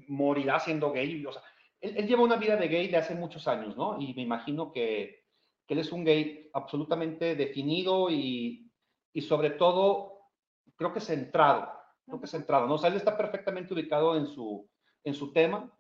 morirá 0.08 0.60
siendo 0.60 0.92
gay. 0.92 1.26
O 1.26 1.32
sea, 1.32 1.42
él, 1.82 1.96
él, 1.98 2.08
lleva 2.08 2.24
una 2.24 2.38
vida 2.38 2.56
de 2.56 2.68
gay 2.68 2.88
de 2.88 2.98
hace 2.98 3.16
muchos 3.16 3.48
años, 3.48 3.78
¿no? 3.78 4.00
Y 4.00 4.14
me 4.14 4.22
imagino 4.22 4.72
que, 4.72 5.26
que 5.66 5.74
él 5.74 5.80
es 5.80 5.92
un 5.92 6.04
gay 6.04 6.50
absolutamente 6.54 7.36
definido 7.36 8.10
y, 8.10 8.72
y 9.14 9.22
sobre 9.22 9.52
todo, 9.52 10.32
creo 10.76 10.94
que 10.94 11.02
centrado, 11.02 11.72
creo 12.06 12.20
que 12.20 12.28
centrado, 12.28 12.68
¿no? 12.68 12.76
O 12.76 12.78
sea, 12.78 12.90
él 12.90 12.96
está 12.96 13.18
perfectamente 13.18 13.74
ubicado 13.74 14.16
en 14.18 14.28
su, 14.28 14.70
en 15.04 15.14
su 15.14 15.32
tema. 15.34 15.74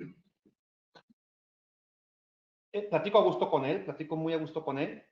Eh, 2.77 2.87
platico 2.89 3.17
a 3.17 3.23
gusto 3.23 3.49
con 3.49 3.65
él, 3.65 3.83
platico 3.83 4.15
muy 4.15 4.33
a 4.33 4.37
gusto 4.37 4.63
con 4.63 4.77
él. 4.77 5.03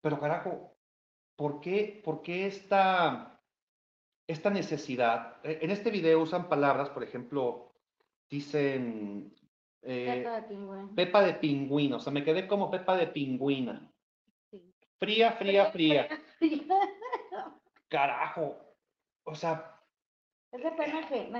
Pero 0.00 0.20
carajo, 0.20 0.76
¿por 1.36 1.60
qué, 1.60 2.00
por 2.04 2.22
qué 2.22 2.46
esta, 2.46 3.40
esta 4.26 4.50
necesidad? 4.50 5.36
Eh, 5.44 5.60
en 5.62 5.70
este 5.70 5.90
video 5.90 6.20
usan 6.20 6.48
palabras, 6.48 6.90
por 6.90 7.02
ejemplo, 7.02 7.72
dicen... 8.28 9.34
Eh, 9.82 10.22
Pepa 10.24 10.40
de 10.40 10.42
pingüino. 10.48 10.94
Pepa 10.94 11.22
de 11.22 11.34
pingüino, 11.34 11.96
o 11.96 12.00
sea, 12.00 12.12
me 12.12 12.24
quedé 12.24 12.48
como 12.48 12.70
Pepa 12.70 12.96
de 12.96 13.06
pingüina. 13.06 13.92
Fría, 14.98 15.32
fría, 15.32 15.66
fría. 15.72 16.08
Carajo. 17.88 18.56
O 19.24 19.34
sea... 19.34 19.74
Es 20.50 20.62
de 20.62 20.70
pena 20.72 21.06
que 21.06 21.30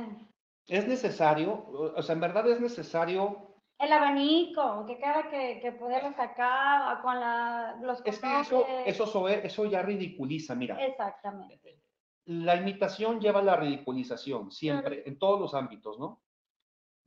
es 0.68 0.86
necesario, 0.86 1.66
o 1.70 2.02
sea, 2.02 2.12
en 2.12 2.20
verdad 2.20 2.46
es 2.50 2.60
necesario. 2.60 3.57
El 3.78 3.92
abanico, 3.92 4.84
que 4.86 4.98
cada 4.98 5.30
que, 5.30 5.60
que 5.60 5.70
poderlo 5.72 6.12
sacar 6.12 7.00
con 7.00 7.20
la, 7.20 7.78
los 7.80 8.04
Es 8.04 8.18
que 8.18 8.40
eso, 8.40 8.66
eso, 8.84 9.28
eso 9.28 9.66
ya 9.66 9.82
ridiculiza, 9.82 10.56
mira. 10.56 10.84
Exactamente. 10.84 11.80
La 12.24 12.56
imitación 12.56 13.20
lleva 13.20 13.38
a 13.38 13.44
la 13.44 13.56
ridiculización, 13.56 14.50
siempre, 14.50 15.04
en 15.06 15.18
todos 15.18 15.40
los 15.40 15.54
ámbitos, 15.54 15.98
¿no? 15.98 16.22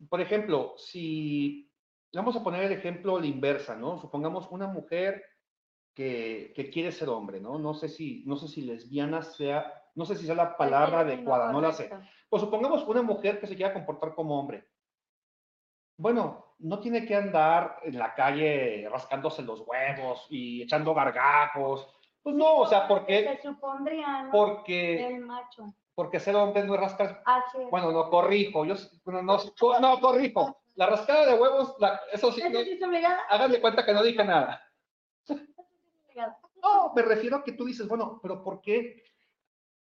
Por 0.09 0.21
ejemplo, 0.21 0.73
si 0.77 1.69
vamos 2.13 2.35
a 2.37 2.43
poner 2.43 2.63
el 2.63 2.71
ejemplo 2.71 3.19
la 3.19 3.27
inversa, 3.27 3.75
¿no? 3.75 3.99
Supongamos 3.99 4.47
una 4.49 4.67
mujer 4.67 5.23
que, 5.93 6.53
que, 6.55 6.69
quiere 6.69 6.91
ser 6.93 7.09
hombre, 7.09 7.41
¿no? 7.41 7.59
No 7.59 7.73
sé 7.73 7.89
si, 7.89 8.23
no 8.25 8.37
sé 8.37 8.47
si 8.47 8.61
lesbiana 8.61 9.21
sea, 9.21 9.71
no 9.95 10.05
sé 10.05 10.15
si 10.15 10.25
sea 10.25 10.35
la 10.35 10.55
palabra 10.55 11.01
adecuada, 11.01 11.51
no 11.51 11.59
la 11.59 11.73
sé. 11.73 11.89
Pues 12.29 12.41
supongamos 12.41 12.87
una 12.87 13.01
mujer 13.01 13.41
que 13.41 13.47
se 13.47 13.57
quiera 13.57 13.73
comportar 13.73 14.15
como 14.15 14.39
hombre. 14.39 14.69
Bueno, 15.97 16.50
no 16.61 16.79
tiene 16.79 17.05
que 17.05 17.15
andar 17.15 17.79
en 17.83 17.97
la 17.97 18.13
calle 18.13 18.87
rascándose 18.91 19.41
los 19.41 19.61
huevos 19.67 20.25
y 20.29 20.61
echando 20.63 20.93
gargajos 20.93 21.87
Pues 22.23 22.35
no, 22.35 22.57
o 22.57 22.67
sea, 22.67 22.87
porque, 22.87 23.37
Se 23.41 23.41
supondría, 23.47 24.23
¿no? 24.23 24.31
porque, 24.31 25.07
El 25.07 25.19
macho. 25.21 25.73
porque 25.95 26.19
ser 26.19 26.35
hombre 26.35 26.63
no 26.63 26.75
es 26.75 26.81
rascar. 26.81 27.21
Así 27.25 27.57
es. 27.61 27.69
Bueno, 27.71 27.91
no 27.91 28.09
corrijo, 28.09 28.63
yo 28.65 28.75
no, 29.05 29.21
no, 29.23 29.39
no 29.79 29.99
corrijo. 29.99 30.57
La 30.75 30.85
rascada 30.85 31.25
de 31.25 31.33
huevos, 31.33 31.75
la- 31.79 31.99
eso 32.13 32.31
sí, 32.31 32.41
no, 32.41 32.49
¿Eso 32.49 32.63
sí 32.63 32.71
es 32.71 32.83
obligada? 32.83 33.19
háganle 33.29 33.59
cuenta 33.59 33.85
que 33.85 33.93
no 33.93 34.01
dije 34.03 34.23
nada. 34.23 34.61
No, 36.61 36.93
me 36.95 37.01
refiero 37.01 37.37
a 37.37 37.43
que 37.43 37.53
tú 37.53 37.65
dices, 37.65 37.87
bueno, 37.87 38.19
pero 38.21 38.43
¿por 38.43 38.61
qué? 38.61 39.03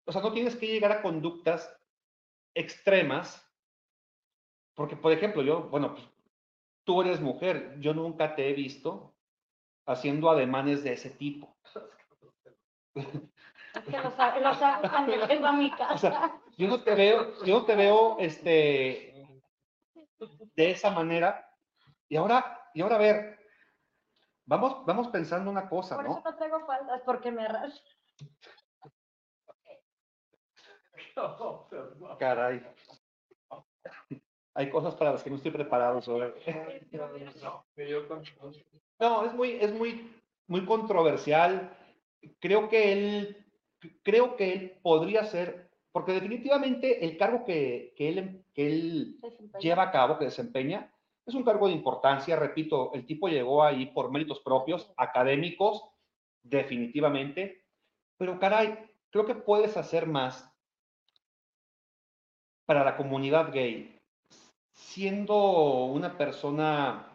O 0.04 0.12
sea, 0.12 0.20
no 0.20 0.32
tienes 0.32 0.54
que 0.56 0.66
llegar 0.66 0.92
a 0.92 1.02
conductas 1.02 1.74
extremas, 2.54 3.44
porque, 4.74 4.96
por 4.96 5.12
ejemplo, 5.12 5.42
yo, 5.42 5.62
bueno, 5.70 5.94
pues, 5.94 6.06
tú 6.88 7.02
eres 7.02 7.20
mujer, 7.20 7.74
yo 7.80 7.92
nunca 7.92 8.34
te 8.34 8.48
he 8.48 8.54
visto 8.54 9.14
haciendo 9.86 10.30
ademanes 10.30 10.82
de 10.82 10.94
ese 10.94 11.10
tipo. 11.10 11.54
Es 12.94 13.84
que 13.90 13.98
los, 13.98 14.18
ha- 14.18 14.38
los 14.38 14.62
hago 14.62 14.88
cuando 14.88 15.26
llego 15.26 15.44
a 15.44 15.52
mi 15.52 15.70
casa. 15.70 15.92
O 15.92 15.98
sea, 15.98 16.40
yo 16.56 16.66
no 16.66 16.82
te 16.82 16.94
veo, 16.94 17.44
yo 17.44 17.58
no 17.58 17.66
te 17.66 17.76
veo, 17.76 18.16
este, 18.18 19.22
de 20.56 20.70
esa 20.70 20.90
manera. 20.90 21.54
Y 22.08 22.16
ahora, 22.16 22.70
y 22.72 22.80
ahora 22.80 22.96
a 22.96 23.00
ver, 23.00 23.38
vamos, 24.46 24.86
vamos 24.86 25.08
pensando 25.08 25.50
una 25.50 25.68
cosa, 25.68 25.94
Por 25.94 26.06
¿no? 26.06 26.12
eso 26.12 26.22
no 26.24 26.36
traigo 26.36 26.64
faldas, 26.66 27.02
porque 27.04 27.30
me 27.30 27.44
arrastro. 27.44 27.84
Caray. 32.18 32.64
Hay 34.58 34.70
cosas 34.70 34.96
para 34.96 35.12
las 35.12 35.22
que 35.22 35.30
no 35.30 35.36
estoy 35.36 35.52
preparado 35.52 36.02
sobre. 36.02 36.34
No, 38.98 39.24
es 39.24 39.32
muy, 39.32 39.52
es 39.52 39.72
muy, 39.72 40.10
muy 40.48 40.66
controversial. 40.66 41.72
Creo 42.40 42.68
que 42.68 42.92
él, 42.92 43.46
creo 44.02 44.34
que 44.34 44.52
él 44.52 44.78
podría 44.82 45.22
ser, 45.22 45.70
porque 45.92 46.10
definitivamente 46.10 47.04
el 47.04 47.16
cargo 47.16 47.44
que, 47.44 47.94
que 47.96 48.08
él, 48.08 48.44
que 48.52 48.66
él 48.66 49.20
lleva 49.60 49.84
a 49.84 49.90
cabo, 49.92 50.18
que 50.18 50.24
desempeña, 50.24 50.92
es 51.24 51.36
un 51.36 51.44
cargo 51.44 51.68
de 51.68 51.74
importancia. 51.74 52.34
Repito, 52.34 52.92
el 52.94 53.06
tipo 53.06 53.28
llegó 53.28 53.62
ahí 53.62 53.86
por 53.86 54.10
méritos 54.10 54.40
propios, 54.40 54.92
académicos, 54.96 55.84
definitivamente. 56.42 57.64
Pero 58.16 58.40
caray, 58.40 58.76
creo 59.10 59.24
que 59.24 59.36
puedes 59.36 59.76
hacer 59.76 60.08
más 60.08 60.52
para 62.66 62.82
la 62.82 62.96
comunidad 62.96 63.52
gay, 63.52 63.97
siendo 64.78 65.86
una 65.86 66.16
persona 66.16 67.08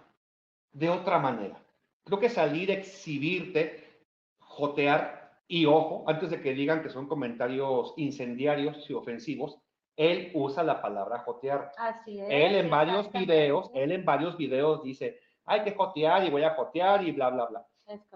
de 0.74 0.90
otra 0.90 1.18
manera. 1.18 1.64
Creo 2.04 2.20
que 2.20 2.30
salir, 2.30 2.70
exhibirte, 2.70 4.02
jotear, 4.38 5.32
y 5.48 5.66
ojo, 5.66 6.04
antes 6.08 6.30
de 6.30 6.42
que 6.42 6.54
digan 6.54 6.84
que 6.84 6.90
son 6.90 7.08
comentarios 7.08 7.94
incendiarios 7.96 8.90
y 8.90 8.94
ofensivos, 8.94 9.60
él 9.96 10.32
usa 10.34 10.64
la 10.64 10.82
palabra 10.82 11.20
jotear. 11.20 11.72
Así 11.78 12.20
es. 12.20 12.28
Él 12.30 12.56
en 12.56 12.70
varios 12.70 13.10
videos, 13.12 13.72
él 13.74 13.94
en 13.94 14.04
varios 14.04 14.36
videos 14.36 14.84
dice, 14.84 15.20
hay 15.46 15.64
que 15.64 15.74
jotear 15.74 16.26
y 16.26 16.30
voy 16.30 16.44
a 16.44 16.56
jotear 16.56 17.08
y 17.08 17.12
bla, 17.12 17.30
bla, 17.30 17.46
bla. 17.46 17.66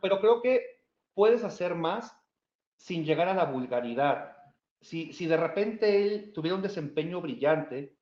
Pero 0.01 0.19
creo 0.19 0.41
que 0.41 0.61
puedes 1.13 1.43
hacer 1.43 1.73
más 1.73 2.13
sin 2.75 3.05
llegar 3.05 3.29
a 3.29 3.33
la 3.33 3.45
vulgaridad. 3.45 4.35
Si, 4.81 5.13
si 5.13 5.25
de 5.25 5.37
repente 5.37 6.03
él 6.03 6.33
tuviera 6.33 6.55
un 6.55 6.61
desempeño 6.61 7.21
brillante, 7.21 7.96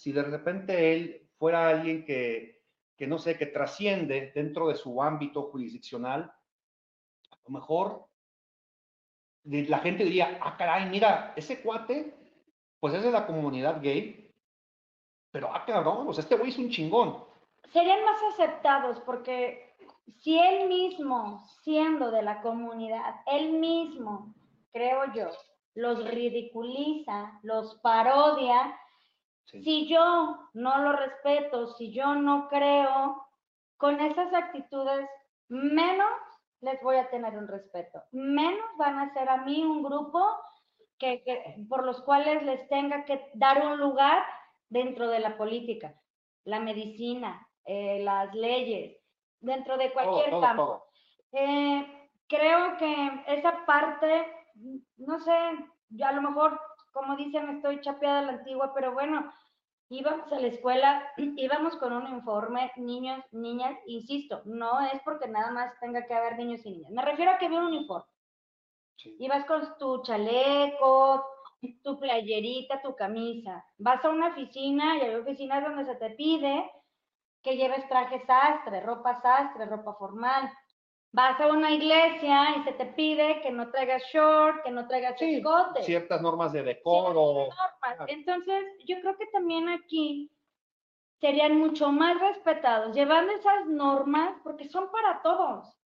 si 0.00 0.12
de 0.12 0.22
repente 0.22 0.94
él 0.94 1.28
fuera 1.36 1.68
alguien 1.68 2.06
que, 2.06 2.62
que 2.96 3.06
no 3.06 3.18
sé, 3.18 3.36
que 3.36 3.44
trasciende 3.44 4.32
dentro 4.34 4.68
de 4.68 4.74
su 4.74 5.02
ámbito 5.02 5.50
jurisdiccional, 5.50 6.22
a 6.22 7.36
lo 7.44 7.50
mejor 7.50 8.06
la 9.44 9.78
gente 9.80 10.04
diría, 10.04 10.38
ah, 10.40 10.56
caray, 10.56 10.88
mira, 10.88 11.34
ese 11.36 11.60
cuate, 11.60 12.14
pues 12.80 12.94
es 12.94 13.02
de 13.02 13.10
la 13.10 13.26
comunidad 13.26 13.82
gay, 13.82 14.34
pero 15.30 15.54
ah, 15.54 15.66
cabrón, 15.66 16.14
sea, 16.14 16.22
este 16.22 16.36
güey 16.36 16.48
es 16.48 16.56
un 16.56 16.70
chingón. 16.70 17.22
Serían 17.70 18.02
más 18.02 18.22
aceptados 18.32 19.00
porque 19.00 19.76
si 20.16 20.38
él 20.38 20.66
mismo, 20.66 21.46
siendo 21.62 22.10
de 22.10 22.22
la 22.22 22.40
comunidad, 22.40 23.16
él 23.26 23.52
mismo, 23.52 24.34
creo 24.72 25.12
yo, 25.12 25.28
los 25.74 26.08
ridiculiza, 26.08 27.38
los 27.42 27.74
parodia, 27.82 28.79
Sí. 29.50 29.62
si 29.64 29.88
yo 29.88 30.38
no 30.54 30.78
lo 30.78 30.92
respeto, 30.92 31.68
si 31.74 31.92
yo 31.92 32.14
no 32.14 32.48
creo, 32.48 33.26
con 33.76 33.98
esas 34.00 34.32
actitudes, 34.32 35.08
menos 35.48 36.10
les 36.60 36.80
voy 36.82 36.96
a 36.96 37.08
tener 37.10 37.36
un 37.36 37.48
respeto, 37.48 38.02
menos 38.12 38.66
van 38.76 38.98
a 38.98 39.12
ser 39.14 39.28
a 39.28 39.38
mí 39.38 39.64
un 39.64 39.82
grupo 39.82 40.24
que, 40.98 41.22
que- 41.24 41.56
por 41.68 41.84
los 41.84 42.00
cuales 42.02 42.42
les 42.42 42.68
tenga 42.68 43.04
que 43.04 43.30
dar 43.34 43.66
un 43.66 43.78
lugar 43.78 44.22
dentro 44.68 45.08
de 45.08 45.18
la 45.18 45.36
política, 45.36 45.94
la 46.44 46.60
medicina, 46.60 47.46
eh, 47.64 48.00
las 48.04 48.32
leyes, 48.34 48.98
dentro 49.40 49.76
de 49.78 49.92
cualquier 49.92 50.30
todo, 50.30 50.40
campo. 50.40 50.64
todo. 50.66 50.84
Eh, 51.32 52.08
creo 52.28 52.76
que 52.76 53.24
esa 53.26 53.64
parte, 53.66 54.26
no 54.98 55.18
sé, 55.18 55.32
yo 55.88 56.06
a 56.06 56.12
lo 56.12 56.22
mejor, 56.22 56.60
como 56.92 57.16
dicen, 57.16 57.48
estoy 57.50 57.80
chapeada 57.80 58.20
a 58.20 58.22
la 58.22 58.32
antigua, 58.32 58.72
pero 58.74 58.92
bueno, 58.92 59.32
íbamos 59.88 60.32
a 60.32 60.40
la 60.40 60.46
escuela, 60.46 61.12
íbamos 61.16 61.76
con 61.76 61.92
un 61.92 62.06
informe, 62.08 62.72
niños, 62.76 63.22
niñas, 63.32 63.76
insisto, 63.86 64.42
no 64.44 64.80
es 64.80 65.00
porque 65.04 65.28
nada 65.28 65.50
más 65.50 65.78
tenga 65.80 66.06
que 66.06 66.14
haber 66.14 66.36
niños 66.36 66.64
y 66.64 66.70
niñas. 66.70 66.90
Me 66.92 67.02
refiero 67.02 67.32
a 67.32 67.38
que 67.38 67.46
había 67.46 67.60
un 67.60 67.66
uniforme. 67.66 68.10
Sí. 68.96 69.16
Ibas 69.18 69.44
con 69.46 69.62
tu 69.78 70.02
chaleco, 70.02 71.24
tu 71.82 71.98
playerita, 71.98 72.82
tu 72.82 72.94
camisa. 72.94 73.64
Vas 73.78 74.04
a 74.04 74.10
una 74.10 74.28
oficina 74.28 74.96
y 74.96 75.00
hay 75.02 75.14
oficinas 75.14 75.62
donde 75.62 75.84
se 75.84 75.94
te 75.96 76.10
pide 76.10 76.70
que 77.42 77.56
lleves 77.56 77.88
traje 77.88 78.24
sastre, 78.26 78.80
ropa 78.80 79.20
sastre, 79.22 79.66
ropa 79.66 79.94
formal. 79.94 80.50
Vas 81.12 81.40
a 81.40 81.48
una 81.48 81.72
iglesia 81.72 82.56
y 82.58 82.62
se 82.62 82.72
te 82.72 82.86
pide 82.86 83.40
que 83.42 83.50
no 83.50 83.70
traigas 83.70 84.02
short, 84.12 84.62
que 84.62 84.70
no 84.70 84.86
traigas 84.86 85.18
Sí, 85.18 85.36
escote. 85.36 85.82
ciertas 85.82 86.22
normas 86.22 86.52
de 86.52 86.62
decoro. 86.62 87.48
normas. 87.48 87.56
Claro. 87.80 88.04
Entonces, 88.06 88.64
yo 88.86 89.00
creo 89.00 89.16
que 89.16 89.26
también 89.26 89.68
aquí 89.68 90.30
serían 91.20 91.58
mucho 91.58 91.90
más 91.90 92.18
respetados, 92.20 92.94
llevando 92.94 93.32
esas 93.32 93.66
normas, 93.66 94.36
porque 94.44 94.68
son 94.68 94.90
para 94.92 95.20
todos, 95.22 95.76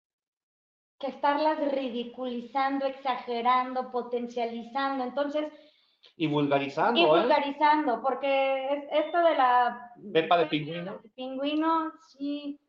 que 0.98 1.06
estarlas 1.08 1.58
ridiculizando, 1.72 2.84
exagerando, 2.86 3.90
potencializando. 3.90 5.04
Entonces, 5.04 5.46
Y 6.16 6.26
vulgarizando, 6.26 7.00
y 7.00 7.02
¿eh? 7.02 7.06
vulgarizando, 7.06 8.02
porque 8.02 8.74
es- 8.74 8.84
esto 9.06 9.18
de 9.18 9.34
la... 9.36 9.90
Pepa 10.12 10.36
de 10.36 10.46
pingüino. 10.46 11.00
Pingüino, 11.16 11.92
sí, 12.08 12.60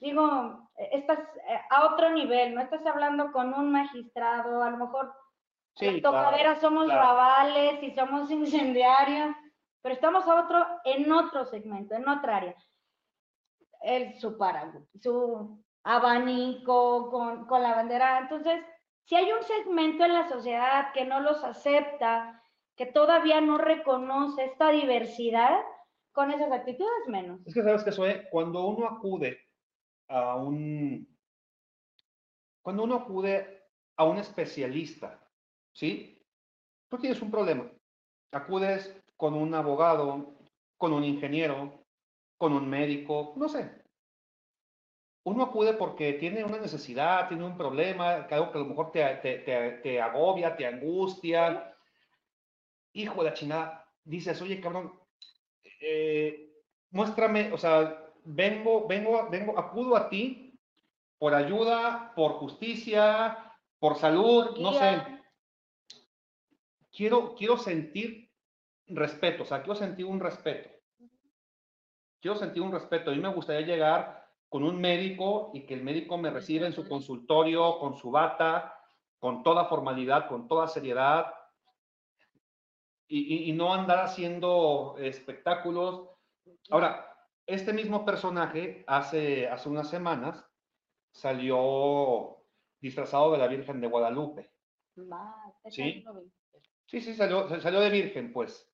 digo, 0.00 0.70
estás 0.76 1.18
eh, 1.48 1.60
a 1.70 1.92
otro 1.92 2.10
nivel, 2.10 2.54
no 2.54 2.62
estás 2.62 2.84
hablando 2.86 3.30
con 3.32 3.54
un 3.54 3.70
magistrado, 3.70 4.62
a 4.62 4.70
lo 4.70 4.76
mejor 4.78 5.12
Sí, 5.76 5.90
las 5.90 6.02
tocaderas 6.02 6.60
somos 6.60 6.86
claro. 6.86 7.00
rabales 7.00 7.82
y 7.82 7.92
somos 7.92 8.30
incendiarios, 8.30 9.34
pero 9.82 9.94
estamos 9.94 10.26
a 10.26 10.42
otro, 10.42 10.66
en 10.84 11.10
otro 11.12 11.44
segmento, 11.46 11.94
en 11.94 12.08
otra 12.08 12.38
área. 12.38 12.56
El, 13.82 14.18
su 14.20 14.36
paraguas, 14.36 14.84
su 15.00 15.64
abanico 15.84 17.10
con, 17.10 17.46
con 17.46 17.62
la 17.62 17.74
bandera. 17.74 18.18
Entonces, 18.18 18.62
si 19.04 19.16
hay 19.16 19.32
un 19.32 19.42
segmento 19.42 20.04
en 20.04 20.12
la 20.12 20.28
sociedad 20.28 20.92
que 20.92 21.06
no 21.06 21.20
los 21.20 21.42
acepta, 21.42 22.42
que 22.76 22.86
todavía 22.86 23.40
no 23.40 23.56
reconoce 23.56 24.44
esta 24.44 24.70
diversidad, 24.70 25.60
con 26.12 26.30
esas 26.30 26.50
actitudes 26.50 27.06
menos. 27.06 27.40
Es 27.46 27.54
que 27.54 27.62
sabes 27.62 27.84
que 27.84 27.92
soy 27.92 28.22
cuando 28.30 28.66
uno 28.66 28.86
acude 28.86 29.38
a 30.10 30.34
un 30.36 31.08
cuando 32.62 32.84
uno 32.84 32.96
acude 32.96 33.64
a 33.96 34.04
un 34.04 34.18
especialista, 34.18 35.26
¿sí? 35.72 36.22
Tú 36.88 36.98
tienes 36.98 37.22
un 37.22 37.30
problema. 37.30 37.70
Acudes 38.32 39.02
con 39.16 39.34
un 39.34 39.54
abogado, 39.54 40.34
con 40.76 40.92
un 40.92 41.04
ingeniero, 41.04 41.84
con 42.36 42.52
un 42.52 42.68
médico, 42.68 43.34
no 43.36 43.48
sé. 43.48 43.82
Uno 45.24 45.44
acude 45.44 45.74
porque 45.74 46.14
tiene 46.14 46.44
una 46.44 46.58
necesidad, 46.58 47.28
tiene 47.28 47.44
un 47.44 47.56
problema, 47.56 48.26
algo 48.30 48.50
que 48.50 48.58
a 48.58 48.62
lo 48.62 48.66
mejor 48.66 48.90
te, 48.90 49.04
te, 49.16 49.38
te, 49.40 49.70
te 49.82 50.00
agobia, 50.00 50.56
te 50.56 50.66
angustia. 50.66 51.76
Hijo 52.92 53.22
de 53.22 53.30
la 53.30 53.34
chingada, 53.34 53.88
dices, 54.04 54.40
oye, 54.42 54.60
cabrón, 54.60 54.98
eh, 55.80 56.50
muéstrame, 56.90 57.52
o 57.52 57.58
sea, 57.58 57.99
vengo, 58.24 58.86
vengo, 58.86 59.28
vengo, 59.30 59.58
acudo 59.58 59.96
a 59.96 60.08
ti 60.08 60.58
por 61.18 61.34
ayuda, 61.34 62.12
por 62.14 62.32
justicia, 62.32 63.52
por 63.78 63.96
salud, 63.96 64.58
no 64.58 64.72
sé. 64.72 65.02
Quiero, 66.90 67.34
quiero 67.34 67.56
sentir 67.56 68.30
respeto, 68.86 69.42
o 69.42 69.46
sea, 69.46 69.62
quiero 69.62 69.74
sentir 69.74 70.06
un 70.06 70.18
respeto. 70.18 70.70
Quiero 72.20 72.36
sentir 72.36 72.62
un 72.62 72.72
respeto. 72.72 73.10
A 73.10 73.14
mí 73.14 73.20
me 73.20 73.32
gustaría 73.32 73.66
llegar 73.66 74.26
con 74.48 74.64
un 74.64 74.80
médico 74.80 75.50
y 75.54 75.64
que 75.66 75.74
el 75.74 75.82
médico 75.82 76.18
me 76.18 76.30
reciba 76.30 76.66
en 76.66 76.72
su 76.72 76.88
consultorio 76.88 77.78
con 77.78 77.96
su 77.96 78.10
bata, 78.10 78.74
con 79.18 79.42
toda 79.42 79.66
formalidad, 79.66 80.26
con 80.28 80.48
toda 80.48 80.68
seriedad, 80.68 81.32
y, 83.06 83.50
y 83.50 83.52
no 83.52 83.74
andar 83.74 84.00
haciendo 84.00 84.96
espectáculos. 84.98 86.08
Ahora, 86.70 87.09
este 87.50 87.72
mismo 87.72 88.04
personaje 88.04 88.84
hace, 88.86 89.48
hace 89.48 89.68
unas 89.68 89.90
semanas 89.90 90.44
salió 91.12 92.38
disfrazado 92.80 93.32
de 93.32 93.38
la 93.38 93.48
Virgen 93.48 93.80
de 93.80 93.88
Guadalupe. 93.88 94.50
¿Sí? 95.68 96.04
Sí, 96.86 97.00
sí, 97.00 97.14
salió, 97.14 97.48
salió 97.60 97.80
de 97.80 97.90
Virgen, 97.90 98.32
pues. 98.32 98.72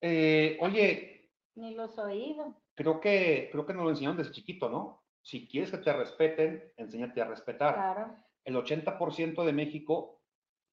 Eh, 0.00 0.58
oye. 0.60 1.30
Ni 1.54 1.74
los 1.74 1.98
oídos. 1.98 2.54
Creo 2.74 3.00
que, 3.00 3.48
creo 3.50 3.66
que 3.66 3.74
nos 3.74 3.84
lo 3.84 3.90
enseñaron 3.90 4.16
desde 4.16 4.32
chiquito, 4.32 4.68
¿no? 4.68 5.02
Si 5.22 5.48
quieres 5.48 5.70
que 5.70 5.78
te 5.78 5.92
respeten, 5.92 6.72
enséñate 6.76 7.20
a 7.20 7.26
respetar. 7.26 7.74
Claro. 7.74 8.16
El 8.44 8.56
80% 8.56 9.44
de 9.44 9.52
México, 9.52 10.22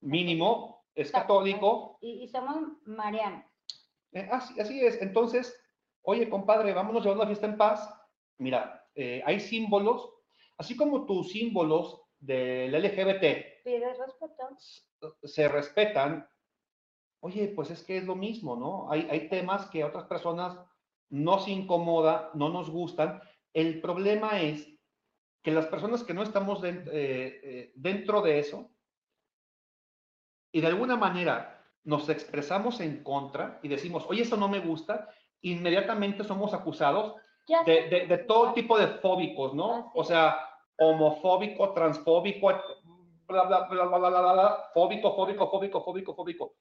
mínimo, 0.02 0.86
es 0.96 1.12
católico. 1.12 1.98
Y, 2.02 2.28
somos 2.28 2.78
marianos. 2.86 3.46
Eh, 4.12 4.28
así, 4.32 4.60
así 4.60 4.86
es. 4.86 5.02
Entonces, 5.02 5.63
oye, 6.04 6.30
compadre, 6.30 6.74
vámonos 6.74 7.04
llevando 7.04 7.24
la 7.24 7.30
fiesta 7.30 7.48
en 7.48 7.58
paz. 7.58 7.94
Mira, 8.38 8.88
eh, 8.96 9.22
hay 9.26 9.40
símbolos, 9.40 10.10
así 10.58 10.76
como 10.76 11.06
tus 11.06 11.32
símbolos 11.32 12.02
del 12.20 12.72
LGBT. 12.72 13.64
Respeto. 13.66 14.58
Se 15.24 15.48
respetan. 15.48 16.28
Oye, 17.20 17.48
pues 17.50 17.72
es 17.72 17.84
que 17.84 17.98
es 17.98 18.06
lo 18.06 18.16
mismo, 18.16 18.56
¿no? 18.56 18.92
Hay, 18.92 19.08
hay 19.10 19.30
temas 19.30 19.66
que 19.68 19.84
a 19.84 19.88
otras 19.88 20.06
personas 20.06 20.58
nos 21.10 21.48
incomoda, 21.48 22.32
no 22.34 22.50
nos 22.50 22.70
gustan. 22.70 23.22
El 23.54 23.82
problema 23.82 24.42
es 24.42 24.74
que 25.44 25.52
las 25.52 25.68
personas 25.68 26.04
que 26.04 26.14
no 26.14 26.24
estamos 26.24 26.64
eh, 26.64 26.84
eh, 26.92 27.72
dentro 27.76 28.22
de 28.22 28.40
eso 28.40 28.72
y 30.52 30.62
de 30.62 30.68
alguna 30.68 30.96
manera 30.96 31.64
nos 31.84 32.08
expresamos 32.08 32.80
en 32.80 33.04
contra 33.04 33.60
y 33.62 33.68
decimos, 33.68 34.06
oye, 34.08 34.22
eso 34.22 34.38
no 34.38 34.48
me 34.48 34.62
gusta, 34.62 35.10
inmediatamente 35.44 36.24
somos 36.24 36.54
acusados 36.54 37.16
de, 37.66 38.06
de, 38.08 38.18
todo 38.20 38.54
tipo 38.54 38.78
de 38.78 38.88
fóbicos, 38.88 39.54
¿no? 39.54 39.92
O 39.94 40.04
sea, 40.04 40.38
homofóbico, 40.78 41.74
transfóbico, 41.74 42.48
bla, 43.28 43.44
bla, 43.44 43.68
bla, 43.68 43.86
bla, 43.86 43.98
bla, 43.98 44.34
bla, 44.34 44.58
fóbico, 44.74 45.16
fóbico, 45.16 45.50
fóbico, 45.50 45.84
fóbico, 45.84 46.16
fóbico. 46.16 46.56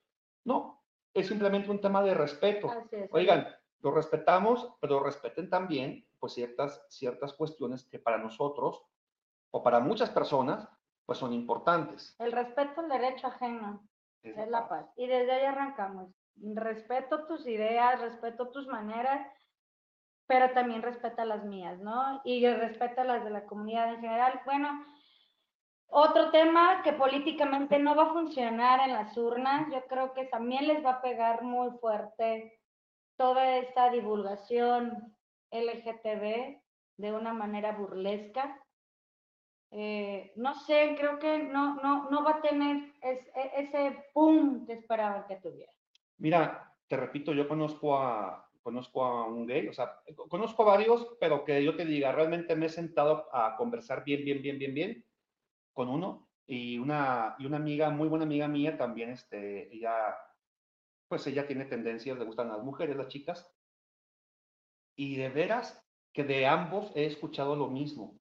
No, 0.44 0.82
es 1.14 1.28
simplemente 1.28 1.70
un 1.70 1.80
tema 1.80 2.02
de 2.02 2.14
respeto. 2.14 2.68
Oigan, 3.12 3.48
lo 3.80 3.90
respetamos, 3.92 4.74
pero 4.80 5.00
respeten 5.00 5.48
también 5.48 6.06
pues 6.18 6.34
ciertas, 6.34 6.84
ciertas 6.88 7.32
cuestiones 7.32 7.84
que 7.84 7.98
para 7.98 8.18
nosotros 8.18 8.84
o 9.50 9.62
para 9.62 9.80
muchas 9.80 10.10
personas 10.10 10.68
pues 11.04 11.18
son 11.18 11.32
importantes. 11.32 12.16
El 12.18 12.32
respeto 12.32 12.80
al 12.80 12.88
derecho 12.88 13.26
ajeno 13.26 13.86
es 14.22 14.48
la 14.48 14.68
paz. 14.68 14.86
Y 14.96 15.06
desde 15.06 15.32
ahí 15.32 15.44
arrancamos. 15.44 16.10
Respeto 16.36 17.26
tus 17.26 17.46
ideas, 17.46 18.00
respeto 18.00 18.50
tus 18.50 18.66
maneras 18.66 19.26
pero 20.32 20.50
también 20.52 20.80
respeta 20.80 21.26
las 21.26 21.44
mías, 21.44 21.78
¿no? 21.80 22.22
Y 22.24 22.46
respeta 22.46 23.04
las 23.04 23.22
de 23.22 23.28
la 23.28 23.44
comunidad 23.44 23.92
en 23.92 24.00
general. 24.00 24.40
Bueno, 24.46 24.86
otro 25.88 26.30
tema 26.30 26.80
que 26.82 26.94
políticamente 26.94 27.78
no 27.78 27.94
va 27.94 28.04
a 28.04 28.12
funcionar 28.14 28.80
en 28.80 28.94
las 28.94 29.14
urnas, 29.18 29.70
yo 29.70 29.86
creo 29.88 30.14
que 30.14 30.24
también 30.24 30.66
les 30.66 30.82
va 30.82 30.92
a 30.92 31.02
pegar 31.02 31.42
muy 31.42 31.70
fuerte 31.78 32.58
toda 33.16 33.58
esta 33.58 33.90
divulgación 33.90 35.14
LGTB 35.50 36.62
de 36.96 37.12
una 37.12 37.34
manera 37.34 37.72
burlesca. 37.72 38.58
Eh, 39.70 40.32
no 40.36 40.54
sé, 40.54 40.94
creo 40.98 41.18
que 41.18 41.40
no, 41.40 41.74
no, 41.76 42.08
no 42.08 42.24
va 42.24 42.32
a 42.32 42.40
tener 42.40 42.90
e, 43.02 43.22
ese 43.56 44.02
boom 44.14 44.64
que 44.64 44.72
esperaban 44.72 45.26
que 45.26 45.36
tuviera. 45.36 45.72
Mira, 46.22 46.72
te 46.86 46.96
repito, 46.96 47.34
yo 47.34 47.48
conozco 47.48 47.98
a, 47.98 48.48
conozco 48.62 49.04
a 49.04 49.26
un 49.26 49.44
gay, 49.44 49.66
o 49.66 49.72
sea, 49.72 50.00
conozco 50.28 50.62
a 50.62 50.76
varios, 50.76 51.16
pero 51.18 51.44
que 51.44 51.64
yo 51.64 51.74
te 51.74 51.84
diga, 51.84 52.12
realmente 52.12 52.54
me 52.54 52.66
he 52.66 52.68
sentado 52.68 53.26
a 53.32 53.56
conversar 53.56 54.04
bien, 54.04 54.24
bien, 54.24 54.40
bien, 54.40 54.56
bien, 54.56 54.72
bien 54.72 55.04
con 55.72 55.88
uno 55.88 56.28
y 56.46 56.78
una, 56.78 57.34
y 57.40 57.46
una 57.46 57.56
amiga, 57.56 57.90
muy 57.90 58.06
buena 58.06 58.24
amiga 58.24 58.46
mía 58.46 58.78
también, 58.78 59.10
este, 59.10 59.74
ella, 59.74 60.16
pues 61.08 61.26
ella 61.26 61.44
tiene 61.44 61.64
tendencias, 61.64 62.16
le 62.16 62.24
gustan 62.24 62.50
las 62.50 62.62
mujeres, 62.62 62.96
las 62.96 63.08
chicas, 63.08 63.52
y 64.94 65.16
de 65.16 65.28
veras 65.28 65.84
que 66.12 66.22
de 66.22 66.46
ambos 66.46 66.92
he 66.94 67.06
escuchado 67.06 67.56
lo 67.56 67.66
mismo. 67.66 68.16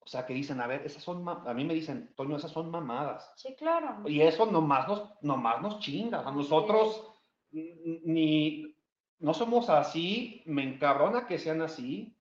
O 0.00 0.06
sea, 0.06 0.26
que 0.26 0.34
dicen, 0.34 0.60
a 0.60 0.66
ver, 0.66 0.84
esas 0.84 1.02
son, 1.02 1.26
a 1.26 1.54
mí 1.54 1.64
me 1.64 1.74
dicen, 1.74 2.12
Toño, 2.14 2.36
esas 2.36 2.50
son 2.50 2.70
mamadas. 2.70 3.32
Sí, 3.36 3.54
claro. 3.56 4.08
Y 4.08 4.22
eso 4.22 4.46
nomás 4.46 4.88
nos, 4.88 5.22
nomás 5.22 5.60
nos 5.60 5.80
chinga. 5.80 6.26
A 6.26 6.32
nosotros 6.32 7.17
ni, 7.50 8.76
no 9.18 9.34
somos 9.34 9.68
así, 9.70 10.42
me 10.46 10.62
encabrona 10.62 11.26
que 11.26 11.38
sean 11.38 11.62
así. 11.62 12.14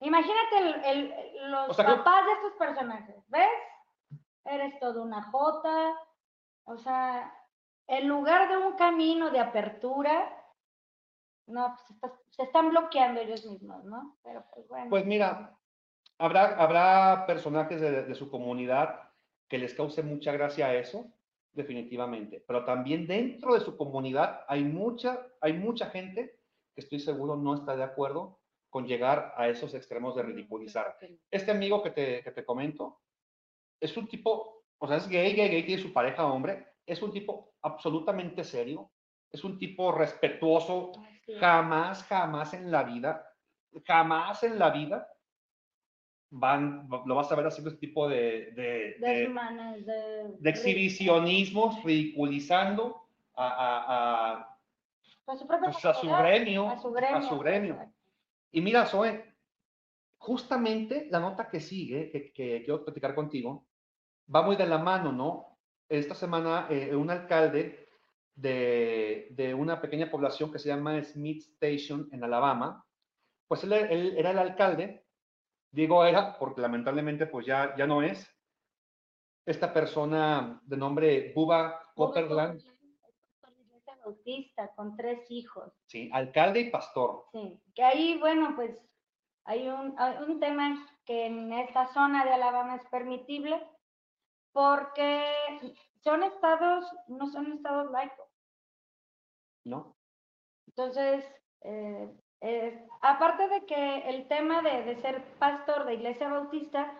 Imagínate 0.00 0.90
el, 0.90 1.14
los 1.50 1.76
papás 1.76 2.26
de 2.26 2.32
estos 2.32 2.52
personajes, 2.58 3.16
¿ves? 3.28 3.48
Eres 4.44 4.78
todo 4.80 5.02
una 5.02 5.22
jota, 5.30 5.94
o 6.64 6.76
sea, 6.76 7.32
en 7.86 8.08
lugar 8.08 8.48
de 8.48 8.56
un 8.56 8.72
camino 8.74 9.30
de 9.30 9.38
apertura, 9.38 10.36
no, 11.46 11.76
pues 12.00 12.12
se 12.30 12.42
están 12.42 12.70
bloqueando 12.70 13.20
ellos 13.20 13.44
mismos, 13.46 13.84
¿no? 13.84 14.16
Pero 14.24 14.44
pues 14.52 14.66
bueno. 14.66 14.90
Pues 14.90 15.04
mira, 15.06 15.56
habrá, 16.18 16.56
habrá 16.56 17.24
personajes 17.26 17.80
de, 17.80 18.02
de 18.04 18.14
su 18.14 18.28
comunidad 18.30 19.08
que 19.48 19.58
les 19.58 19.74
cause 19.74 20.02
mucha 20.02 20.32
gracia 20.32 20.74
eso, 20.74 21.12
definitivamente. 21.52 22.42
Pero 22.46 22.64
también 22.64 23.06
dentro 23.06 23.54
de 23.54 23.60
su 23.60 23.76
comunidad 23.76 24.44
hay 24.48 24.64
mucha, 24.64 25.26
hay 25.40 25.52
mucha 25.52 25.86
gente 25.90 26.38
que 26.74 26.80
estoy 26.80 27.00
seguro 27.00 27.36
no 27.36 27.54
está 27.54 27.76
de 27.76 27.84
acuerdo 27.84 28.40
con 28.70 28.86
llegar 28.86 29.34
a 29.36 29.48
esos 29.48 29.74
extremos 29.74 30.16
de 30.16 30.22
ridiculizar. 30.22 30.96
Este 31.30 31.50
amigo 31.50 31.82
que 31.82 31.90
te, 31.90 32.22
que 32.22 32.30
te 32.30 32.44
comento 32.44 33.00
es 33.78 33.96
un 33.96 34.08
tipo, 34.08 34.64
o 34.78 34.88
sea, 34.88 34.96
es 34.96 35.08
gay, 35.08 35.34
gay, 35.34 35.48
gay, 35.50 35.66
tiene 35.66 35.82
su 35.82 35.92
pareja 35.92 36.24
hombre, 36.26 36.68
es 36.86 37.02
un 37.02 37.12
tipo 37.12 37.54
absolutamente 37.60 38.44
serio, 38.44 38.90
es 39.30 39.44
un 39.44 39.58
tipo 39.58 39.92
respetuoso, 39.92 40.92
jamás, 41.38 42.04
jamás 42.04 42.54
en 42.54 42.70
la 42.70 42.82
vida, 42.82 43.26
jamás 43.84 44.42
en 44.42 44.58
la 44.58 44.70
vida 44.70 45.06
van, 46.34 46.88
lo 46.88 47.14
vas 47.14 47.30
a 47.30 47.34
ver 47.34 47.46
haciendo 47.46 47.70
este 47.70 47.86
tipo 47.86 48.08
de, 48.08 48.52
de, 48.52 48.96
de, 48.98 50.50
exhibicionismos, 50.50 51.84
ridiculizando 51.84 53.02
a, 53.34 53.48
a, 53.48 54.32
a, 54.32 54.58
pues 55.26 55.38
su, 55.38 55.46
pues 55.46 55.84
a 55.84 55.94
su 55.94 56.08
gremio, 56.08 56.70
a 56.70 56.78
su 57.22 57.38
gremio. 57.38 57.92
Y 58.50 58.62
mira, 58.62 58.86
Zoe, 58.86 59.34
justamente 60.16 61.06
la 61.10 61.20
nota 61.20 61.48
que 61.48 61.60
sigue, 61.60 62.10
que, 62.10 62.32
que, 62.32 62.62
quiero 62.64 62.82
platicar 62.82 63.14
contigo, 63.14 63.66
va 64.34 64.40
muy 64.42 64.56
de 64.56 64.66
la 64.66 64.78
mano, 64.78 65.12
¿no? 65.12 65.58
Esta 65.86 66.14
semana 66.14 66.66
eh, 66.70 66.96
un 66.96 67.10
alcalde 67.10 67.88
de, 68.34 69.28
de, 69.32 69.52
una 69.52 69.82
pequeña 69.82 70.10
población 70.10 70.50
que 70.50 70.58
se 70.58 70.70
llama 70.70 71.02
Smith 71.04 71.42
Station 71.42 72.08
en 72.10 72.24
Alabama, 72.24 72.86
pues 73.46 73.64
él, 73.64 73.74
él 73.74 74.14
era 74.16 74.30
el 74.30 74.38
alcalde 74.38 75.01
Digo 75.72 76.04
era 76.04 76.38
porque 76.38 76.60
lamentablemente 76.60 77.26
pues 77.26 77.46
ya, 77.46 77.74
ya 77.76 77.86
no 77.86 78.02
es. 78.02 78.30
Esta 79.44 79.72
persona 79.72 80.60
de 80.64 80.76
nombre 80.76 81.32
Buba 81.34 81.82
Copperland. 81.96 82.62
Bautista, 84.04 84.68
con 84.74 84.96
tres 84.96 85.30
hijos. 85.30 85.72
Sí, 85.86 86.10
alcalde 86.12 86.60
y 86.60 86.70
pastor. 86.70 87.26
Sí, 87.32 87.62
que 87.72 87.84
ahí, 87.84 88.18
bueno, 88.18 88.52
pues 88.56 88.76
hay 89.44 89.68
un, 89.68 89.96
un 90.28 90.40
tema 90.40 90.86
que 91.04 91.26
en 91.26 91.52
esta 91.52 91.86
zona 91.92 92.24
de 92.24 92.32
Alabama 92.32 92.76
es 92.76 92.86
permitible 92.90 93.64
porque 94.52 95.24
son 96.02 96.22
estados, 96.24 96.84
no 97.06 97.28
son 97.28 97.52
estados 97.52 97.90
laicos. 97.90 98.28
No. 99.64 99.96
Entonces, 100.66 101.24
eh, 101.62 102.12
eh, 102.42 102.84
aparte 103.00 103.48
de 103.48 103.64
que 103.66 104.10
el 104.10 104.28
tema 104.28 104.62
de, 104.62 104.96
ser 104.96 105.22
pastor 105.38 105.86
de 105.86 105.94
iglesia 105.94 106.28
bautista 106.28 106.92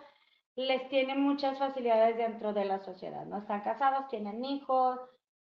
les 0.55 0.87
tiene 0.89 1.15
muchas 1.15 1.59
facilidades 1.59 2.17
dentro 2.17 2.53
de 2.53 2.65
la 2.65 2.79
sociedad, 2.79 3.25
¿no? 3.25 3.39
Están 3.39 3.61
casados, 3.61 4.07
tienen 4.07 4.45
hijos, 4.45 4.99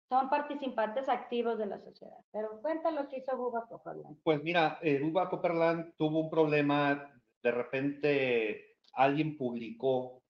son 0.10 0.30
participantes 0.30 1.10
activos 1.10 1.58
de 1.58 1.68
la 1.68 1.80
sociedad. 1.80 2.18
Pero 2.32 2.62
cuenta 2.62 2.92
lo 2.92 3.08
que 3.08 3.18
hizo 3.18 3.38
Buba 3.38 3.68
Copperland. 3.68 4.18
Pues 4.24 4.42
mira, 4.44 4.80
eh, 4.82 5.00
Buba 5.00 5.30
Copperland 5.30 5.94
tuvo 5.96 6.20
un 6.22 6.30
problema, 6.30 7.12
de 7.42 7.52
repente 7.52 8.78
alguien 8.94 9.38
publicó 9.38 10.24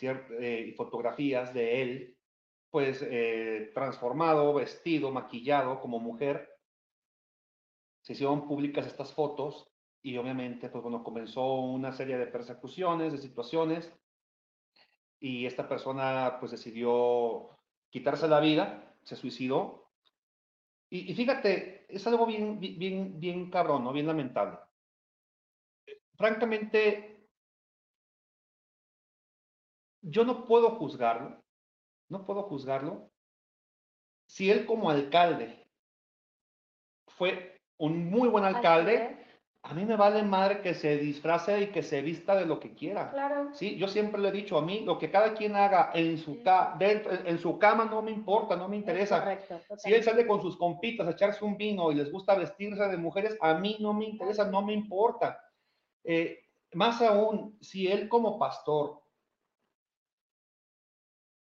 eh, 0.00 0.74
fotografías 0.76 1.52
de 1.52 1.82
él, 1.82 2.16
pues 2.70 3.02
eh, 3.02 3.70
transformado, 3.74 4.54
vestido, 4.54 5.10
maquillado 5.10 5.80
como 5.80 5.98
mujer, 5.98 6.48
se 8.08 8.14
hicieron 8.14 8.48
públicas 8.48 8.86
estas 8.86 9.12
fotos 9.12 9.70
y 10.00 10.16
obviamente, 10.16 10.70
pues 10.70 10.82
bueno, 10.82 11.04
comenzó 11.04 11.44
una 11.56 11.92
serie 11.92 12.16
de 12.16 12.26
persecuciones, 12.26 13.12
de 13.12 13.18
situaciones. 13.18 13.92
y 15.20 15.44
esta 15.44 15.68
persona 15.68 16.38
pues 16.40 16.52
decidió 16.52 17.50
quitarse 17.90 18.26
la 18.26 18.40
vida, 18.40 18.96
se 19.02 19.14
suicidó. 19.14 19.90
Y, 20.88 21.12
y 21.12 21.14
fíjate, 21.14 21.84
es 21.94 22.06
algo 22.06 22.24
bien, 22.24 22.58
bien, 22.58 23.20
bien 23.20 23.50
cabrón, 23.50 23.84
¿no? 23.84 23.92
Bien 23.92 24.06
lamentable. 24.06 24.58
Francamente, 26.16 27.28
yo 30.00 30.24
no 30.24 30.46
puedo 30.46 30.76
juzgarlo, 30.76 31.44
no 32.08 32.24
puedo 32.24 32.44
juzgarlo 32.44 33.10
si 34.26 34.50
él 34.50 34.64
como 34.64 34.88
alcalde 34.88 35.68
fue 37.18 37.57
un 37.78 38.10
muy 38.10 38.28
buen 38.28 38.44
alcalde, 38.44 39.16
a 39.62 39.74
mí 39.74 39.84
me 39.84 39.96
vale 39.96 40.22
madre 40.22 40.62
que 40.62 40.74
se 40.74 40.96
disfrace 40.98 41.60
y 41.60 41.66
que 41.68 41.82
se 41.82 42.00
vista 42.00 42.34
de 42.34 42.46
lo 42.46 42.60
que 42.60 42.74
quiera. 42.74 43.10
Claro. 43.10 43.50
Sí, 43.52 43.76
yo 43.76 43.88
siempre 43.88 44.20
le 44.20 44.28
he 44.28 44.32
dicho 44.32 44.56
a 44.56 44.62
mí, 44.62 44.80
lo 44.80 44.98
que 44.98 45.10
cada 45.10 45.34
quien 45.34 45.56
haga 45.56 45.90
en 45.94 46.16
su, 46.18 46.42
ca 46.42 46.74
dentro, 46.78 47.12
en 47.12 47.38
su 47.38 47.58
cama 47.58 47.84
no 47.84 48.00
me 48.00 48.10
importa, 48.10 48.56
no 48.56 48.68
me 48.68 48.76
interesa. 48.76 49.20
Correcto, 49.20 49.60
si 49.76 49.92
él 49.92 50.02
sale 50.02 50.26
con 50.26 50.40
sus 50.40 50.56
compitas 50.56 51.06
a 51.06 51.10
echarse 51.10 51.44
un 51.44 51.56
vino 51.56 51.90
y 51.90 51.96
les 51.96 52.10
gusta 52.10 52.34
vestirse 52.34 52.82
de 52.88 52.96
mujeres, 52.96 53.36
a 53.40 53.54
mí 53.54 53.76
no 53.80 53.92
me 53.92 54.06
interesa, 54.06 54.48
no 54.48 54.62
me 54.62 54.72
importa. 54.72 55.40
Eh, 56.04 56.38
más 56.72 57.02
aún, 57.02 57.58
si 57.60 57.88
él 57.88 58.08
como 58.08 58.38
pastor 58.38 59.02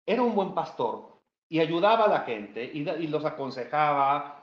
era 0.07 0.23
un 0.23 0.35
buen 0.35 0.55
pastor 0.55 1.21
y 1.49 1.61
ayudaba 1.61 2.05
a 2.05 2.09
la 2.09 2.21
gente 2.21 2.65
y, 2.65 2.89
y 2.89 3.07
los 3.09 3.25
aconsejaba, 3.25 4.38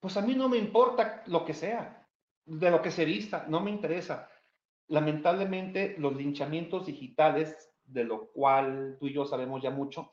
pues 0.00 0.16
a 0.16 0.22
mí 0.22 0.34
no 0.34 0.48
me 0.48 0.58
importa 0.58 1.22
lo 1.26 1.44
que 1.44 1.54
sea 1.54 2.06
de 2.46 2.70
lo 2.70 2.80
que 2.80 2.90
se 2.90 3.04
vista, 3.04 3.44
no 3.48 3.60
me 3.60 3.70
interesa. 3.70 4.30
Lamentablemente, 4.88 5.96
los 5.98 6.14
linchamientos 6.14 6.86
digitales, 6.86 7.74
de 7.84 8.04
lo 8.04 8.28
cual 8.30 8.96
tú 8.98 9.08
y 9.08 9.12
yo 9.12 9.26
sabemos 9.26 9.62
ya 9.62 9.70
mucho. 9.70 10.12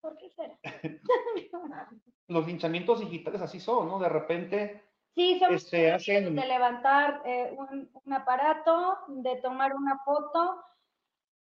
¿Por 0.00 0.16
qué 0.16 0.30
será? 0.30 0.56
los 2.28 2.46
linchamientos 2.46 3.00
digitales 3.00 3.42
así 3.42 3.58
son, 3.58 3.88
¿no? 3.88 3.98
De 3.98 4.08
repente. 4.08 4.84
Sí, 5.14 5.38
son 5.38 5.54
este, 5.54 5.92
hacen... 5.92 6.36
de 6.36 6.46
levantar 6.46 7.22
eh, 7.24 7.56
un, 7.56 7.90
un, 7.92 8.12
aparato, 8.12 8.98
de 9.08 9.36
tomar 9.36 9.74
una 9.74 9.98
foto 10.04 10.62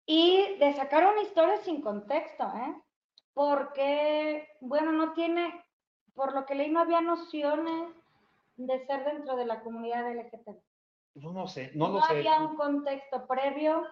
y 0.07 0.57
de 0.59 0.73
sacar 0.75 1.07
una 1.13 1.23
historia 1.23 1.59
sin 1.59 1.83
contexto, 1.83 2.45
¿eh? 2.45 2.83
Porque, 3.35 4.49
bueno, 4.61 4.93
no 4.93 5.13
tiene, 5.13 5.64
por 6.15 6.35
lo 6.35 6.47
que 6.47 6.55
leí, 6.55 6.71
no 6.71 6.81
había 6.81 7.01
nociones 7.01 7.95
de 8.57 8.87
ser 8.87 9.05
dentro 9.05 9.37
de 9.37 9.47
la 9.47 9.61
comunidad 9.63 10.11
LGTB? 10.13 10.57
No, 11.17 11.33
no 11.33 11.47
sé, 11.47 11.71
no, 11.75 11.89
no 11.89 11.95
lo 11.95 12.03
sé. 12.03 12.13
No 12.13 12.19
había 12.19 12.39
un 12.41 12.57
contexto 12.57 13.27
previo, 13.27 13.87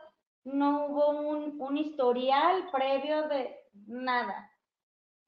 no 0.44 0.86
hubo 0.86 1.10
un, 1.10 1.60
un, 1.60 1.76
historial 1.76 2.68
previo 2.72 3.28
de 3.28 3.56
nada. 3.86 4.50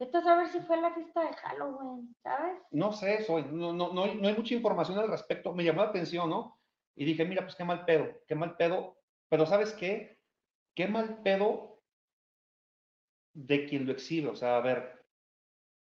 Entonces, 0.01 0.29
a 0.31 0.37
ver 0.37 0.49
si 0.49 0.61
fue 0.61 0.77
la 0.81 0.93
fiesta 0.93 1.21
de 1.21 1.33
Halloween, 1.35 2.17
¿sabes? 2.23 2.59
No 2.73 2.93
sé 2.93 3.15
eso, 3.15 3.41
no, 3.41 3.73
no, 3.73 3.93
no, 3.93 4.05
hay, 4.05 4.17
no 4.17 4.27
hay 4.27 4.35
mucha 4.35 4.55
información 4.55 4.99
al 4.99 5.09
respecto. 5.09 5.55
Me 5.55 5.63
llamó 5.63 5.83
la 5.83 5.91
atención, 5.91 6.29
¿no? 6.29 6.59
Y 6.97 7.05
dije, 7.05 7.25
mira, 7.25 7.43
pues 7.43 7.55
qué 7.55 7.65
mal 7.65 7.85
pedo, 7.85 8.09
qué 8.27 8.35
mal 8.35 8.57
pedo. 8.57 8.97
Pero 9.29 9.47
¿sabes 9.47 9.73
qué? 9.73 10.19
Qué 10.75 10.89
mal 10.89 11.23
pedo 11.23 11.81
de 13.35 13.67
quien 13.67 13.87
lo 13.87 13.93
exhibe. 13.93 14.31
O 14.31 14.37
sea, 14.37 14.57
a 14.57 14.61
ver, 14.61 15.05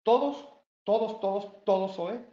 todos, 0.02 0.59
todos, 0.84 1.20
todos, 1.20 1.64
todos, 1.64 2.12
¿eh? 2.12 2.24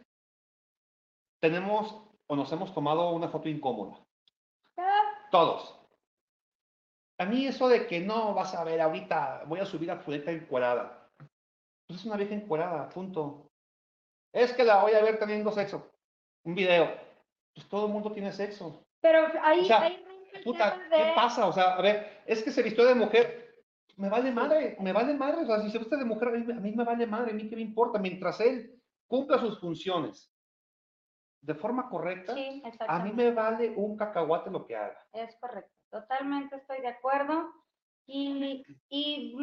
tenemos 1.40 2.02
o 2.26 2.36
nos 2.36 2.52
hemos 2.52 2.74
tomado 2.74 3.10
una 3.10 3.28
foto 3.28 3.48
incómoda. 3.48 3.98
Todos. 5.30 5.74
A 7.18 7.24
mí 7.24 7.46
eso 7.46 7.68
de 7.68 7.86
que 7.86 8.00
no, 8.00 8.34
vas 8.34 8.54
a 8.54 8.64
ver, 8.64 8.80
ahorita 8.80 9.44
voy 9.46 9.60
a 9.60 9.66
subir 9.66 9.90
a 9.90 10.02
Julieta 10.02 10.30
encuerada. 10.30 11.10
Pues 11.86 12.00
es 12.00 12.06
una 12.06 12.16
vieja 12.16 12.34
encuerada, 12.34 12.88
punto. 12.90 13.50
Es 14.32 14.52
que 14.52 14.64
la 14.64 14.82
voy 14.82 14.92
a 14.92 15.02
ver 15.02 15.18
teniendo 15.18 15.50
sexo. 15.52 15.90
Un 16.44 16.54
video. 16.54 16.94
Pues 17.54 17.68
todo 17.68 17.86
el 17.86 17.92
mundo 17.92 18.12
tiene 18.12 18.32
sexo. 18.32 18.82
Pero 19.00 19.26
ahí, 19.42 19.60
o 19.60 19.64
sea, 19.64 19.82
ahí 19.82 20.04
puta, 20.44 20.78
de... 20.90 20.96
¿qué 20.96 21.12
pasa? 21.14 21.46
O 21.46 21.52
sea, 21.52 21.74
a 21.74 21.82
ver, 21.82 22.22
es 22.26 22.42
que 22.42 22.52
se 22.52 22.62
vistió 22.62 22.84
de 22.84 22.94
mujer. 22.94 23.47
Me 23.98 24.08
vale 24.08 24.30
madre, 24.30 24.76
me 24.80 24.92
vale 24.92 25.14
madre. 25.14 25.42
O 25.42 25.46
sea, 25.46 25.60
si 25.60 25.70
se 25.70 25.78
viste 25.78 25.96
de 25.96 26.04
mujer, 26.04 26.28
a 26.28 26.30
mí, 26.30 26.52
a 26.52 26.60
mí 26.60 26.72
me 26.72 26.84
vale 26.84 27.06
madre, 27.06 27.32
a 27.32 27.34
mí 27.34 27.48
qué 27.48 27.56
me 27.56 27.62
importa. 27.62 27.98
Mientras 27.98 28.40
él 28.40 28.80
cumpla 29.08 29.38
sus 29.38 29.58
funciones 29.58 30.32
de 31.40 31.54
forma 31.54 31.88
correcta, 31.88 32.34
sí, 32.34 32.62
a 32.86 32.98
mí 33.00 33.12
me 33.12 33.32
vale 33.32 33.70
un 33.76 33.96
cacahuate 33.96 34.50
lo 34.50 34.66
que 34.66 34.76
haga. 34.76 35.04
Es 35.12 35.36
correcto, 35.40 35.72
totalmente 35.90 36.56
estoy 36.56 36.80
de 36.80 36.88
acuerdo. 36.88 37.52
Y, 38.06 38.64
y, 38.88 39.36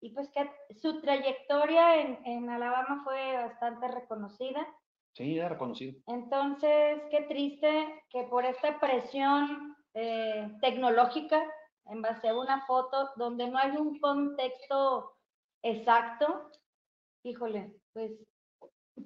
y 0.00 0.10
pues 0.10 0.28
que 0.30 0.48
su 0.76 1.00
trayectoria 1.00 2.00
en, 2.00 2.18
en, 2.24 2.48
Alabama 2.48 3.02
fue 3.04 3.36
bastante 3.36 3.88
reconocida. 3.88 4.66
Sí, 5.14 5.36
era 5.36 5.48
reconocido. 5.48 6.00
Entonces, 6.06 7.02
qué 7.10 7.22
triste 7.28 8.02
que 8.08 8.22
por 8.24 8.44
esta 8.44 8.78
presión 8.78 9.76
eh, 9.94 10.48
tecnológica, 10.60 11.42
en 11.86 12.02
base 12.02 12.28
a 12.28 12.38
una 12.38 12.64
foto 12.66 13.10
donde 13.16 13.48
no 13.48 13.58
hay 13.58 13.72
un 13.72 13.98
contexto 13.98 15.16
exacto, 15.62 16.50
híjole, 17.24 17.74
pues 17.92 18.12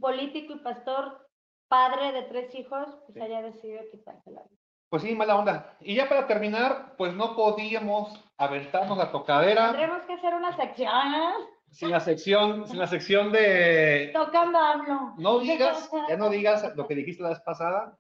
político 0.01 0.55
y 0.55 0.59
pastor 0.59 1.29
padre 1.69 2.13
de 2.13 2.23
tres 2.23 2.55
hijos, 2.55 2.89
pues 3.07 3.15
sí. 3.15 3.21
haya 3.21 3.43
decidido 3.43 3.83
quitarse 3.91 4.31
la 4.31 4.43
vida. 4.43 4.59
Pues 4.91 5.03
sí, 5.03 5.15
mala 5.15 5.37
onda. 5.37 5.77
Y 5.81 5.95
ya 5.95 6.09
para 6.09 6.27
terminar, 6.27 6.95
pues 6.97 7.13
no 7.13 7.37
podíamos 7.37 8.25
aventarnos 8.39 8.97
la 8.97 9.13
tocadera. 9.13 9.73
Tendremos 9.73 10.03
que 10.07 10.15
hacer 10.15 10.35
una 10.35 10.57
sección, 10.57 11.15
¿eh? 11.15 11.35
Sin 11.71 11.91
la 11.91 12.01
sección, 12.01 12.67
sin 12.67 12.79
la 12.79 12.87
sección 12.87 13.31
de... 13.31 14.11
Tocando 14.15 14.59
hablo. 14.59 15.13
No 15.19 15.41
digas, 15.41 15.91
ya 16.09 16.17
no 16.17 16.31
digas 16.31 16.75
lo 16.75 16.89
que 16.89 16.95
dijiste 16.95 17.23
la 17.23 17.31
vez 17.31 17.41
pasada 17.41 17.99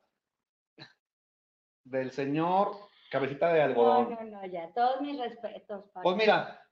del 1.84 2.10
señor 2.10 2.87
cabecita 3.10 3.52
de 3.52 3.62
algodón. 3.62 4.10
No, 4.10 4.20
no, 4.22 4.40
no, 4.40 4.46
ya, 4.46 4.72
todos 4.74 5.00
mis 5.00 5.18
respetos. 5.18 5.84
Pablo. 5.92 6.02
Pues 6.02 6.16
mira, 6.16 6.62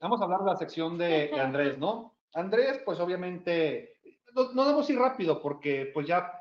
vamos 0.00 0.20
a 0.20 0.24
hablar 0.24 0.40
de 0.40 0.46
la 0.46 0.56
sección 0.56 0.98
de, 0.98 1.28
de 1.28 1.40
Andrés, 1.40 1.78
¿no? 1.78 2.14
Andrés, 2.34 2.80
pues 2.84 2.98
obviamente 3.00 3.96
no, 4.34 4.52
no 4.52 4.64
debemos 4.64 4.88
ir 4.90 4.98
rápido 4.98 5.40
porque 5.42 5.90
pues 5.92 6.06
ya 6.06 6.32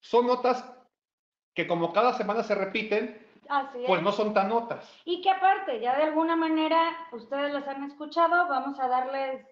son 0.00 0.26
notas 0.26 0.64
que 1.54 1.66
como 1.66 1.92
cada 1.92 2.12
semana 2.12 2.42
se 2.44 2.54
repiten, 2.54 3.26
Así 3.48 3.78
pues 3.86 3.98
es. 3.98 4.04
no 4.04 4.12
son 4.12 4.32
tan 4.34 4.48
notas. 4.48 4.88
Y 5.04 5.20
que 5.22 5.30
aparte, 5.30 5.80
ya 5.80 5.96
de 5.96 6.04
alguna 6.04 6.36
manera, 6.36 7.08
ustedes 7.12 7.52
las 7.52 7.66
han 7.66 7.82
escuchado, 7.84 8.46
vamos 8.46 8.78
a 8.78 8.86
darles 8.86 9.44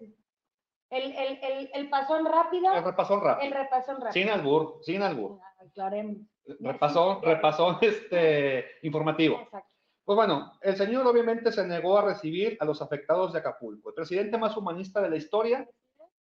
el, 0.89 1.11
el, 1.15 1.39
el, 1.43 1.69
el 1.73 1.89
pasón 1.89 2.25
rápido. 2.25 2.73
El 2.73 2.83
repasón 2.85 3.21
rápido. 3.21 3.47
El 3.47 3.53
repasón 3.53 3.95
rápido. 3.95 4.13
Sin 4.13 4.29
albur, 4.29 4.79
sin 4.83 5.01
albur. 5.01 5.39
Aclaremos. 5.59 6.17
Repasón, 6.59 7.21
repasón 7.21 7.77
este, 7.81 8.65
informativo. 8.83 9.41
Exacto. 9.41 9.67
Pues 10.07 10.15
bueno, 10.15 10.53
el 10.61 10.77
señor 10.77 11.05
obviamente 11.05 11.51
se 11.51 11.67
negó 11.67 11.97
a 11.97 12.05
recibir 12.05 12.55
a 12.61 12.65
los 12.65 12.81
afectados 12.81 13.33
de 13.33 13.39
Acapulco. 13.39 13.89
El 13.89 13.95
presidente 13.95 14.37
más 14.37 14.55
humanista 14.55 15.01
de 15.01 15.09
la 15.09 15.17
historia 15.17 15.69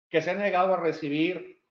que 0.10 0.24
se 0.24 0.32
ha 0.32 0.34
negado 0.34 0.74
a 0.74 0.78
recibir 0.78 1.62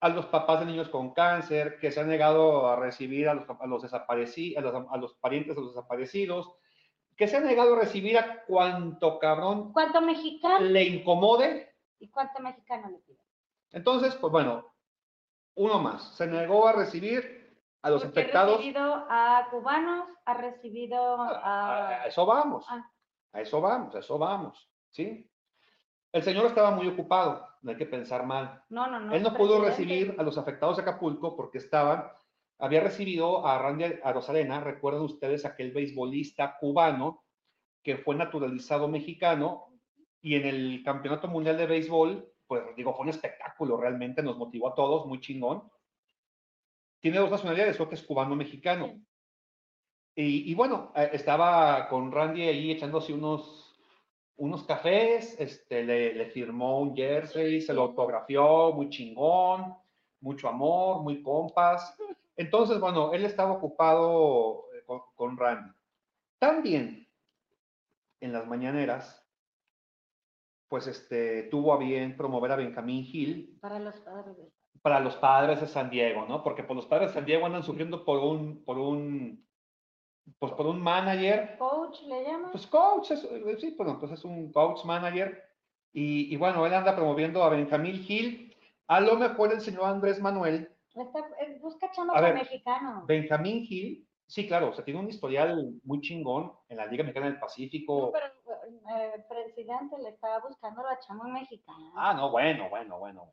a 0.00 0.08
los 0.08 0.26
papás 0.26 0.58
de 0.58 0.66
niños 0.66 0.88
con 0.88 1.14
cáncer, 1.14 1.78
que 1.78 1.92
se 1.92 2.00
ha 2.00 2.04
negado 2.04 2.68
a 2.68 2.74
recibir 2.74 3.28
a 3.28 3.34
los, 3.34 3.48
a 3.48 3.66
los 3.68 3.82
desaparecidos, 3.82 4.58
a 4.58 4.60
los, 4.60 4.86
a 4.90 4.96
los 4.96 5.14
parientes 5.14 5.54
de 5.54 5.62
los 5.62 5.74
desaparecidos, 5.76 6.52
que 7.16 7.28
se 7.28 7.36
ha 7.36 7.40
negado 7.40 7.76
a 7.76 7.78
recibir 7.78 8.18
a 8.18 8.42
cuanto 8.44 9.20
cabrón 9.20 9.72
¿Cuánto 9.72 10.00
mexicano? 10.00 10.64
le 10.64 10.82
incomode. 10.82 11.72
¿Y 12.00 12.08
cuánto 12.08 12.42
mexicano 12.42 12.90
le 12.90 12.98
pide? 12.98 13.20
Entonces, 13.70 14.16
pues 14.16 14.32
bueno, 14.32 14.74
uno 15.54 15.78
más, 15.78 16.16
se 16.16 16.26
negó 16.26 16.66
a 16.66 16.72
recibir 16.72 17.41
a 17.82 17.90
los 17.90 18.02
Porque 18.02 18.20
infectados. 18.20 18.54
Ha 18.54 18.56
recibido 18.58 19.06
a 19.08 19.48
cubanos, 19.50 20.08
ha 20.24 20.34
recibido 20.34 21.20
a... 21.20 22.02
A 22.02 22.06
eso 22.06 22.24
vamos, 22.24 22.64
Ah. 22.68 22.88
a 23.32 23.40
eso 23.40 23.60
vamos, 23.60 23.94
a 23.94 23.98
eso 23.98 24.18
vamos, 24.18 24.70
¿sí? 24.90 25.28
El 26.12 26.22
señor 26.22 26.46
estaba 26.46 26.70
muy 26.70 26.86
ocupado, 26.88 27.48
no 27.62 27.70
hay 27.70 27.76
que 27.76 27.86
pensar 27.86 28.24
mal. 28.26 28.62
No, 28.68 28.86
no, 28.86 29.00
no. 29.00 29.14
Él 29.14 29.22
no 29.22 29.34
pudo 29.34 29.64
recibir 29.64 30.14
a 30.18 30.22
los 30.22 30.36
afectados 30.38 30.76
de 30.76 30.82
Acapulco 30.82 31.34
porque 31.34 31.58
estaban, 31.58 32.06
había 32.58 32.80
recibido 32.80 33.46
a 33.46 33.58
Randy 33.58 33.84
a 34.04 34.12
Rosalena, 34.12 34.60
recuerdan 34.60 35.02
ustedes 35.02 35.44
aquel 35.44 35.72
beisbolista 35.72 36.56
cubano 36.58 37.24
que 37.82 37.96
fue 37.96 38.14
naturalizado 38.14 38.86
mexicano 38.88 39.68
y 40.20 40.36
en 40.36 40.46
el 40.46 40.82
Campeonato 40.84 41.26
Mundial 41.26 41.56
de 41.56 41.66
Béisbol, 41.66 42.32
pues 42.46 42.62
digo, 42.76 42.92
fue 42.94 43.02
un 43.04 43.08
espectáculo, 43.08 43.76
realmente 43.76 44.22
nos 44.22 44.36
motivó 44.38 44.68
a 44.68 44.74
todos, 44.74 45.06
muy 45.06 45.18
chingón. 45.18 45.68
Tiene 47.02 47.18
dos 47.18 47.30
nacionalidades, 47.30 47.76
creo 47.76 47.88
que 47.88 47.96
es 47.96 48.02
cubano-mexicano. 48.04 49.02
Y, 50.14 50.50
y, 50.50 50.54
bueno, 50.54 50.92
eh, 50.94 51.10
estaba 51.12 51.88
con 51.88 52.12
Randy 52.12 52.42
ahí 52.42 52.70
echándose 52.70 53.12
unos, 53.12 53.76
unos 54.36 54.64
cafés, 54.64 55.34
este, 55.40 55.82
le, 55.82 56.14
le, 56.14 56.26
firmó 56.30 56.78
un 56.80 56.94
jersey, 56.94 57.60
se 57.60 57.74
lo 57.74 57.82
autografió, 57.82 58.72
muy 58.72 58.88
chingón, 58.88 59.74
mucho 60.20 60.48
amor, 60.48 61.02
muy 61.02 61.22
compas. 61.22 61.96
Entonces, 62.36 62.78
bueno, 62.78 63.12
él 63.12 63.24
estaba 63.24 63.52
ocupado 63.52 64.66
con, 64.86 65.00
con 65.16 65.36
Randy. 65.36 65.72
También, 66.38 67.08
en 68.20 68.32
las 68.32 68.46
mañaneras, 68.46 69.26
pues 70.68 70.86
este, 70.86 71.44
tuvo 71.44 71.72
a 71.72 71.78
bien 71.78 72.16
promover 72.16 72.52
a 72.52 72.56
Benjamín 72.56 73.04
Gil 73.04 73.58
Para 73.60 73.80
los 73.80 73.98
padres. 74.00 74.61
Para 74.82 75.00
los 75.00 75.14
padres 75.16 75.60
de 75.60 75.68
San 75.68 75.90
Diego, 75.90 76.26
¿no? 76.26 76.42
Porque 76.42 76.64
por 76.64 76.76
los 76.76 76.86
padres 76.86 77.08
de 77.08 77.14
San 77.14 77.24
Diego 77.24 77.46
andan 77.46 77.62
sufriendo 77.62 78.04
por 78.04 78.18
un, 78.18 78.64
por 78.64 78.78
un, 78.78 79.46
pues 80.38 80.52
por 80.52 80.66
un 80.66 80.80
manager, 80.82 81.56
Coach 81.58 82.02
le 82.02 82.24
llaman. 82.24 82.50
pues 82.50 82.66
coach, 82.66 83.10
es- 83.12 83.24
eh, 83.24 83.56
sí, 83.60 83.74
bueno, 83.76 83.98
pues 84.00 84.12
es 84.12 84.24
un 84.24 84.52
coach 84.52 84.84
manager. 84.84 85.42
Y, 85.92 86.32
y 86.32 86.36
bueno, 86.36 86.64
él 86.66 86.74
anda 86.74 86.96
promoviendo 86.96 87.42
a 87.44 87.50
Benjamín 87.50 87.96
Gil. 88.02 88.56
A 88.88 89.00
lo 89.00 89.16
mejor 89.16 89.52
el 89.52 89.60
señor 89.60 89.84
Andrés 89.84 90.20
Manuel, 90.20 90.68
Está- 90.94 91.20
eh, 91.40 91.58
busca 91.60 91.90
A 92.14 92.20
ver, 92.20 92.34
mexicano. 92.34 93.04
Benjamín 93.06 93.64
Gil, 93.64 94.06
sí, 94.26 94.46
claro, 94.46 94.70
o 94.70 94.72
sea, 94.74 94.84
tiene 94.84 95.00
un 95.00 95.08
historial 95.08 95.74
muy 95.84 96.00
chingón 96.00 96.52
en 96.68 96.76
la 96.78 96.86
Liga 96.86 97.02
Mexicana 97.04 97.26
del 97.26 97.36
No, 97.36 97.40
Pacífico. 97.40 98.12
pero 98.12 98.26
eh, 98.26 99.12
el 99.14 99.24
presidente 99.24 99.96
le 100.02 100.08
estaba 100.10 100.40
buscando 100.40 100.82
la 100.82 100.98
chamba 100.98 101.26
mexicana. 101.28 101.92
Ah, 101.94 102.14
no, 102.14 102.30
bueno, 102.30 102.68
bueno, 102.68 102.98
bueno. 102.98 103.32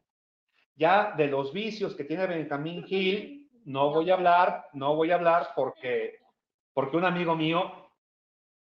Ya 0.80 1.13
de 1.17 1.27
los 1.27 1.51
vicios 1.51 1.93
que 1.93 2.05
tiene 2.05 2.25
Benjamín 2.25 2.86
Gil, 2.86 3.49
no 3.65 3.91
voy 3.91 4.09
a 4.09 4.13
hablar, 4.13 4.69
no 4.71 4.95
voy 4.95 5.11
a 5.11 5.15
hablar 5.15 5.49
porque, 5.53 6.19
porque 6.73 6.95
un 6.95 7.03
amigo 7.03 7.36
mío 7.36 7.91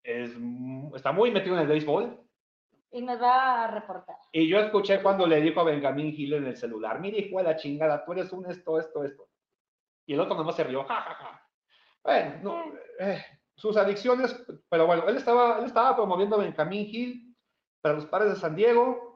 es, 0.03 0.31
está 0.93 1.13
muy 1.13 1.31
metido 1.31 1.55
en 1.55 1.61
el 1.61 1.67
béisbol 1.67 2.19
Y 2.91 3.01
nos 3.01 3.21
va 3.21 3.63
a 3.63 3.67
reportar. 3.67 4.17
y 4.33 4.49
yo 4.49 4.59
escuché 4.59 5.01
cuando 5.01 5.25
le 5.25 5.39
dijo 5.39 5.61
a 5.61 5.63
Benjamín 5.63 6.11
Gil 6.11 6.33
en 6.33 6.47
el 6.47 6.57
celular, 6.57 6.99
mire 6.99 7.19
hijo 7.19 7.37
de 7.37 7.45
la 7.45 7.55
chingada, 7.55 8.03
tú 8.03 8.11
eres 8.11 8.33
un 8.33 8.51
esto, 8.51 8.77
esto, 8.77 9.05
esto. 9.05 9.29
Y 10.05 10.13
el 10.13 10.19
otro 10.19 10.35
nomás 10.35 10.57
se 10.57 10.65
rió, 10.65 10.83
ja, 10.83 11.01
ja, 11.01 11.15
ja. 11.15 11.49
Bueno, 12.03 12.35
no, 12.43 12.73
eh, 12.99 13.23
sus 13.55 13.77
adicciones, 13.77 14.45
pero 14.67 14.85
bueno, 14.85 15.07
él 15.07 15.15
estaba, 15.15 15.59
él 15.59 15.65
estaba 15.65 15.95
promoviendo 15.95 16.35
a 16.35 16.39
Benjamín 16.39 16.85
Gil 16.85 17.33
para 17.79 17.95
los 17.95 18.05
padres 18.07 18.33
de 18.33 18.39
San 18.41 18.57
Diego. 18.57 19.12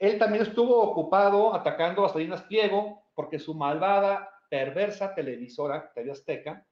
Él 0.00 0.18
también 0.18 0.42
estuvo 0.42 0.80
ocupado 0.80 1.54
atacando 1.54 2.04
a 2.04 2.08
Salinas 2.08 2.42
Pliego 2.44 3.02
porque 3.14 3.38
su 3.38 3.54
malvada, 3.54 4.30
perversa 4.48 5.14
televisora, 5.14 5.92
TV 5.92 6.10
Azteca, 6.10 6.66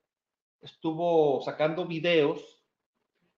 estuvo 0.63 1.41
sacando 1.43 1.85
videos 1.85 2.65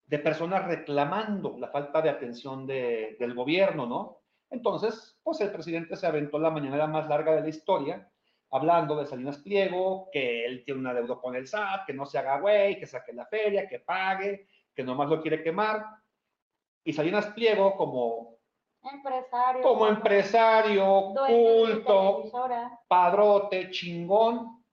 de 0.06 0.18
personas 0.20 0.64
reclamando 0.64 1.56
la 1.58 1.68
falta 1.68 2.00
de 2.00 2.08
atención 2.08 2.66
de- 2.68 3.16
del 3.18 3.34
gobierno, 3.34 3.84
¿no? 3.84 4.20
Entonces, 4.48 5.18
pues 5.24 5.40
el 5.40 5.50
presidente 5.50 5.96
se 5.96 6.06
aventó 6.06 6.38
la 6.38 6.50
mañanera 6.50 6.86
más 6.86 7.08
larga 7.08 7.34
de 7.34 7.42
la 7.42 7.48
historia, 7.48 8.08
hablando 8.50 8.96
de 8.96 9.06
Salinas 9.06 9.38
Pliego, 9.38 10.08
que 10.12 10.44
él 10.46 10.62
tiene 10.64 10.80
una 10.80 10.94
deuda 10.94 11.16
con 11.20 11.34
el 11.34 11.48
SAT, 11.48 11.84
que 11.86 11.92
no 11.94 12.06
se 12.06 12.18
haga 12.18 12.38
güey, 12.38 12.78
que 12.78 12.86
saque 12.86 13.12
la 13.12 13.26
feria, 13.26 13.68
que 13.68 13.80
pague, 13.80 14.46
que 14.72 14.84
nomás 14.84 15.08
lo 15.08 15.20
quiere 15.20 15.42
quemar. 15.42 15.84
Y 16.84 16.92
Salinas 16.92 17.26
Pliego, 17.26 17.76
como, 17.76 18.39
Empresario. 18.82 19.62
como 19.62 19.86
empresario, 19.86 21.12
culto, 21.14 22.24
padrote, 22.88 23.70
chingón, 23.70 24.64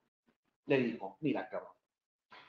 le 0.66 0.78
dijo, 0.78 1.18
mira, 1.20 1.48
cabrón, 1.48 1.72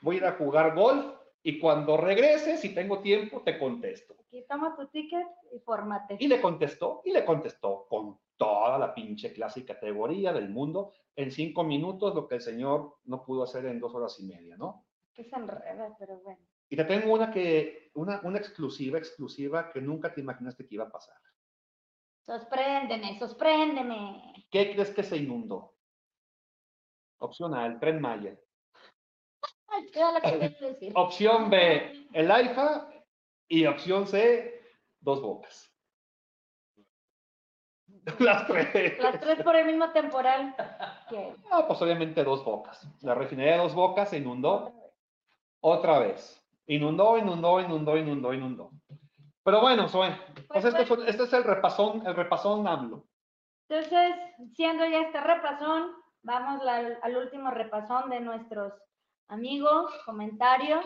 voy 0.00 0.16
a 0.16 0.18
ir 0.18 0.24
a 0.24 0.32
jugar 0.32 0.74
golf 0.74 1.20
y 1.42 1.58
cuando 1.58 1.96
regrese, 1.96 2.56
si 2.56 2.74
tengo 2.74 3.00
tiempo, 3.00 3.42
te 3.42 3.58
contesto. 3.58 4.14
Aquí 4.26 4.44
toma 4.48 4.76
tu 4.76 4.86
ticket 4.88 5.26
y 5.52 5.58
fórmate. 5.60 6.16
Y 6.18 6.28
le 6.28 6.40
contestó, 6.40 7.02
y 7.04 7.12
le 7.12 7.24
contestó 7.24 7.86
con 7.88 8.18
toda 8.36 8.78
la 8.78 8.94
pinche 8.94 9.32
clase 9.32 9.60
y 9.60 9.64
categoría 9.64 10.32
del 10.32 10.48
mundo 10.48 10.92
en 11.16 11.30
cinco 11.30 11.64
minutos, 11.64 12.14
lo 12.14 12.26
que 12.26 12.36
el 12.36 12.40
señor 12.40 12.96
no 13.04 13.22
pudo 13.22 13.42
hacer 13.42 13.66
en 13.66 13.80
dos 13.80 13.94
horas 13.94 14.18
y 14.20 14.24
media, 14.24 14.56
¿no? 14.56 14.86
Que 15.12 15.24
se 15.24 15.36
enreda, 15.36 15.94
pero 15.98 16.18
bueno. 16.20 16.40
Y 16.68 16.76
te 16.76 16.84
tengo 16.84 17.12
una 17.12 17.30
que, 17.30 17.90
una, 17.94 18.20
una 18.22 18.38
exclusiva, 18.38 18.96
exclusiva 18.96 19.70
que 19.70 19.80
nunca 19.80 20.14
te 20.14 20.20
imaginaste 20.20 20.66
que 20.66 20.76
iba 20.76 20.84
a 20.84 20.90
pasar. 20.90 21.16
Sorpréndeme, 22.40 23.18
sorpréndeme. 23.18 24.46
¿Qué 24.52 24.72
crees 24.72 24.90
que 24.90 25.02
se 25.02 25.16
inundó? 25.16 25.74
Opción 27.18 27.52
A, 27.56 27.66
el 27.66 27.80
tren 27.80 28.00
Maya. 28.00 28.38
Opción 30.94 31.50
B, 31.50 32.06
el 32.12 32.30
AIFA. 32.30 32.88
Y 33.48 33.66
opción 33.66 34.06
C, 34.06 34.62
dos 35.00 35.20
bocas. 35.20 35.74
Las 38.20 38.46
tres. 38.46 38.96
Las 39.00 39.20
tres 39.20 39.42
por 39.42 39.56
el 39.56 39.66
mismo 39.66 39.90
temporal. 39.90 40.54
que- 41.08 41.34
Ah, 41.50 41.66
pues 41.66 41.82
obviamente 41.82 42.22
dos 42.22 42.44
bocas. 42.44 42.86
La 43.02 43.16
refinería 43.16 43.54
de 43.54 43.58
dos 43.58 43.74
bocas 43.74 44.08
se 44.08 44.18
inundó 44.18 44.72
otra 45.58 45.98
vez. 45.98 46.40
Inundó, 46.66 47.18
inundó, 47.18 47.60
inundó, 47.60 47.96
inundó, 47.96 48.32
inundó. 48.32 48.70
Pero 49.42 49.60
bueno, 49.60 49.88
Zoe, 49.88 50.10
pues 50.34 50.46
Pues, 50.48 50.64
este, 50.64 50.86
fue- 50.86 51.08
este 51.08 51.22
es 51.24 51.32
el 51.32 51.44
repasón, 51.44 52.06
el 52.06 52.14
repasón 52.14 52.66
AMLO. 52.68 53.04
Entonces, 53.68 54.14
siendo 54.54 54.84
ya 54.86 55.00
este 55.02 55.20
repasón, 55.20 55.92
vamos 56.22 56.66
al, 56.66 56.98
al 57.02 57.16
último 57.16 57.50
repasón 57.50 58.10
de 58.10 58.20
nuestros 58.20 58.72
amigos, 59.28 59.92
comentarios. 60.04 60.84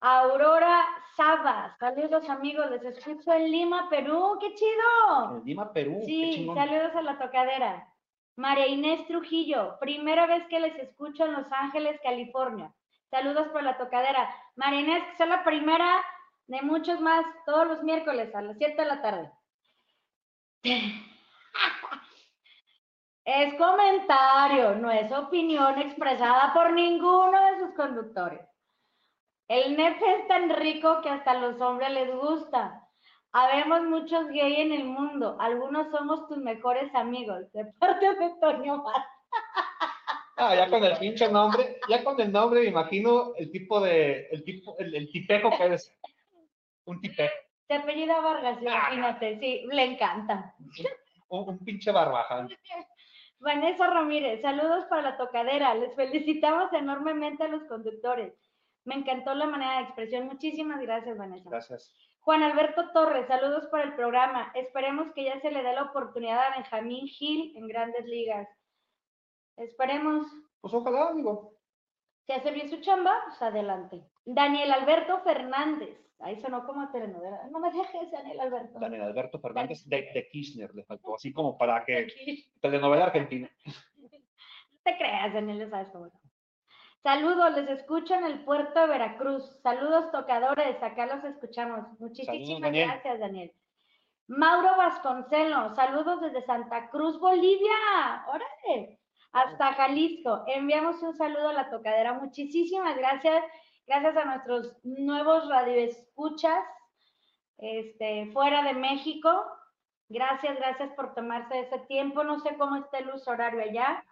Aurora 0.00 0.84
Sabas, 1.16 1.76
saludos 1.78 2.28
amigos, 2.28 2.70
les 2.70 2.82
escucho 2.84 3.32
en 3.32 3.50
Lima, 3.50 3.88
Perú, 3.88 4.36
qué 4.38 4.52
chido. 4.54 5.38
En 5.38 5.44
Lima, 5.44 5.72
Perú. 5.72 6.00
Sí, 6.04 6.46
saludos 6.54 6.94
a 6.94 7.00
la 7.02 7.18
tocadera. 7.18 7.88
María 8.36 8.66
Inés 8.66 9.06
Trujillo, 9.06 9.78
primera 9.80 10.26
vez 10.26 10.46
que 10.48 10.60
les 10.60 10.78
escucho 10.78 11.24
en 11.24 11.32
Los 11.32 11.50
Ángeles, 11.50 11.98
California. 12.02 12.70
Saludos 13.10 13.48
por 13.48 13.62
la 13.62 13.78
tocadera. 13.78 14.28
María 14.56 14.80
Inés, 14.80 15.02
que 15.16 15.22
es 15.22 15.28
la 15.28 15.42
primera 15.42 16.04
de 16.46 16.62
muchos 16.62 17.00
más, 17.00 17.24
todos 17.44 17.66
los 17.66 17.82
miércoles 17.82 18.34
a 18.34 18.42
las 18.42 18.56
7 18.58 18.80
de 18.80 18.88
la 18.88 19.02
tarde. 19.02 19.30
Es 23.24 23.54
comentario, 23.54 24.76
no 24.76 24.90
es 24.90 25.10
opinión 25.10 25.80
expresada 25.80 26.54
por 26.54 26.72
ninguno 26.72 27.32
de 27.32 27.58
sus 27.58 27.74
conductores. 27.74 28.40
El 29.48 29.76
nepe 29.76 30.20
es 30.20 30.28
tan 30.28 30.50
rico 30.50 31.00
que 31.02 31.10
hasta 31.10 31.32
a 31.32 31.40
los 31.40 31.60
hombres 31.60 31.90
les 31.90 32.14
gusta. 32.14 32.82
Habemos 33.32 33.82
muchos 33.82 34.28
gay 34.28 34.60
en 34.60 34.72
el 34.72 34.84
mundo. 34.84 35.36
Algunos 35.40 35.90
somos 35.90 36.28
tus 36.28 36.38
mejores 36.38 36.92
amigos. 36.94 37.52
De 37.52 37.64
parte 37.78 38.14
de 38.14 38.34
Toño. 38.40 38.84
Ah, 40.38 40.54
ya 40.54 40.68
con 40.68 40.84
el 40.84 40.98
pinche 40.98 41.30
nombre, 41.30 41.80
ya 41.88 42.04
con 42.04 42.20
el 42.20 42.30
nombre 42.30 42.60
me 42.60 42.66
imagino 42.66 43.32
el 43.36 43.50
tipo 43.50 43.80
de, 43.80 44.28
el 44.30 44.44
tipo, 44.44 44.76
el, 44.78 44.94
el 44.94 45.10
tipejo 45.10 45.50
que 45.56 45.74
es. 45.74 45.96
Un 46.86 47.00
tipejo, 47.00 47.34
Se 47.68 47.74
apellida 47.74 48.20
Vargas, 48.20 48.62
imagínate. 48.62 49.38
Sí, 49.40 49.66
le 49.70 49.84
encanta. 49.84 50.54
un, 51.28 51.48
un 51.48 51.58
pinche 51.64 51.90
barbaján. 51.90 52.48
Vanessa 53.38 53.86
Ramírez, 53.88 54.40
saludos 54.40 54.84
para 54.86 55.02
la 55.02 55.16
tocadera. 55.18 55.74
Les 55.74 55.94
felicitamos 55.94 56.72
enormemente 56.72 57.44
a 57.44 57.48
los 57.48 57.64
conductores. 57.64 58.32
Me 58.84 58.94
encantó 58.94 59.34
la 59.34 59.46
manera 59.46 59.78
de 59.78 59.82
expresión. 59.82 60.26
Muchísimas 60.26 60.80
gracias, 60.80 61.18
Vanessa. 61.18 61.50
Gracias. 61.50 61.92
Juan 62.20 62.42
Alberto 62.42 62.90
Torres, 62.92 63.26
saludos 63.28 63.66
para 63.66 63.84
el 63.84 63.94
programa. 63.94 64.50
Esperemos 64.54 65.12
que 65.12 65.24
ya 65.24 65.40
se 65.40 65.50
le 65.50 65.62
dé 65.62 65.72
la 65.74 65.84
oportunidad 65.84 66.38
a 66.46 66.56
Benjamín 66.56 67.06
Gil 67.06 67.56
en 67.56 67.68
grandes 67.68 68.04
ligas. 68.06 68.48
Esperemos. 69.56 70.26
Pues 70.60 70.72
ojalá, 70.72 71.12
digo. 71.14 71.52
Si 72.26 72.32
hace 72.32 72.50
bien 72.52 72.70
su 72.70 72.80
chamba, 72.80 73.22
pues 73.26 73.40
adelante. 73.42 74.02
Daniel 74.24 74.72
Alberto 74.72 75.20
Fernández. 75.22 76.05
Ahí 76.20 76.40
sonó 76.40 76.64
como 76.66 76.90
telenovela. 76.90 77.46
No 77.50 77.58
me 77.60 77.70
dejes, 77.70 78.10
Daniel 78.10 78.40
Alberto. 78.40 78.78
Daniel 78.78 79.02
Alberto 79.02 79.38
Fernández 79.38 79.84
de, 79.86 80.10
de 80.14 80.28
Kirchner 80.30 80.74
le 80.74 80.84
faltó, 80.84 81.14
así 81.14 81.32
como 81.32 81.58
para 81.58 81.84
que 81.84 82.06
telenovela 82.60 83.06
argentina. 83.06 83.50
No 84.86 84.92
te 84.92 84.98
creas, 84.98 85.34
Daniel, 85.34 85.68
sabes 85.68 85.88
cómo. 85.90 86.12
Saludos, 87.02 87.56
les 87.56 87.68
escucho 87.70 88.14
en 88.14 88.24
el 88.24 88.44
puerto 88.44 88.80
de 88.80 88.86
Veracruz. 88.86 89.58
Saludos, 89.60 90.12
tocadores, 90.12 90.80
acá 90.80 91.06
los 91.06 91.24
escuchamos. 91.24 91.86
Muchísimas 91.98 92.60
Daniel. 92.60 92.88
gracias, 92.88 93.18
Daniel. 93.18 93.52
Mauro 94.28 94.76
Vasconcelos, 94.76 95.74
saludos 95.74 96.20
desde 96.20 96.42
Santa 96.46 96.88
Cruz, 96.90 97.18
Bolivia. 97.18 98.24
Órale. 98.28 99.00
Hasta 99.32 99.74
Jalisco. 99.74 100.44
Enviamos 100.46 101.02
un 101.02 101.14
saludo 101.14 101.48
a 101.48 101.52
la 101.52 101.68
tocadera. 101.70 102.14
Muchísimas 102.14 102.96
gracias. 102.96 103.44
Gracias 103.86 104.16
a 104.16 104.24
nuestros 104.24 104.76
nuevos 104.82 105.48
radioescuchas 105.48 106.64
este, 107.58 108.30
fuera 108.32 108.62
de 108.64 108.74
México. 108.74 109.44
Gracias, 110.08 110.56
gracias 110.56 110.92
por 110.94 111.14
tomarse 111.14 111.60
ese 111.60 111.78
tiempo. 111.86 112.24
No 112.24 112.40
sé 112.40 112.56
cómo 112.56 112.76
está 112.76 112.98
el 112.98 113.10
uso 113.10 113.30
horario 113.30 113.62
allá, 113.62 114.04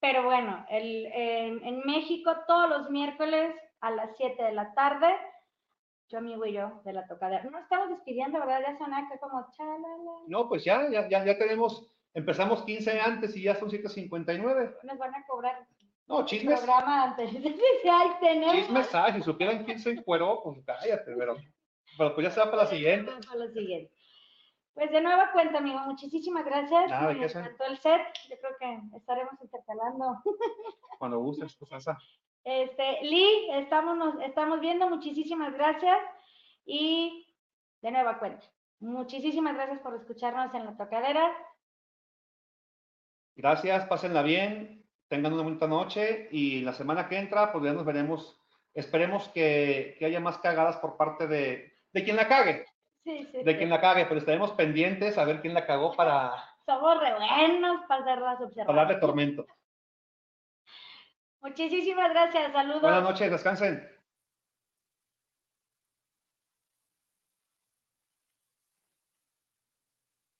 pero 0.00 0.24
bueno, 0.24 0.64
el, 0.70 1.06
en, 1.06 1.64
en 1.64 1.80
México 1.80 2.32
todos 2.46 2.68
los 2.68 2.90
miércoles 2.90 3.54
a 3.80 3.90
las 3.90 4.16
7 4.16 4.42
de 4.42 4.52
la 4.52 4.72
tarde, 4.74 5.08
yo 6.08 6.18
amigo 6.18 6.46
y 6.46 6.52
yo 6.52 6.80
de 6.84 6.92
la 6.92 7.06
tocadera. 7.06 7.44
No 7.44 7.58
estamos 7.58 7.90
despidiendo, 7.90 8.38
¿verdad? 8.38 8.62
Ya 8.62 8.78
suena 8.78 8.98
acá 8.98 9.18
como 9.18 9.46
chalala. 9.56 9.88
No, 10.26 10.48
pues 10.48 10.64
ya, 10.64 10.88
ya, 10.88 11.08
ya, 11.08 11.24
ya 11.24 11.38
tenemos, 11.38 11.86
empezamos 12.14 12.64
15 12.64 13.00
antes 13.00 13.36
y 13.36 13.42
ya 13.42 13.54
son 13.54 13.70
7.59. 13.70 14.76
Nos 14.82 14.98
van 14.98 15.14
a 15.14 15.26
cobrar 15.26 15.66
No, 16.10 16.26
chismes, 16.26 16.58
programa 16.58 17.04
antes. 17.04 17.30
Ay, 17.90 18.10
tenemos. 18.20 18.56
chismes, 18.56 18.88
si 19.14 19.22
supieran 19.22 19.64
quién 19.64 19.78
se 19.78 19.90
encueró, 19.90 20.42
pues 20.42 20.58
cállate, 20.66 21.14
pero 21.16 21.36
Pero 21.96 22.14
pues 22.14 22.26
ya 22.26 22.30
será 22.32 22.50
para 22.50 22.64
la 22.64 22.68
siguiente. 22.68 23.12
Para 23.28 23.44
la 23.44 23.52
siguiente. 23.52 23.92
Pues 24.74 24.90
de 24.90 25.00
nueva 25.00 25.30
cuenta, 25.32 25.58
amigo, 25.58 25.78
muchísimas 25.80 26.44
gracias. 26.44 26.90
Nada, 26.90 27.08
¿de 27.08 27.14
Me 27.14 27.24
encantó 27.26 27.64
el 27.64 27.78
set. 27.78 28.00
Yo 28.28 28.36
creo 28.40 28.56
que 28.58 28.96
estaremos 28.96 29.34
intercalando. 29.40 30.20
Cuando 30.98 31.18
gustes, 31.20 31.54
pues 31.56 31.70
esa. 31.72 31.96
Este, 32.42 33.02
Lee, 33.02 33.50
estamos, 33.52 33.96
nos- 33.96 34.20
estamos 34.22 34.60
viendo, 34.60 34.88
muchísimas 34.88 35.52
gracias. 35.52 35.98
Y 36.64 37.26
de 37.82 37.90
nueva 37.92 38.18
cuenta, 38.18 38.46
muchísimas 38.80 39.54
gracias 39.54 39.78
por 39.80 39.94
escucharnos 39.94 40.52
en 40.54 40.64
la 40.66 40.76
tocadera. 40.76 41.30
Gracias, 43.36 43.86
pásenla 43.86 44.22
bien, 44.22 44.79
tengan 45.10 45.32
una 45.34 45.42
bonita 45.42 45.66
noche 45.66 46.28
y 46.30 46.62
la 46.62 46.72
semana 46.72 47.08
que 47.08 47.18
entra, 47.18 47.52
pues 47.52 47.64
ya 47.64 47.72
nos 47.72 47.84
veremos. 47.84 48.40
Esperemos 48.72 49.28
que, 49.30 49.96
que 49.98 50.06
haya 50.06 50.20
más 50.20 50.38
cagadas 50.38 50.76
por 50.76 50.96
parte 50.96 51.26
de, 51.26 51.74
de 51.92 52.04
quien 52.04 52.14
la 52.16 52.28
cague, 52.28 52.64
Sí, 53.02 53.26
sí, 53.32 53.42
de 53.42 53.52
sí. 53.52 53.58
quien 53.58 53.68
la 53.70 53.80
cague, 53.80 54.06
pero 54.06 54.20
estaremos 54.20 54.52
pendientes 54.52 55.18
a 55.18 55.24
ver 55.24 55.40
quién 55.40 55.52
la 55.52 55.66
cagó 55.66 55.94
para, 55.96 56.32
Somos 56.64 57.00
re 57.00 57.12
buenos 57.14 57.80
para 57.88 58.02
hacer 58.02 58.18
las 58.20 58.38
para 58.38 58.46
darle 58.46 58.94
observaciones. 58.94 59.00
tormento. 59.00 59.46
Muchísimas 61.42 62.10
gracias, 62.10 62.52
saludos. 62.52 62.82
Buenas 62.82 63.02
noches, 63.02 63.30
descansen. 63.30 63.88